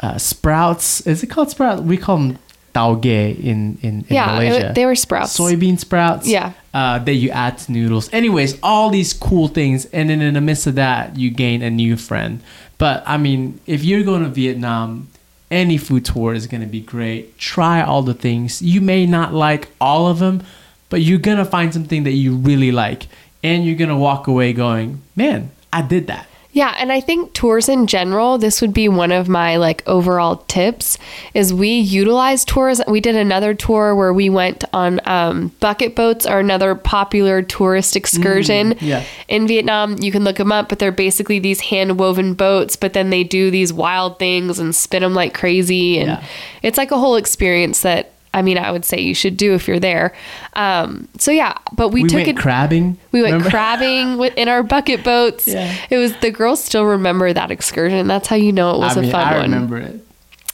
uh, 0.02 0.16
sprouts. 0.16 1.06
Is 1.06 1.22
it 1.22 1.26
called 1.26 1.50
sprout? 1.50 1.82
We 1.84 1.98
call 1.98 2.16
them 2.16 2.38
tauge 2.74 3.04
in 3.04 3.78
in, 3.82 4.00
in 4.00 4.04
Yeah, 4.08 4.40
it- 4.40 4.74
they 4.74 4.86
were 4.86 4.94
sprouts. 4.94 5.38
Soybean 5.38 5.78
sprouts. 5.78 6.26
Yeah. 6.26 6.52
Uh, 6.72 7.00
that 7.00 7.14
you 7.14 7.28
add 7.30 7.58
to 7.58 7.72
noodles. 7.72 8.08
Anyways, 8.12 8.58
all 8.62 8.90
these 8.90 9.12
cool 9.12 9.48
things, 9.48 9.86
and 9.86 10.08
then 10.08 10.22
in 10.22 10.34
the 10.34 10.40
midst 10.40 10.66
of 10.68 10.76
that, 10.76 11.18
you 11.18 11.28
gain 11.30 11.62
a 11.62 11.68
new 11.70 11.96
friend. 11.96 12.40
But 12.80 13.02
I 13.06 13.18
mean, 13.18 13.60
if 13.66 13.84
you're 13.84 14.02
going 14.02 14.22
to 14.22 14.30
Vietnam, 14.30 15.08
any 15.50 15.76
food 15.76 16.06
tour 16.06 16.32
is 16.32 16.46
going 16.46 16.62
to 16.62 16.66
be 16.66 16.80
great. 16.80 17.36
Try 17.36 17.82
all 17.82 18.00
the 18.00 18.14
things. 18.14 18.62
You 18.62 18.80
may 18.80 19.04
not 19.04 19.34
like 19.34 19.68
all 19.78 20.06
of 20.06 20.18
them, 20.18 20.42
but 20.88 21.02
you're 21.02 21.18
going 21.18 21.36
to 21.36 21.44
find 21.44 21.74
something 21.74 22.04
that 22.04 22.12
you 22.12 22.36
really 22.36 22.72
like, 22.72 23.06
and 23.42 23.66
you're 23.66 23.76
going 23.76 23.90
to 23.90 23.96
walk 23.96 24.28
away 24.28 24.54
going, 24.54 25.02
"Man, 25.14 25.50
I 25.70 25.82
did 25.82 26.06
that." 26.06 26.26
Yeah, 26.52 26.74
and 26.78 26.90
I 26.90 27.00
think 27.00 27.32
tours 27.32 27.68
in 27.68 27.86
general, 27.86 28.36
this 28.36 28.60
would 28.60 28.74
be 28.74 28.88
one 28.88 29.12
of 29.12 29.28
my 29.28 29.56
like 29.56 29.84
overall 29.86 30.38
tips 30.48 30.98
is 31.32 31.54
we 31.54 31.78
utilize 31.78 32.44
tours. 32.44 32.80
We 32.88 33.00
did 33.00 33.14
another 33.14 33.54
tour 33.54 33.94
where 33.94 34.12
we 34.12 34.28
went 34.30 34.64
on 34.72 35.00
um, 35.04 35.48
bucket 35.60 35.94
boats 35.94 36.26
are 36.26 36.40
another 36.40 36.74
popular 36.74 37.40
tourist 37.40 37.94
excursion 37.94 38.74
yeah. 38.80 39.04
in 39.28 39.46
Vietnam. 39.46 39.96
You 40.00 40.10
can 40.10 40.24
look 40.24 40.36
them 40.38 40.50
up, 40.50 40.68
but 40.68 40.80
they're 40.80 40.90
basically 40.90 41.38
these 41.38 41.60
hand 41.60 42.00
woven 42.00 42.34
boats, 42.34 42.74
but 42.74 42.94
then 42.94 43.10
they 43.10 43.22
do 43.22 43.52
these 43.52 43.72
wild 43.72 44.18
things 44.18 44.58
and 44.58 44.74
spin 44.74 45.02
them 45.02 45.14
like 45.14 45.34
crazy. 45.34 45.98
And 45.98 46.08
Yeah. 46.08 46.24
it's 46.62 46.78
like 46.78 46.90
a 46.90 46.98
whole 46.98 47.14
experience 47.14 47.82
that 47.82 48.10
I 48.32 48.42
mean, 48.42 48.58
I 48.58 48.70
would 48.70 48.84
say 48.84 49.00
you 49.00 49.14
should 49.14 49.36
do 49.36 49.54
if 49.54 49.66
you're 49.66 49.80
there. 49.80 50.12
Um, 50.52 51.08
so 51.18 51.32
yeah, 51.32 51.56
but 51.72 51.88
we, 51.88 52.02
We, 52.04 52.08
took 52.08 52.16
went 52.18 52.28
it. 52.28 52.36
crabbing. 52.36 52.96
We 53.12 53.22
went 53.22 53.32
remember? 53.32 53.50
crabbing 53.50 54.18
with, 54.18 54.34
in 54.36 54.48
our 54.48 54.62
bucket 54.62 55.02
boats. 55.02 55.48
Yeah. 55.48 55.74
It 55.90 55.96
was 55.96 56.16
the 56.18 56.30
girls 56.30 56.62
still 56.62 56.84
remember 56.84 57.32
that 57.32 57.50
excursion. 57.50 58.06
That's 58.06 58.28
how 58.28 58.36
you 58.36 58.52
know 58.52 58.74
it 58.74 58.78
was 58.78 58.96
I 58.96 59.00
mean, 59.00 59.10
a 59.10 59.12
fun 59.12 59.22
I 59.26 59.32
one. 59.32 59.40
I 59.40 59.42
remember 59.42 59.78
it. 59.78 60.06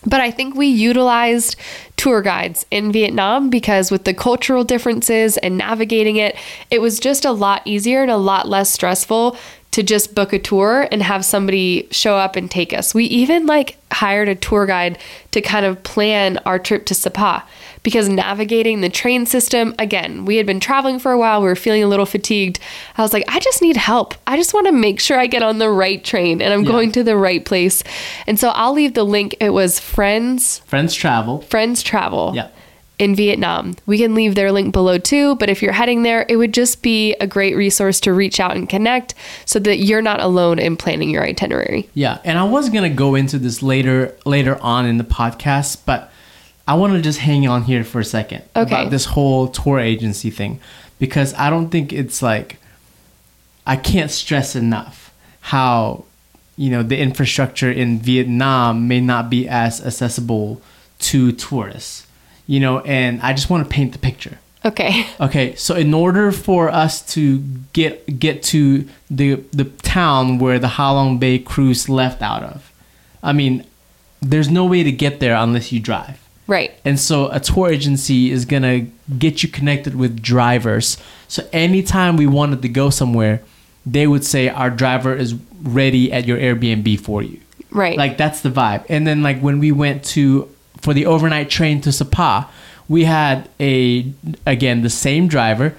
But 0.09 0.21
I 0.21 0.31
think 0.31 0.55
we 0.55 0.69
utilized 0.69 1.57
tour 1.97 2.23
guides 2.23 2.65
in 2.71 2.93
Vietnam 2.93 3.51
because 3.51 3.91
with 3.91 4.05
the 4.05 4.15
cultural 4.15 4.63
differences 4.63 5.37
and 5.39 5.59
navigating 5.59 6.17
it, 6.17 6.37
it 6.71 6.81
was 6.81 7.01
just 7.01 7.25
a 7.25 7.33
lot 7.33 7.63
easier 7.65 8.03
and 8.03 8.11
a 8.11 8.17
lot 8.17 8.49
less 8.49 8.71
stressful 8.71 9.37
to 9.73 9.83
just 9.83 10.15
book 10.15 10.33
a 10.33 10.39
tour 10.39 10.89
and 10.93 11.03
have 11.03 11.25
somebody 11.25 11.89
show 11.91 12.17
up 12.17 12.37
and 12.37 12.51
take 12.51 12.73
us. 12.73 12.95
We 12.95 13.05
even 13.07 13.47
like 13.47 13.79
hired 13.93 14.29
a 14.29 14.35
tour 14.35 14.65
guide 14.65 14.99
to 15.33 15.41
kind 15.41 15.67
of 15.67 15.83
plan 15.83 16.39
our 16.47 16.59
trip 16.59 16.87
to 16.87 16.95
Sapa 16.95 17.45
because 17.87 18.09
navigating 18.09 18.81
the 18.81 18.89
train 18.89 19.27
system, 19.27 19.73
again, 19.79 20.25
we 20.25 20.39
had 20.39 20.45
been 20.45 20.59
traveling 20.59 20.99
for 20.99 21.13
a 21.13 21.19
while, 21.19 21.41
we 21.41 21.47
were 21.47 21.55
feeling 21.55 21.85
a 21.85 21.87
little 21.87 22.05
fatigued. 22.05 22.59
I 22.99 23.03
was 23.03 23.13
like, 23.13 23.23
I 23.29 23.39
just 23.39 23.63
need 23.63 23.77
help. 23.77 24.17
I 24.27 24.37
just 24.37 24.53
want 24.53 24.67
to 24.67 24.73
make 24.73 24.99
sure 24.99 25.21
I 25.21 25.29
get 25.29 25.45
on 25.45 25.59
the 25.59 25.71
right 25.71 26.03
train 26.03 26.43
and 26.43 26.53
I'm 26.53 26.65
Yeah. 26.65 26.73
going 26.73 26.91
to 26.93 27.05
the 27.05 27.17
right 27.17 27.45
place. 27.45 27.85
And 28.27 28.41
so 28.41 28.49
I'll 28.49 28.73
leave 28.73 28.95
the 28.95 29.05
link. 29.05 29.37
It 29.39 29.51
was 29.51 29.79
Friends 29.79 30.63
Friends 30.67 30.95
travel. 30.95 31.43
Friends 31.43 31.81
Travel 31.85 32.33
Yeah. 32.35 32.49
in 32.99 33.15
Vietnam. 33.15 33.77
We 33.87 33.99
can 33.99 34.17
leave 34.17 34.35
their 34.35 34.51
link 34.51 34.73
below 34.73 34.99
too, 34.99 35.37
but 35.37 35.49
if 35.49 35.63
you're 35.63 35.71
heading 35.71 36.03
there, 36.03 36.27
it 36.29 36.35
would 36.35 36.53
just 36.53 36.83
be 36.83 37.15
a 37.21 37.27
great 37.29 37.55
resource 37.55 38.01
to 38.01 38.13
reach 38.13 38.41
out 38.41 38.57
and 38.57 38.69
connect 38.69 39.15
so 39.45 39.61
that 39.61 39.77
you're 39.79 40.03
not 40.03 40.21
alone 40.21 40.59
in 40.59 40.77
planning 40.77 41.09
your 41.11 41.23
itinerary. 41.23 41.89
Yeah, 41.95 42.19
and 42.25 42.37
I 42.37 42.43
was 42.43 42.69
gonna 42.69 42.91
go 42.91 43.15
into 43.15 43.39
this 43.39 43.63
later 43.63 44.13
later 44.25 44.59
on 44.61 44.87
in 44.87 44.99
the 44.99 45.05
podcast, 45.05 45.77
but 45.87 46.11
I 46.69 46.75
want 46.75 46.95
to 46.95 47.01
just 47.01 47.21
hang 47.21 47.47
on 47.47 47.63
here 47.65 47.85
for 47.85 48.01
a 48.01 48.05
second 48.05 48.43
Okay. 48.57 48.63
about 48.75 48.91
this 48.91 49.05
whole 49.07 49.49
tour 49.49 49.79
agency 49.79 50.31
thing 50.31 50.59
because 50.99 51.33
I 51.35 51.49
don't 51.51 51.71
think 51.71 51.93
it's 51.93 52.23
like 52.23 52.59
I 53.67 53.77
can't 53.77 54.11
stress 54.11 54.57
enough 54.57 55.13
how 55.41 56.05
you 56.57 56.71
know 56.71 56.83
the 56.83 56.99
infrastructure 56.99 57.71
in 57.71 57.99
Vietnam 58.01 58.89
may 58.89 59.01
not 59.01 59.29
be 59.31 59.47
as 59.49 59.85
accessible 59.85 60.61
to 60.99 61.33
tourists. 61.33 62.07
You 62.49 62.61
know, 62.61 62.81
and 62.81 63.21
I 63.23 63.33
just 63.33 63.51
want 63.51 63.69
to 63.69 63.75
paint 63.75 63.93
the 63.93 63.99
picture. 63.99 64.39
Okay. 64.65 65.07
Okay, 65.21 65.55
so 65.57 65.75
in 65.75 65.93
order 65.95 66.31
for 66.33 66.69
us 66.71 67.03
to 67.15 67.39
get 67.73 68.19
get 68.21 68.43
to 68.45 68.89
the 69.11 69.37
the 69.53 69.65
town 69.83 70.39
where 70.39 70.59
the 70.59 70.69
Halong 70.69 71.19
Bay 71.21 71.39
cruise 71.39 71.89
left 71.89 72.23
out 72.23 72.43
of, 72.43 72.73
I 73.23 73.33
mean, 73.33 73.65
there's 74.21 74.49
no 74.51 74.65
way 74.65 74.83
to 74.83 74.93
get 74.93 75.21
there 75.21 75.35
unless 75.37 75.71
you 75.73 75.81
drive. 75.81 76.19
Right. 76.47 76.73
And 76.85 76.99
so 77.01 77.29
a 77.31 77.41
tour 77.41 77.69
agency 77.71 78.31
is 78.31 78.45
going 78.45 78.63
to 78.63 78.91
get 79.19 79.43
you 79.43 79.49
connected 79.49 79.95
with 79.97 80.23
drivers. 80.23 80.97
So 81.29 81.47
anytime 81.53 82.17
we 82.17 82.27
wanted 82.27 82.63
to 82.63 82.69
go 82.69 82.91
somewhere, 82.91 83.43
they 83.85 84.07
would 84.07 84.25
say 84.25 84.49
our 84.49 84.71
driver 84.71 85.15
is 85.15 85.35
ready 85.63 86.13
at 86.13 86.25
your 86.27 86.39
Airbnb 86.39 87.01
for 87.01 87.23
you. 87.23 87.41
Right. 87.71 87.97
Like 87.99 88.17
that's 88.17 88.41
the 88.43 88.51
vibe. 88.51 88.85
And 88.89 89.07
then 89.07 89.23
like 89.23 89.41
when 89.41 89.59
we 89.59 89.73
went 89.73 90.05
to 90.07 90.49
for 90.81 90.95
the 90.95 91.07
overnight 91.07 91.51
train 91.51 91.81
to 91.83 91.93
Sapa, 91.93 92.49
we 92.89 93.05
had 93.05 93.49
a 93.59 94.13
again 94.47 94.83
the 94.83 94.91
same 94.91 95.27
driver 95.27 95.75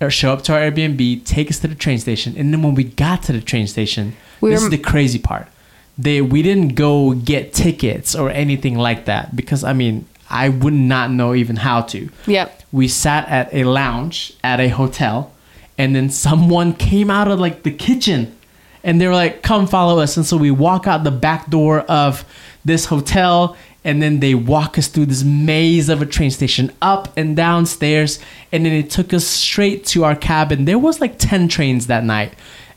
uh, 0.00 0.08
show 0.10 0.32
up 0.32 0.42
to 0.42 0.52
our 0.52 0.60
Airbnb, 0.60 1.24
take 1.24 1.48
us 1.50 1.58
to 1.60 1.68
the 1.68 1.74
train 1.74 1.98
station, 1.98 2.34
and 2.36 2.52
then 2.52 2.62
when 2.62 2.74
we 2.74 2.84
got 2.84 3.22
to 3.24 3.32
the 3.32 3.40
train 3.40 3.66
station, 3.66 4.14
We 4.40 4.50
this 4.50 4.60
were- 4.60 4.66
is 4.66 4.70
the 4.70 4.78
crazy 4.78 5.18
part. 5.18 5.48
They 5.96 6.20
we 6.20 6.42
didn't 6.42 6.74
go 6.74 7.12
get 7.12 7.52
tickets 7.52 8.14
or 8.14 8.30
anything 8.30 8.76
like 8.76 9.04
that 9.04 9.36
because 9.36 9.62
I 9.62 9.72
mean 9.72 10.06
I 10.28 10.48
would 10.48 10.74
not 10.74 11.10
know 11.10 11.34
even 11.34 11.56
how 11.56 11.82
to. 11.82 12.08
Yep. 12.26 12.62
We 12.72 12.88
sat 12.88 13.28
at 13.28 13.54
a 13.54 13.64
lounge 13.64 14.32
at 14.42 14.58
a 14.58 14.68
hotel, 14.68 15.32
and 15.78 15.94
then 15.94 16.10
someone 16.10 16.72
came 16.74 17.10
out 17.10 17.28
of 17.28 17.38
like 17.38 17.62
the 17.62 17.70
kitchen, 17.70 18.36
and 18.82 19.00
they 19.00 19.06
were 19.06 19.14
like, 19.14 19.42
"Come 19.42 19.66
follow 19.66 20.00
us." 20.00 20.16
And 20.16 20.26
so 20.26 20.36
we 20.36 20.50
walk 20.50 20.86
out 20.86 21.04
the 21.04 21.12
back 21.12 21.50
door 21.50 21.80
of 21.80 22.24
this 22.64 22.86
hotel, 22.86 23.56
and 23.84 24.02
then 24.02 24.20
they 24.20 24.34
walk 24.34 24.78
us 24.78 24.88
through 24.88 25.06
this 25.06 25.22
maze 25.22 25.88
of 25.88 26.02
a 26.02 26.06
train 26.06 26.30
station, 26.30 26.72
up 26.82 27.16
and 27.16 27.36
downstairs, 27.36 28.18
and 28.50 28.64
then 28.66 28.72
it 28.72 28.90
took 28.90 29.12
us 29.12 29.26
straight 29.26 29.84
to 29.86 30.02
our 30.02 30.16
cabin. 30.16 30.64
There 30.64 30.78
was 30.78 31.00
like 31.00 31.18
ten 31.18 31.46
trains 31.46 31.86
that 31.86 32.02
night, 32.02 32.34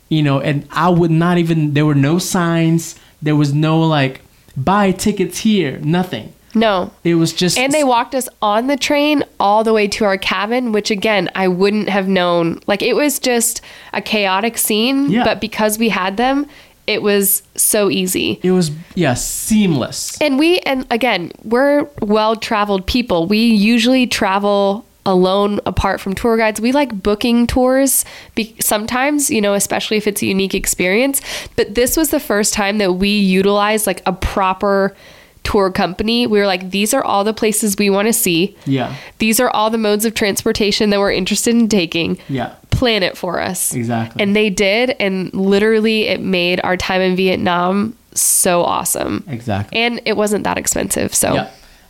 you 0.10 0.22
know, 0.22 0.40
and 0.40 0.68
I 0.72 0.90
would 0.90 1.12
not 1.12 1.40
even. 1.40 1.74
There 1.74 1.86
were 1.86 1.96
no 1.96 2.20
signs. 2.20 3.00
There 3.22 3.36
was 3.36 3.54
no 3.54 3.80
like 3.82 4.22
buy 4.56 4.92
tickets 4.92 5.40
here. 5.40 5.80
Nothing. 5.80 6.34
No. 6.56 6.92
It 7.04 7.16
was 7.16 7.34
just 7.34 7.58
And 7.58 7.72
they 7.74 7.84
walked 7.84 8.16
us 8.16 8.28
on 8.42 8.68
the 8.68 8.78
train 8.78 9.24
all 9.40 9.64
the 9.64 9.74
way 9.74 9.88
to 9.90 10.06
our 10.06 10.18
cabin, 10.18 10.72
which 10.72 10.90
again, 10.90 11.30
I 11.36 11.48
wouldn't 11.48 11.90
have 11.90 12.08
known. 12.08 12.62
Like 12.68 12.82
it 12.82 12.96
was 12.96 13.20
just 13.20 13.62
a 13.94 14.02
chaotic 14.02 14.58
scene, 14.58 15.12
Yeah. 15.12 15.24
but 15.24 15.40
because 15.40 15.78
we 15.78 15.90
had 15.90 16.18
them, 16.18 16.48
it 16.88 17.02
was 17.02 17.44
so 17.56 17.90
easy. 17.92 18.40
It 18.44 18.52
was 18.52 18.72
yeah 18.96 19.14
seamless. 19.14 20.20
And 20.22 20.40
we, 20.40 20.60
and 20.60 20.88
again, 20.90 21.32
we're 21.44 21.86
well 22.02 22.36
traveled 22.38 22.88
people. 22.88 23.28
We 23.28 23.40
usually 23.40 24.08
travel 24.08 24.86
alone 25.08 25.60
apart 25.66 26.00
from 26.02 26.14
tour 26.14 26.38
guides. 26.38 26.62
We 26.62 26.72
like 26.72 27.02
booking 27.02 27.48
tours 27.48 28.06
be- 28.36 28.56
sometimes, 28.60 29.32
you 29.32 29.42
know, 29.42 29.54
especially 29.56 29.98
if 29.98 30.06
it's 30.06 30.22
a 30.22 30.26
unique 30.28 30.54
experience. 30.54 31.22
But 31.56 31.74
this 31.74 31.98
was 31.98 32.10
the 32.12 32.20
first 32.20 32.54
time 32.54 32.78
that 32.78 32.94
we 32.94 33.10
utilized 33.18 33.88
like 33.88 34.04
a 34.06 34.14
proper 34.14 34.96
tour 35.44 35.72
company. 35.72 36.28
We 36.28 36.40
were 36.40 36.46
like, 36.46 36.72
these 36.72 36.94
are 36.94 37.02
all 37.04 37.24
the 37.24 37.34
places 37.34 37.78
we 37.78 37.90
want 37.90 38.08
to 38.08 38.14
see. 38.14 38.56
Yeah. 38.66 38.94
These 39.20 39.40
are 39.40 39.50
all 39.52 39.70
the 39.70 39.78
modes 39.78 40.04
of 40.04 40.14
transportation 40.14 40.90
that 40.90 41.00
we're 41.00 41.14
interested 41.14 41.56
in 41.56 41.70
taking. 41.70 42.20
Yeah. 42.28 42.54
Plan 42.70 43.02
it 43.02 43.18
for 43.18 43.40
us. 43.40 43.74
Exactly. 43.74 44.22
And 44.22 44.36
they 44.36 44.50
did. 44.50 44.94
And 45.00 45.34
literally, 45.34 46.10
it 46.10 46.20
made 46.20 46.60
our 46.66 46.76
time 46.76 47.00
in 47.00 47.16
Vietnam 47.16 47.96
so 48.14 48.64
awesome. 48.64 49.24
Exactly. 49.30 49.80
And 49.80 50.02
it 50.04 50.18
wasn't 50.18 50.44
that 50.44 50.58
expensive. 50.58 51.16
So, 51.16 51.34
Yeah. 51.34 51.50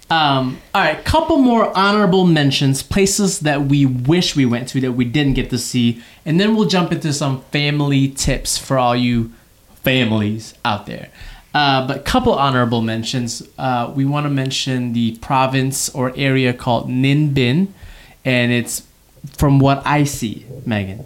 Um, 0.09 0.61
all 0.73 0.83
right, 0.83 1.03
couple 1.03 1.37
more 1.37 1.75
honorable 1.77 2.25
mentions, 2.25 2.81
places 2.81 3.41
that 3.41 3.63
we 3.63 3.85
wish 3.85 4.35
we 4.37 4.45
went 4.45 4.69
to 4.69 4.79
that 4.81 4.93
we 4.93 5.03
didn't 5.03 5.33
get 5.33 5.49
to 5.49 5.57
see, 5.57 6.01
and 6.25 6.39
then 6.39 6.55
we'll 6.55 6.67
jump 6.67 6.93
into 6.93 7.11
some 7.11 7.41
family 7.51 8.07
tips 8.09 8.57
for 8.57 8.77
all 8.77 8.95
you 8.95 9.33
families 9.83 10.53
out 10.63 10.85
there. 10.85 11.09
Uh, 11.53 11.85
but 11.85 12.05
couple 12.05 12.33
honorable 12.33 12.81
mentions. 12.81 13.47
Uh, 13.57 13.91
we 13.95 14.05
want 14.05 14.25
to 14.25 14.29
mention 14.29 14.93
the 14.93 15.17
province 15.17 15.89
or 15.89 16.13
area 16.15 16.53
called 16.53 16.87
Ninh 16.87 17.33
Binh, 17.33 17.67
and 18.23 18.51
it's 18.51 18.83
from 19.35 19.59
what 19.59 19.85
I 19.85 20.05
see, 20.05 20.45
Megan, 20.65 21.05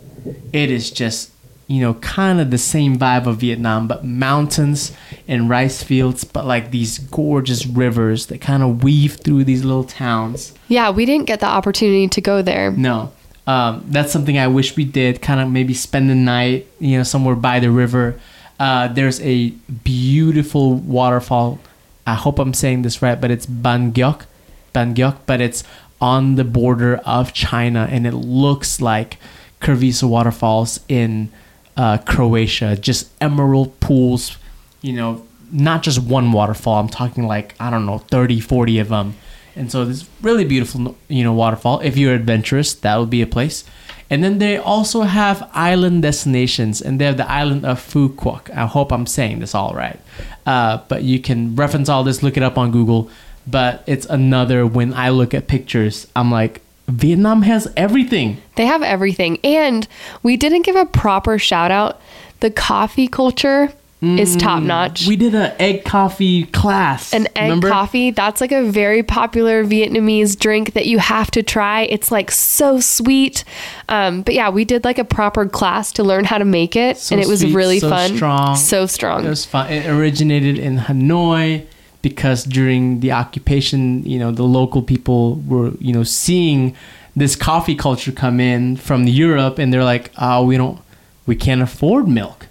it 0.54 0.70
is 0.70 0.92
just 0.92 1.31
you 1.72 1.80
know 1.80 1.94
kind 1.96 2.42
of 2.42 2.52
the 2.52 2.58
same 2.58 2.98
vibe 2.98 3.26
of 3.26 3.38
Vietnam, 3.38 3.88
but 3.88 4.04
mountains 4.04 4.92
and 5.26 5.50
rice 5.50 5.82
fields, 5.82 6.26
but 6.26 6.46
like 6.46 6.72
these 6.72 7.00
gorgeous 7.00 7.66
rivers 7.66 8.26
that 8.26 8.42
kind 8.42 8.62
of 8.62 8.84
weave 8.84 9.14
through 9.14 9.46
these 9.46 9.64
little 9.64 9.86
towns. 9.86 10.54
yeah, 10.68 10.90
we 10.90 11.06
didn't 11.06 11.28
get 11.28 11.40
the 11.40 11.46
opportunity 11.46 12.10
to 12.10 12.20
go 12.20 12.42
there. 12.42 12.72
No, 12.72 13.14
um, 13.48 13.86
that's 13.88 14.12
something 14.12 14.38
I 14.38 14.48
wish 14.48 14.76
we 14.76 14.84
did. 14.84 15.22
Kind 15.22 15.40
of 15.40 15.50
maybe 15.50 15.74
spend 15.74 16.10
the 16.10 16.16
night, 16.16 16.68
you 16.80 16.98
know, 16.98 17.04
somewhere 17.04 17.36
by 17.36 17.62
the 17.62 17.72
river. 17.72 18.20
Uh, 18.60 18.90
there's 18.90 19.22
a 19.22 19.52
beautiful 19.84 20.76
waterfall. 20.76 21.60
I 22.06 22.16
hope 22.16 22.38
I'm 22.38 22.54
saying 22.54 22.82
this 22.82 23.02
right, 23.02 23.20
but 23.20 23.32
it's 23.32 23.46
Ban 23.46 23.94
Gioc, 23.94 24.26
Ban 24.74 24.94
Gioc, 24.94 25.20
but 25.26 25.40
it's 25.40 25.64
on 26.02 26.36
the 26.36 26.44
border 26.44 26.98
of 27.06 27.32
China, 27.32 27.88
and 27.90 28.06
it 28.06 28.14
looks 28.14 28.82
like 28.82 29.18
Krivisa 29.62 30.10
waterfalls 30.10 30.82
in 30.90 31.32
uh, 31.78 31.98
Croatia. 32.00 32.76
Just 32.76 33.12
emerald 33.22 33.80
pools, 33.80 34.38
you 34.82 34.94
know, 34.94 35.26
not 35.52 35.84
just 35.84 36.02
one 36.02 36.32
waterfall. 36.32 36.80
I'm 36.80 36.90
talking 36.90 37.28
like 37.28 37.56
I 37.60 37.70
don't 37.70 37.86
know, 37.86 38.00
30, 38.00 38.40
40 38.40 38.80
of 38.80 38.90
them. 38.90 39.16
And 39.56 39.72
so 39.72 39.84
this 39.84 40.08
really 40.22 40.46
beautiful, 40.46 40.96
you 41.08 41.24
know, 41.24 41.34
waterfall. 41.34 41.82
If 41.82 41.98
you're 41.98 42.14
adventurous, 42.14 42.74
that 42.76 42.98
would 42.98 43.10
be 43.10 43.22
a 43.22 43.28
place. 43.28 43.66
And 44.10 44.22
then 44.22 44.40
they 44.40 44.58
also 44.58 45.04
have 45.04 45.50
island 45.54 46.02
destinations, 46.02 46.82
and 46.82 47.00
they 47.00 47.06
have 47.06 47.16
the 47.16 47.32
island 47.32 47.66
of 47.66 47.80
Quoc. 47.80 48.50
I 48.50 48.66
hope 48.66 48.92
I'm 48.92 49.06
saying 49.06 49.40
this 49.40 49.56
all 49.56 49.74
right. 49.74 49.98
Uh, 50.46 50.80
but 50.90 51.04
you 51.04 51.20
can 51.20 51.56
reference 51.56 51.88
all 51.88 52.04
this, 52.04 52.22
look 52.22 52.36
it 52.36 52.44
up 52.44 52.58
on 52.58 52.72
Google. 52.72 53.10
But 53.48 53.86
it's 53.88 54.06
another 54.06 54.68
when 54.68 54.94
I 54.94 55.10
look 55.10 55.34
at 55.34 55.48
pictures, 55.48 56.08
I'm 56.14 56.30
like, 56.30 56.62
Vietnam 56.92 57.42
has 57.44 57.68
everything. 57.78 58.38
They 58.56 58.66
have 58.66 58.84
everything. 58.84 59.40
And 59.44 59.88
we 60.24 60.38
didn't 60.38 60.64
give 60.64 60.76
a 60.76 60.86
proper 60.86 61.40
shout 61.40 61.72
out. 61.72 62.02
The 62.42 62.52
coffee 62.52 63.08
culture 63.08 63.72
is 64.04 64.36
top 64.36 64.64
notch. 64.64 65.04
Mm, 65.04 65.08
We 65.10 65.16
did 65.16 65.36
an 65.36 65.54
egg 65.60 65.84
coffee 65.86 66.46
class. 66.48 67.14
An 67.14 67.28
egg 67.36 67.44
remember? 67.44 67.70
coffee, 67.70 68.10
that's 68.10 68.42
like 68.42 68.52
a 68.52 68.64
very 68.64 69.04
popular 69.04 69.64
Vietnamese 69.64 70.36
drink 70.40 70.74
that 70.74 70.88
you 70.88 70.98
have 70.98 71.30
to 71.30 71.44
try. 71.44 71.82
It's 71.84 72.12
like 72.12 72.32
so 72.32 72.80
sweet. 72.80 73.44
Um, 73.90 74.24
but 74.24 74.34
yeah, 74.34 74.50
we 74.50 74.66
did 74.66 74.84
like 74.86 74.98
a 74.98 75.04
proper 75.06 75.46
class 75.46 75.92
to 75.94 76.04
learn 76.04 76.26
how 76.26 76.40
to 76.40 76.46
make 76.46 76.76
it. 76.76 76.98
So 76.98 77.14
and 77.16 77.24
it 77.24 77.28
was 77.28 77.42
sweet, 77.42 77.54
really 77.54 77.80
so 77.80 77.90
fun. 77.92 78.16
strong. 78.16 78.56
So 78.56 78.88
strong. 78.88 79.24
It 79.24 79.30
was 79.30 79.46
fun. 79.46 79.72
It 79.72 79.86
originated 79.86 80.58
in 80.58 80.78
Hanoi 80.80 81.68
because 82.02 82.44
during 82.44 83.00
the 83.02 83.12
occupation, 83.12 84.04
you 84.04 84.18
know, 84.20 84.32
the 84.32 84.44
local 84.44 84.82
people 84.82 85.36
were, 85.48 85.72
you 85.80 85.94
know, 85.94 86.04
seeing 86.04 86.76
this 87.16 87.36
coffee 87.36 87.76
culture 87.76 88.12
come 88.12 88.40
in 88.40 88.78
from 88.78 89.06
Europe, 89.06 89.60
and 89.60 89.74
they're 89.74 89.84
like, 89.84 90.12
"Oh, 90.18 90.46
we 90.46 90.58
don't, 90.58 90.80
we 91.26 91.36
can't 91.36 91.62
afford 91.62 92.08
milk," 92.08 92.48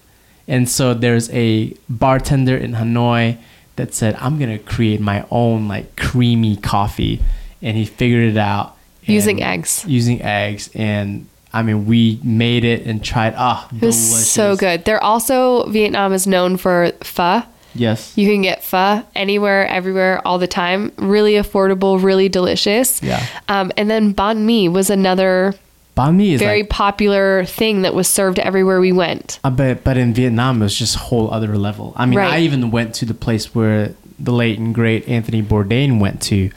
and 0.46 0.68
so 0.68 0.94
there's 0.94 1.30
a 1.30 1.74
bartender 1.88 2.56
in 2.56 2.72
Hanoi 2.74 3.36
that 3.76 3.94
said, 3.94 4.16
"I'm 4.20 4.38
gonna 4.38 4.58
create 4.58 5.00
my 5.00 5.24
own 5.30 5.66
like 5.68 5.96
creamy 5.96 6.56
coffee," 6.56 7.20
and 7.62 7.76
he 7.76 7.84
figured 7.84 8.28
it 8.32 8.36
out 8.38 8.76
Using 9.04 9.42
eggs. 9.42 9.84
Using 9.88 10.22
eggs, 10.22 10.70
and 10.74 11.26
I 11.52 11.62
mean, 11.62 11.86
we 11.86 12.20
made 12.22 12.64
it 12.64 12.86
and 12.86 13.02
tried. 13.02 13.34
Ah, 13.36 13.66
It 13.74 13.84
was 13.84 14.28
so 14.28 14.56
good. 14.56 14.84
They're 14.84 15.02
also, 15.02 15.66
Vietnam 15.68 16.12
is 16.12 16.26
known 16.26 16.56
for 16.56 16.92
pho. 17.02 17.42
Yes. 17.74 18.16
You 18.16 18.26
can 18.28 18.42
get 18.42 18.64
pho 18.64 19.04
anywhere, 19.14 19.66
everywhere, 19.66 20.20
all 20.26 20.38
the 20.38 20.46
time. 20.48 20.92
Really 20.96 21.34
affordable, 21.34 22.02
really 22.02 22.28
delicious. 22.28 23.02
Yeah. 23.02 23.24
Um, 23.48 23.70
and 23.76 23.88
then 23.90 24.14
banh 24.14 24.38
mi 24.38 24.68
was 24.68 24.90
another 24.90 25.54
Banh 25.96 26.16
mi 26.16 26.32
is 26.34 26.40
very 26.40 26.62
like 26.62 26.70
popular 26.70 27.44
thing 27.44 27.82
that 27.82 27.94
was 27.94 28.08
served 28.08 28.38
everywhere 28.38 28.80
we 28.80 28.92
went. 28.92 29.38
Uh, 29.44 29.50
but 29.50 29.84
but 29.84 29.96
in 29.96 30.14
Vietnam 30.14 30.60
it 30.62 30.64
was 30.64 30.78
just 30.78 30.96
a 30.96 31.00
whole 31.00 31.30
other 31.32 31.56
level. 31.58 31.92
I 31.96 32.06
mean, 32.06 32.18
Right. 32.18 32.34
I 32.34 32.38
even 32.40 32.70
went 32.70 32.94
to 32.96 33.04
the 33.04 33.14
place 33.14 33.54
where 33.54 33.94
the 34.18 34.32
late 34.32 34.58
and 34.58 34.74
great 34.74 35.08
Anthony 35.08 35.42
Bourdain 35.42 35.98
went 36.00 36.20
to, 36.22 36.50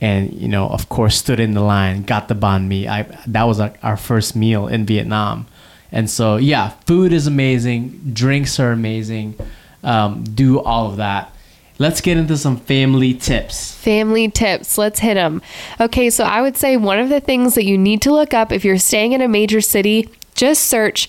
and 0.00 0.32
you 0.32 0.48
know, 0.48 0.68
of 0.68 0.88
course, 0.88 1.16
stood 1.16 1.38
in 1.40 1.54
the 1.54 1.60
line, 1.60 2.02
got 2.02 2.28
the 2.28 2.34
banh 2.34 2.66
mi. 2.66 2.88
I 2.88 3.02
that 3.28 3.44
was 3.44 3.58
like 3.58 3.78
our 3.82 3.96
first 3.96 4.34
meal 4.36 4.66
in 4.66 4.86
Vietnam, 4.86 5.46
and 5.92 6.10
so 6.10 6.36
yeah, 6.36 6.70
food 6.86 7.12
is 7.12 7.26
amazing, 7.26 8.00
drinks 8.12 8.58
are 8.60 8.72
amazing. 8.72 9.34
Um, 9.82 10.24
do 10.24 10.60
all 10.60 10.90
of 10.90 10.96
that. 10.96 11.34
Let's 11.78 12.02
get 12.02 12.18
into 12.18 12.36
some 12.36 12.58
family 12.58 13.14
tips. 13.14 13.74
Family 13.74 14.28
tips. 14.28 14.76
Let's 14.76 15.00
hit 15.00 15.14
them. 15.14 15.40
Okay, 15.80 16.10
so 16.10 16.24
I 16.24 16.42
would 16.42 16.56
say 16.56 16.76
one 16.76 16.98
of 16.98 17.08
the 17.08 17.20
things 17.20 17.54
that 17.54 17.64
you 17.64 17.78
need 17.78 18.02
to 18.02 18.12
look 18.12 18.34
up 18.34 18.52
if 18.52 18.64
you're 18.64 18.76
staying 18.76 19.12
in 19.12 19.22
a 19.22 19.28
major 19.28 19.62
city, 19.62 20.10
just 20.34 20.64
search 20.64 21.08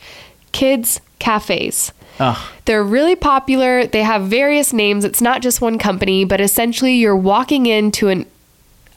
kids 0.53 1.01
cafes. 1.19 1.91
Ugh, 2.19 2.38
They're 2.65 2.84
really 2.84 3.15
popular. 3.15 3.86
They 3.86 4.03
have 4.03 4.24
various 4.24 4.72
names. 4.72 5.03
It's 5.03 5.22
not 5.22 5.41
just 5.41 5.59
one 5.59 5.78
company, 5.78 6.24
but 6.24 6.39
essentially 6.39 6.93
you're 6.93 7.17
walking 7.17 7.65
into 7.65 8.07
an 8.07 8.26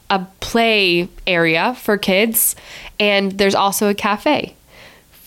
a 0.07 0.25
play 0.39 1.09
area 1.25 1.73
for 1.75 1.97
kids 1.97 2.55
and 2.99 3.39
there's 3.39 3.55
also 3.55 3.89
a 3.89 3.95
cafe 3.95 4.55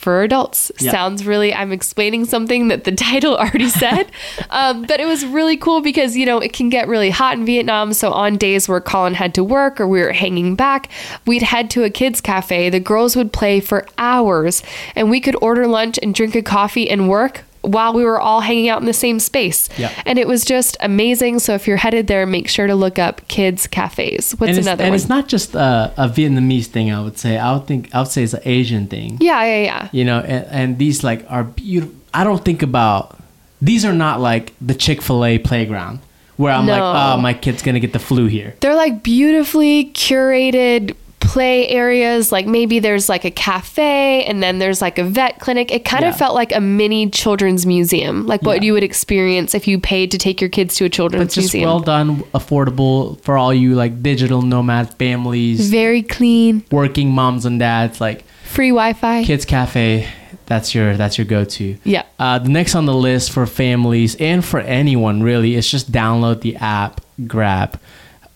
for 0.09 0.23
adults. 0.23 0.73
Yeah. 0.79 0.91
Sounds 0.91 1.27
really, 1.27 1.53
I'm 1.53 1.71
explaining 1.71 2.25
something 2.25 2.69
that 2.69 2.85
the 2.85 2.93
title 3.09 3.37
already 3.37 3.69
said. 3.69 4.11
um, 4.49 4.87
but 4.87 5.01
it 5.01 5.05
was 5.05 5.27
really 5.27 5.59
cool 5.59 5.83
because, 5.83 6.17
you 6.17 6.25
know, 6.25 6.39
it 6.39 6.55
can 6.55 6.71
get 6.71 6.89
really 6.89 7.11
hot 7.11 7.37
in 7.37 7.45
Vietnam. 7.45 7.93
So 7.93 8.11
on 8.13 8.39
days 8.39 8.71
where 8.71 8.81
Colin 8.81 9.13
had 9.13 9.35
to 9.35 9.45
work 9.45 9.79
or 9.79 9.87
we 9.87 10.01
were 10.01 10.13
hanging 10.13 10.57
back, 10.57 10.89
we'd 11.27 11.43
head 11.43 11.69
to 11.73 11.85
a 11.85 11.91
kids' 11.91 12.23
cafe. 12.23 12.71
The 12.71 12.81
girls 12.81 13.17
would 13.17 13.35
play 13.35 13.61
for 13.61 13.87
hours 13.99 14.63
and 14.97 15.11
we 15.11 15.21
could 15.21 15.37
order 15.43 15.67
lunch 15.67 15.99
and 16.03 16.15
drink 16.15 16.35
a 16.35 16.41
coffee 16.41 16.89
and 16.89 17.11
work 17.11 17.45
while 17.69 17.93
we 17.93 18.05
were 18.05 18.21
all 18.21 18.41
hanging 18.41 18.69
out 18.69 18.81
in 18.81 18.87
the 18.87 18.93
same 18.93 19.21
space. 19.21 19.69
Yeah. 19.77 19.93
And 20.07 20.19
it 20.19 20.27
was 20.27 20.45
just 20.45 20.77
amazing. 20.81 21.39
So 21.39 21.55
if 21.55 21.67
you're 21.67 21.77
headed 21.77 22.07
there, 22.07 22.27
make 22.27 22.49
sure 22.49 22.67
to 22.67 22.75
look 22.75 22.99
up 22.99 23.27
kids' 23.29 23.67
cafes. 23.67 24.33
What's 24.33 24.57
and 24.57 24.67
another 24.67 24.85
and 24.85 24.93
one? 24.93 24.97
it's 24.97 25.09
not 25.09 25.29
just 25.29 25.55
a, 25.55 25.93
a 25.97 26.09
Vietnamese 26.09 26.67
thing. 26.67 26.93
I 26.93 27.03
would 27.03 27.19
say. 27.19 27.39
I 27.39 27.53
would 27.55 27.67
think. 27.67 27.95
I 27.95 28.01
would 28.01 28.09
say 28.09 28.23
it's 28.23 28.35
an 28.35 28.43
Asian 28.45 28.87
thing. 28.87 29.19
yeah, 29.21 29.45
yeah, 29.45 29.63
yeah. 29.63 29.89
You 29.93 30.05
know, 30.05 30.21
and, 30.21 30.47
and 30.47 30.79
these 30.79 31.05
like 31.05 31.25
are 31.29 31.45
beautiful. 31.45 31.95
I 32.15 32.25
don't 32.25 32.45
think 32.45 32.63
about 32.63 33.19
these 33.61 33.85
are 33.85 33.93
not 33.93 34.21
like 34.21 34.55
the 34.61 34.75
Chick 34.75 35.03
Fil 35.03 35.25
A 35.25 35.39
playground 35.39 36.01
where 36.37 36.53
I'm 36.53 36.67
like, 36.67 36.81
oh, 36.81 37.21
my 37.21 37.35
kid's 37.35 37.63
gonna 37.63 37.81
get 37.81 37.93
the 37.93 37.99
flu 37.99 38.27
here. 38.27 38.55
They're 38.61 38.77
like 38.77 39.03
beautifully 39.03 39.87
curated 39.93 40.95
play 41.33 41.69
areas. 41.69 42.33
Like 42.33 42.47
maybe 42.47 42.79
there's 42.79 43.09
like 43.09 43.25
a 43.25 43.31
cafe 43.31 44.25
and 44.25 44.43
then 44.43 44.59
there's 44.59 44.81
like 44.81 44.99
a 44.99 45.05
vet 45.05 45.39
clinic. 45.41 45.71
It 45.71 45.85
kind 45.85 46.03
Yeah. 46.03 46.09
of 46.11 46.17
felt 46.17 46.35
like 46.35 46.55
a 46.55 46.61
mini 46.61 47.11
children's 47.11 47.67
museum, 47.67 48.27
like 48.27 48.43
what 48.43 48.57
Yeah. 48.59 48.67
you 48.67 48.73
would 48.73 48.83
experience 48.83 49.55
if 49.55 49.69
you 49.69 49.79
paid 49.79 50.11
to 50.13 50.19
take 50.19 50.41
your 50.41 50.51
kids 50.51 50.77
to 50.77 50.85
a 50.85 50.89
But 50.89 50.93
children's 50.95 51.35
just 51.35 51.53
museum. 51.55 51.65
well 51.69 51.81
done, 51.81 52.23
affordable 52.35 53.21
for 53.23 53.37
all 53.37 53.53
you 53.53 53.75
like 53.75 54.03
digital 54.03 54.41
nomad 54.43 54.95
families, 54.95 55.69
Very 55.71 56.03
clean, 56.03 56.63
working 56.71 57.11
moms 57.11 57.45
and 57.45 57.59
dads. 57.59 58.01
Like 58.01 58.25
free 58.45 58.71
Wi 58.71 58.95
Fi. 58.95 59.25
Kids 59.25 59.45
Cafe, 59.45 60.09
that's 60.47 60.75
your 60.75 60.97
that's 60.97 61.19
your 61.19 61.27
go 61.27 61.45
to. 61.45 61.77
Yeah. 61.85 62.05
Uh, 62.19 62.39
the 62.39 62.49
next 62.49 62.75
on 62.75 62.87
the 62.87 62.95
list 62.95 63.31
for 63.33 63.45
families 63.47 64.15
and 64.17 64.43
for 64.45 64.61
anyone 64.61 65.23
really 65.23 65.55
is 65.57 65.71
just 65.71 65.93
download 65.93 66.41
the 66.41 66.57
app 66.57 67.01
Grab. 67.27 67.79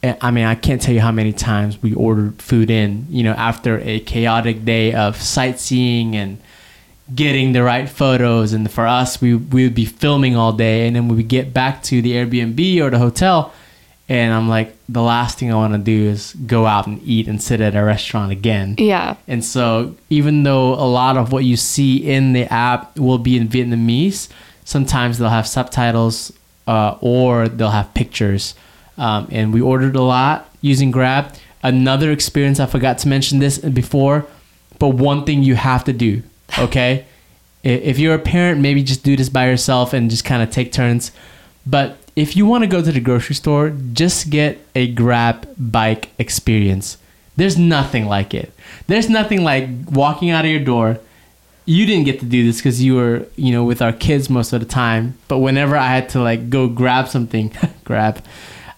I 0.03 0.33
mean, 0.33 0.45
I 0.45 0.57
can't 0.57 0.83
tell 0.83 0.95
you 0.95 1.01
how 1.01 1.13
many 1.13 1.33
times 1.33 1.81
we 1.81 1.95
ordered 1.95 2.43
food 2.43 2.71
in, 2.71 3.07
you 3.09 3.23
know, 3.23 3.33
after 3.33 3.79
a 3.81 4.01
chaotic 4.01 4.65
day 4.65 4.93
of 4.95 5.17
sightseeing 5.17 6.17
and 6.17 6.41
getting 7.15 7.53
the 7.53 7.63
right 7.63 7.89
photos. 7.89 8.53
And 8.53 8.69
for 8.69 8.87
us, 8.87 9.21
we, 9.21 9.35
we 9.37 9.63
would 9.63 9.77
be 9.77 9.85
filming 9.85 10.35
all 10.37 10.53
day. 10.53 10.87
And 10.89 10.97
then 10.97 11.07
we 11.07 11.17
would 11.17 11.29
get 11.29 11.55
back 11.55 11.85
to 11.85 12.03
the 12.03 12.13
Airbnb 12.13 12.81
or 12.81 12.91
the 12.91 12.99
hotel. 12.99 13.53
And 14.09 14.35
I'm 14.35 14.49
like, 14.49 14.75
the 14.89 15.03
last 15.03 15.39
thing 15.39 15.53
I 15.53 15.55
want 15.55 15.75
to 15.75 15.79
do 15.79 16.11
is 16.11 16.35
go 16.47 16.67
out 16.67 16.87
and 16.87 17.01
eat 17.03 17.29
and 17.29 17.41
sit 17.41 17.61
at 17.61 17.77
a 17.77 17.85
restaurant 17.85 18.33
again. 18.33 18.75
Yeah. 18.79 19.17
And 19.29 19.45
so, 19.45 19.97
even 20.11 20.43
though 20.43 20.75
a 20.75 20.85
lot 20.85 21.17
of 21.17 21.33
what 21.33 21.45
you 21.45 21.57
see 21.57 21.97
in 21.97 22.33
the 22.33 22.53
app 22.53 22.99
will 22.99 23.19
be 23.19 23.37
in 23.37 23.49
Vietnamese, 23.49 24.29
sometimes 24.65 25.19
they'll 25.19 25.29
have 25.29 25.47
subtitles 25.47 26.33
uh, 26.67 26.99
or 27.01 27.49
they'll 27.49 27.71
have 27.71 27.95
pictures. 27.95 28.55
Um, 28.99 29.29
and 29.31 29.53
we 29.53 29.61
ordered 29.61 29.97
a 29.97 30.03
lot 30.03 30.51
using 30.61 30.91
Grab. 30.91 31.35
Another 31.63 32.11
experience, 32.11 32.61
I 32.61 32.67
forgot 32.67 32.99
to 32.99 33.09
mention 33.09 33.39
this 33.39 33.59
before, 33.59 34.27
but 34.79 34.89
one 34.89 35.25
thing 35.25 35.43
you 35.43 35.55
have 35.55 35.85
to 35.85 35.93
do, 35.93 36.23
okay? 36.59 37.07
If 37.63 37.99
you're 37.99 38.15
a 38.15 38.19
parent, 38.19 38.61
maybe 38.61 38.83
just 38.83 39.05
do 39.05 39.17
this 39.17 39.29
by 39.29 39.49
yourself 39.49 39.93
and 39.93 40.11
just 40.11 40.25
kind 40.25 40.43
of 40.43 40.51
take 40.51 40.73
turns. 40.73 41.13
But 41.65 41.97
if 42.17 42.37
you 42.37 42.47
want 42.47 42.65
to 42.65 42.69
go 42.69 42.83
to 42.83 42.91
the 42.91 43.01
grocery 43.01 43.35
store, 43.35 43.71
just 43.93 44.31
get 44.31 44.59
a 44.75 44.89
Grab 44.93 45.49
bike 45.57 46.11
experience. 46.19 46.99
There's 47.37 47.57
nothing 47.57 48.07
like 48.07 48.35
it. 48.35 48.53
There's 48.89 49.09
nothing 49.09 49.43
like 49.43 49.69
walking 49.91 50.31
out 50.31 50.45
of 50.45 50.51
your 50.51 50.61
door. 50.61 50.99
You 51.65 51.87
didn't 51.87 52.05
get 52.05 52.21
to 52.21 52.27
do 52.27 52.45
this 52.45 52.57
because 52.57 52.83
you 52.83 52.97
were, 52.97 53.27
you 53.37 53.53
know, 53.53 53.65
with 53.65 53.81
our 53.81 53.93
kids 53.93 54.29
most 54.29 54.53
of 54.53 54.61
the 54.61 54.67
time. 54.67 55.17
But 55.29 55.39
whenever 55.39 55.77
I 55.77 55.87
had 55.87 56.09
to 56.11 56.21
like 56.21 56.51
go 56.51 56.69
grab 56.69 57.09
something, 57.09 57.55
grab, 57.85 58.23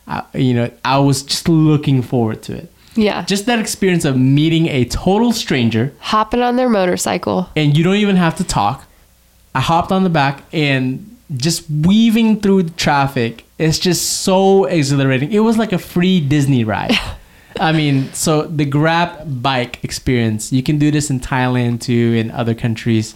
I, 0.06 0.22
you 0.34 0.54
know, 0.54 0.70
I 0.84 0.98
was 0.98 1.22
just 1.22 1.48
looking 1.48 2.02
forward 2.02 2.42
to 2.44 2.56
it. 2.56 2.70
Yeah. 2.94 3.24
Just 3.24 3.46
that 3.46 3.58
experience 3.58 4.04
of 4.04 4.16
meeting 4.16 4.66
a 4.68 4.84
total 4.84 5.32
stranger 5.32 5.92
Hopping 5.98 6.42
on 6.42 6.56
their 6.56 6.68
motorcycle. 6.68 7.48
and 7.56 7.76
you 7.76 7.82
don't 7.82 7.96
even 7.96 8.16
have 8.16 8.36
to 8.36 8.44
talk. 8.44 8.84
I 9.54 9.60
hopped 9.60 9.90
on 9.92 10.04
the 10.04 10.10
back 10.10 10.42
and 10.52 11.16
just 11.36 11.64
weaving 11.70 12.40
through 12.40 12.64
the 12.64 12.70
traffic. 12.72 13.44
It's 13.58 13.78
just 13.78 14.20
so 14.22 14.64
exhilarating. 14.64 15.32
It 15.32 15.40
was 15.40 15.56
like 15.58 15.72
a 15.72 15.78
free 15.78 16.20
Disney 16.20 16.62
ride. 16.64 16.92
I 17.60 17.72
mean, 17.72 18.12
so 18.12 18.42
the 18.42 18.64
Grab 18.64 19.42
bike 19.42 19.82
experience, 19.84 20.52
you 20.52 20.62
can 20.62 20.78
do 20.78 20.90
this 20.90 21.08
in 21.10 21.20
Thailand 21.20 21.80
too, 21.80 22.14
in 22.16 22.30
other 22.32 22.54
countries. 22.54 23.14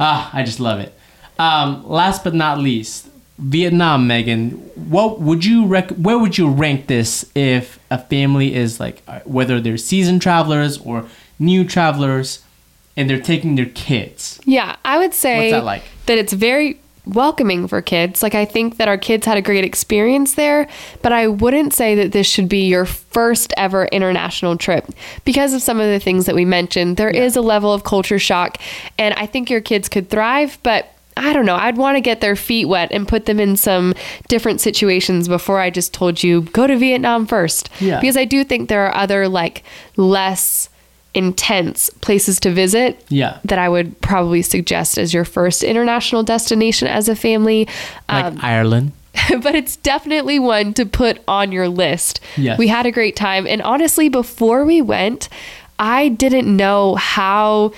Ah, 0.00 0.30
I 0.32 0.42
just 0.42 0.60
love 0.60 0.80
it. 0.80 0.92
Um, 1.38 1.88
last 1.88 2.22
but 2.24 2.34
not 2.34 2.58
least, 2.58 3.07
Vietnam, 3.38 4.06
Megan. 4.06 4.50
What 4.90 5.20
would 5.20 5.44
you 5.44 5.66
rec- 5.66 5.90
Where 5.90 6.18
would 6.18 6.38
you 6.38 6.48
rank 6.48 6.88
this 6.88 7.30
if 7.34 7.78
a 7.90 7.98
family 7.98 8.54
is 8.54 8.80
like, 8.80 9.02
uh, 9.06 9.20
whether 9.24 9.60
they're 9.60 9.76
seasoned 9.76 10.22
travelers 10.22 10.78
or 10.78 11.06
new 11.38 11.64
travelers, 11.64 12.42
and 12.96 13.08
they're 13.08 13.20
taking 13.20 13.54
their 13.54 13.66
kids? 13.66 14.40
Yeah, 14.44 14.76
I 14.84 14.98
would 14.98 15.14
say 15.14 15.52
that 15.52 15.64
like? 15.64 15.84
that 16.06 16.18
it's 16.18 16.32
very 16.32 16.80
welcoming 17.08 17.66
for 17.66 17.80
kids. 17.80 18.22
Like 18.22 18.34
I 18.34 18.44
think 18.44 18.76
that 18.76 18.88
our 18.88 18.98
kids 18.98 19.24
had 19.24 19.38
a 19.38 19.42
great 19.42 19.64
experience 19.64 20.34
there, 20.34 20.68
but 21.02 21.12
I 21.12 21.28
wouldn't 21.28 21.72
say 21.72 21.94
that 21.94 22.12
this 22.12 22.26
should 22.26 22.48
be 22.48 22.66
your 22.66 22.84
first 22.84 23.54
ever 23.56 23.86
international 23.86 24.56
trip 24.56 24.86
because 25.24 25.54
of 25.54 25.62
some 25.62 25.80
of 25.80 25.86
the 25.86 26.00
things 26.00 26.26
that 26.26 26.34
we 26.34 26.44
mentioned. 26.44 26.96
There 26.96 27.08
is 27.08 27.36
a 27.36 27.40
level 27.40 27.72
of 27.72 27.84
culture 27.84 28.18
shock 28.18 28.58
and 28.98 29.14
I 29.14 29.26
think 29.26 29.48
your 29.48 29.60
kids 29.60 29.88
could 29.88 30.10
thrive, 30.10 30.58
but 30.62 30.92
I 31.18 31.32
don't 31.32 31.46
know. 31.46 31.56
I'd 31.56 31.76
want 31.76 31.96
to 31.96 32.00
get 32.00 32.20
their 32.20 32.36
feet 32.36 32.66
wet 32.66 32.90
and 32.92 33.06
put 33.06 33.26
them 33.26 33.38
in 33.40 33.56
some 33.56 33.94
different 34.28 34.60
situations 34.60 35.28
before 35.28 35.60
I 35.60 35.70
just 35.70 35.92
told 35.94 36.22
you 36.22 36.42
go 36.42 36.66
to 36.66 36.76
Vietnam 36.76 37.26
first. 37.26 37.70
Yeah. 37.80 38.00
Because 38.00 38.16
I 38.16 38.24
do 38.24 38.44
think 38.44 38.68
there 38.68 38.86
are 38.86 38.94
other 38.94 39.28
like 39.28 39.62
less 39.96 40.68
intense 41.14 41.90
places 42.00 42.38
to 42.40 42.50
visit 42.50 43.04
Yeah. 43.08 43.38
that 43.44 43.58
I 43.58 43.68
would 43.68 44.00
probably 44.00 44.42
suggest 44.42 44.98
as 44.98 45.12
your 45.12 45.24
first 45.24 45.62
international 45.62 46.22
destination 46.22 46.86
as 46.86 47.08
a 47.08 47.16
family. 47.16 47.66
Like 48.08 48.24
Um, 48.26 48.38
Ireland. 48.42 48.92
but 49.42 49.54
it's 49.54 49.76
definitely 49.76 50.38
one 50.38 50.74
to 50.74 50.86
put 50.86 51.20
on 51.26 51.50
your 51.50 51.68
list. 51.68 52.20
Yes. 52.36 52.58
We 52.58 52.68
had 52.68 52.86
a 52.86 52.92
great 52.92 53.16
time. 53.16 53.46
And 53.46 53.60
honestly, 53.62 54.08
before 54.08 54.64
we 54.64 54.80
went, 54.80 55.28
I 55.78 56.08
didn't 56.08 56.54
know 56.54 56.94
how 56.96 57.72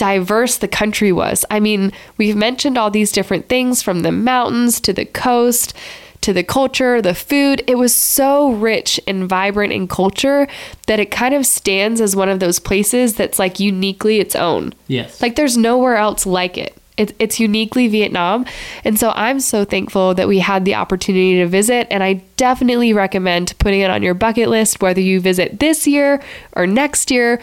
diverse 0.00 0.56
the 0.56 0.66
country 0.66 1.12
was. 1.12 1.44
I 1.50 1.60
mean, 1.60 1.92
we've 2.16 2.34
mentioned 2.34 2.78
all 2.78 2.90
these 2.90 3.12
different 3.12 3.50
things 3.50 3.82
from 3.82 4.00
the 4.00 4.10
mountains 4.10 4.80
to 4.80 4.94
the 4.94 5.04
coast 5.04 5.74
to 6.22 6.32
the 6.32 6.42
culture, 6.42 7.00
the 7.00 7.14
food. 7.14 7.62
It 7.66 7.76
was 7.76 7.94
so 7.94 8.50
rich 8.50 9.00
and 9.06 9.28
vibrant 9.28 9.72
in 9.72 9.88
culture 9.88 10.48
that 10.86 11.00
it 11.00 11.10
kind 11.10 11.34
of 11.34 11.46
stands 11.46 12.00
as 12.00 12.14
one 12.14 12.28
of 12.28 12.40
those 12.40 12.58
places 12.58 13.14
that's 13.14 13.38
like 13.38 13.60
uniquely 13.60 14.20
its 14.20 14.36
own. 14.36 14.74
Yes. 14.86 15.20
Like 15.22 15.36
there's 15.36 15.56
nowhere 15.56 15.96
else 15.96 16.26
like 16.26 16.58
it. 16.58 16.76
It, 16.98 17.16
it's 17.18 17.40
uniquely 17.40 17.88
Vietnam. 17.88 18.44
And 18.84 18.98
so 18.98 19.12
I'm 19.14 19.40
so 19.40 19.64
thankful 19.64 20.14
that 20.14 20.28
we 20.28 20.40
had 20.40 20.66
the 20.66 20.74
opportunity 20.74 21.38
to 21.38 21.46
visit. 21.46 21.86
And 21.90 22.02
I 22.02 22.14
definitely 22.36 22.92
recommend 22.92 23.54
putting 23.58 23.80
it 23.80 23.90
on 23.90 24.02
your 24.02 24.12
bucket 24.12 24.50
list, 24.50 24.82
whether 24.82 25.00
you 25.00 25.20
visit 25.20 25.60
this 25.60 25.86
year 25.86 26.22
or 26.52 26.66
next 26.66 27.10
year. 27.10 27.40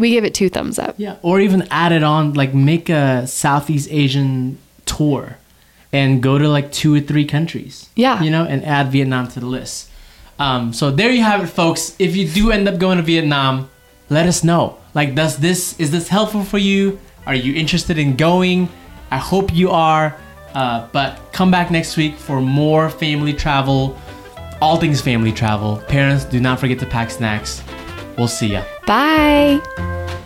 We 0.00 0.10
give 0.10 0.24
it 0.24 0.34
two 0.34 0.48
thumbs 0.48 0.78
up. 0.78 0.94
Yeah, 0.98 1.16
or 1.22 1.40
even 1.40 1.68
add 1.70 1.92
it 1.92 2.02
on, 2.02 2.34
like 2.34 2.54
make 2.54 2.88
a 2.88 3.26
Southeast 3.26 3.88
Asian 3.90 4.58
tour 4.86 5.36
and 5.92 6.22
go 6.22 6.38
to 6.38 6.48
like 6.48 6.72
two 6.72 6.94
or 6.94 7.00
three 7.00 7.24
countries. 7.24 7.88
Yeah. 7.96 8.22
You 8.22 8.30
know, 8.30 8.44
and 8.44 8.64
add 8.64 8.90
Vietnam 8.90 9.28
to 9.28 9.40
the 9.40 9.46
list. 9.46 9.90
Um, 10.38 10.72
so 10.72 10.90
there 10.90 11.10
you 11.10 11.22
have 11.22 11.42
it, 11.42 11.48
folks. 11.48 11.94
If 11.98 12.16
you 12.16 12.26
do 12.28 12.50
end 12.50 12.68
up 12.68 12.78
going 12.78 12.96
to 12.96 13.02
Vietnam, 13.02 13.68
let 14.08 14.26
us 14.26 14.42
know. 14.42 14.78
Like, 14.94 15.14
does 15.14 15.36
this 15.36 15.78
is 15.78 15.90
this 15.90 16.08
helpful 16.08 16.44
for 16.44 16.58
you? 16.58 16.98
Are 17.26 17.34
you 17.34 17.54
interested 17.54 17.98
in 17.98 18.16
going? 18.16 18.68
I 19.10 19.18
hope 19.18 19.54
you 19.54 19.70
are. 19.70 20.16
Uh, 20.54 20.88
but 20.92 21.20
come 21.32 21.50
back 21.50 21.70
next 21.70 21.96
week 21.96 22.16
for 22.16 22.40
more 22.40 22.90
family 22.90 23.32
travel, 23.32 23.96
all 24.60 24.78
things 24.78 25.00
family 25.00 25.30
travel. 25.30 25.76
Parents, 25.88 26.24
do 26.24 26.40
not 26.40 26.58
forget 26.58 26.78
to 26.80 26.86
pack 26.86 27.10
snacks. 27.10 27.62
We'll 28.20 28.28
see 28.28 28.48
you. 28.52 28.62
Bye. 28.84 30.19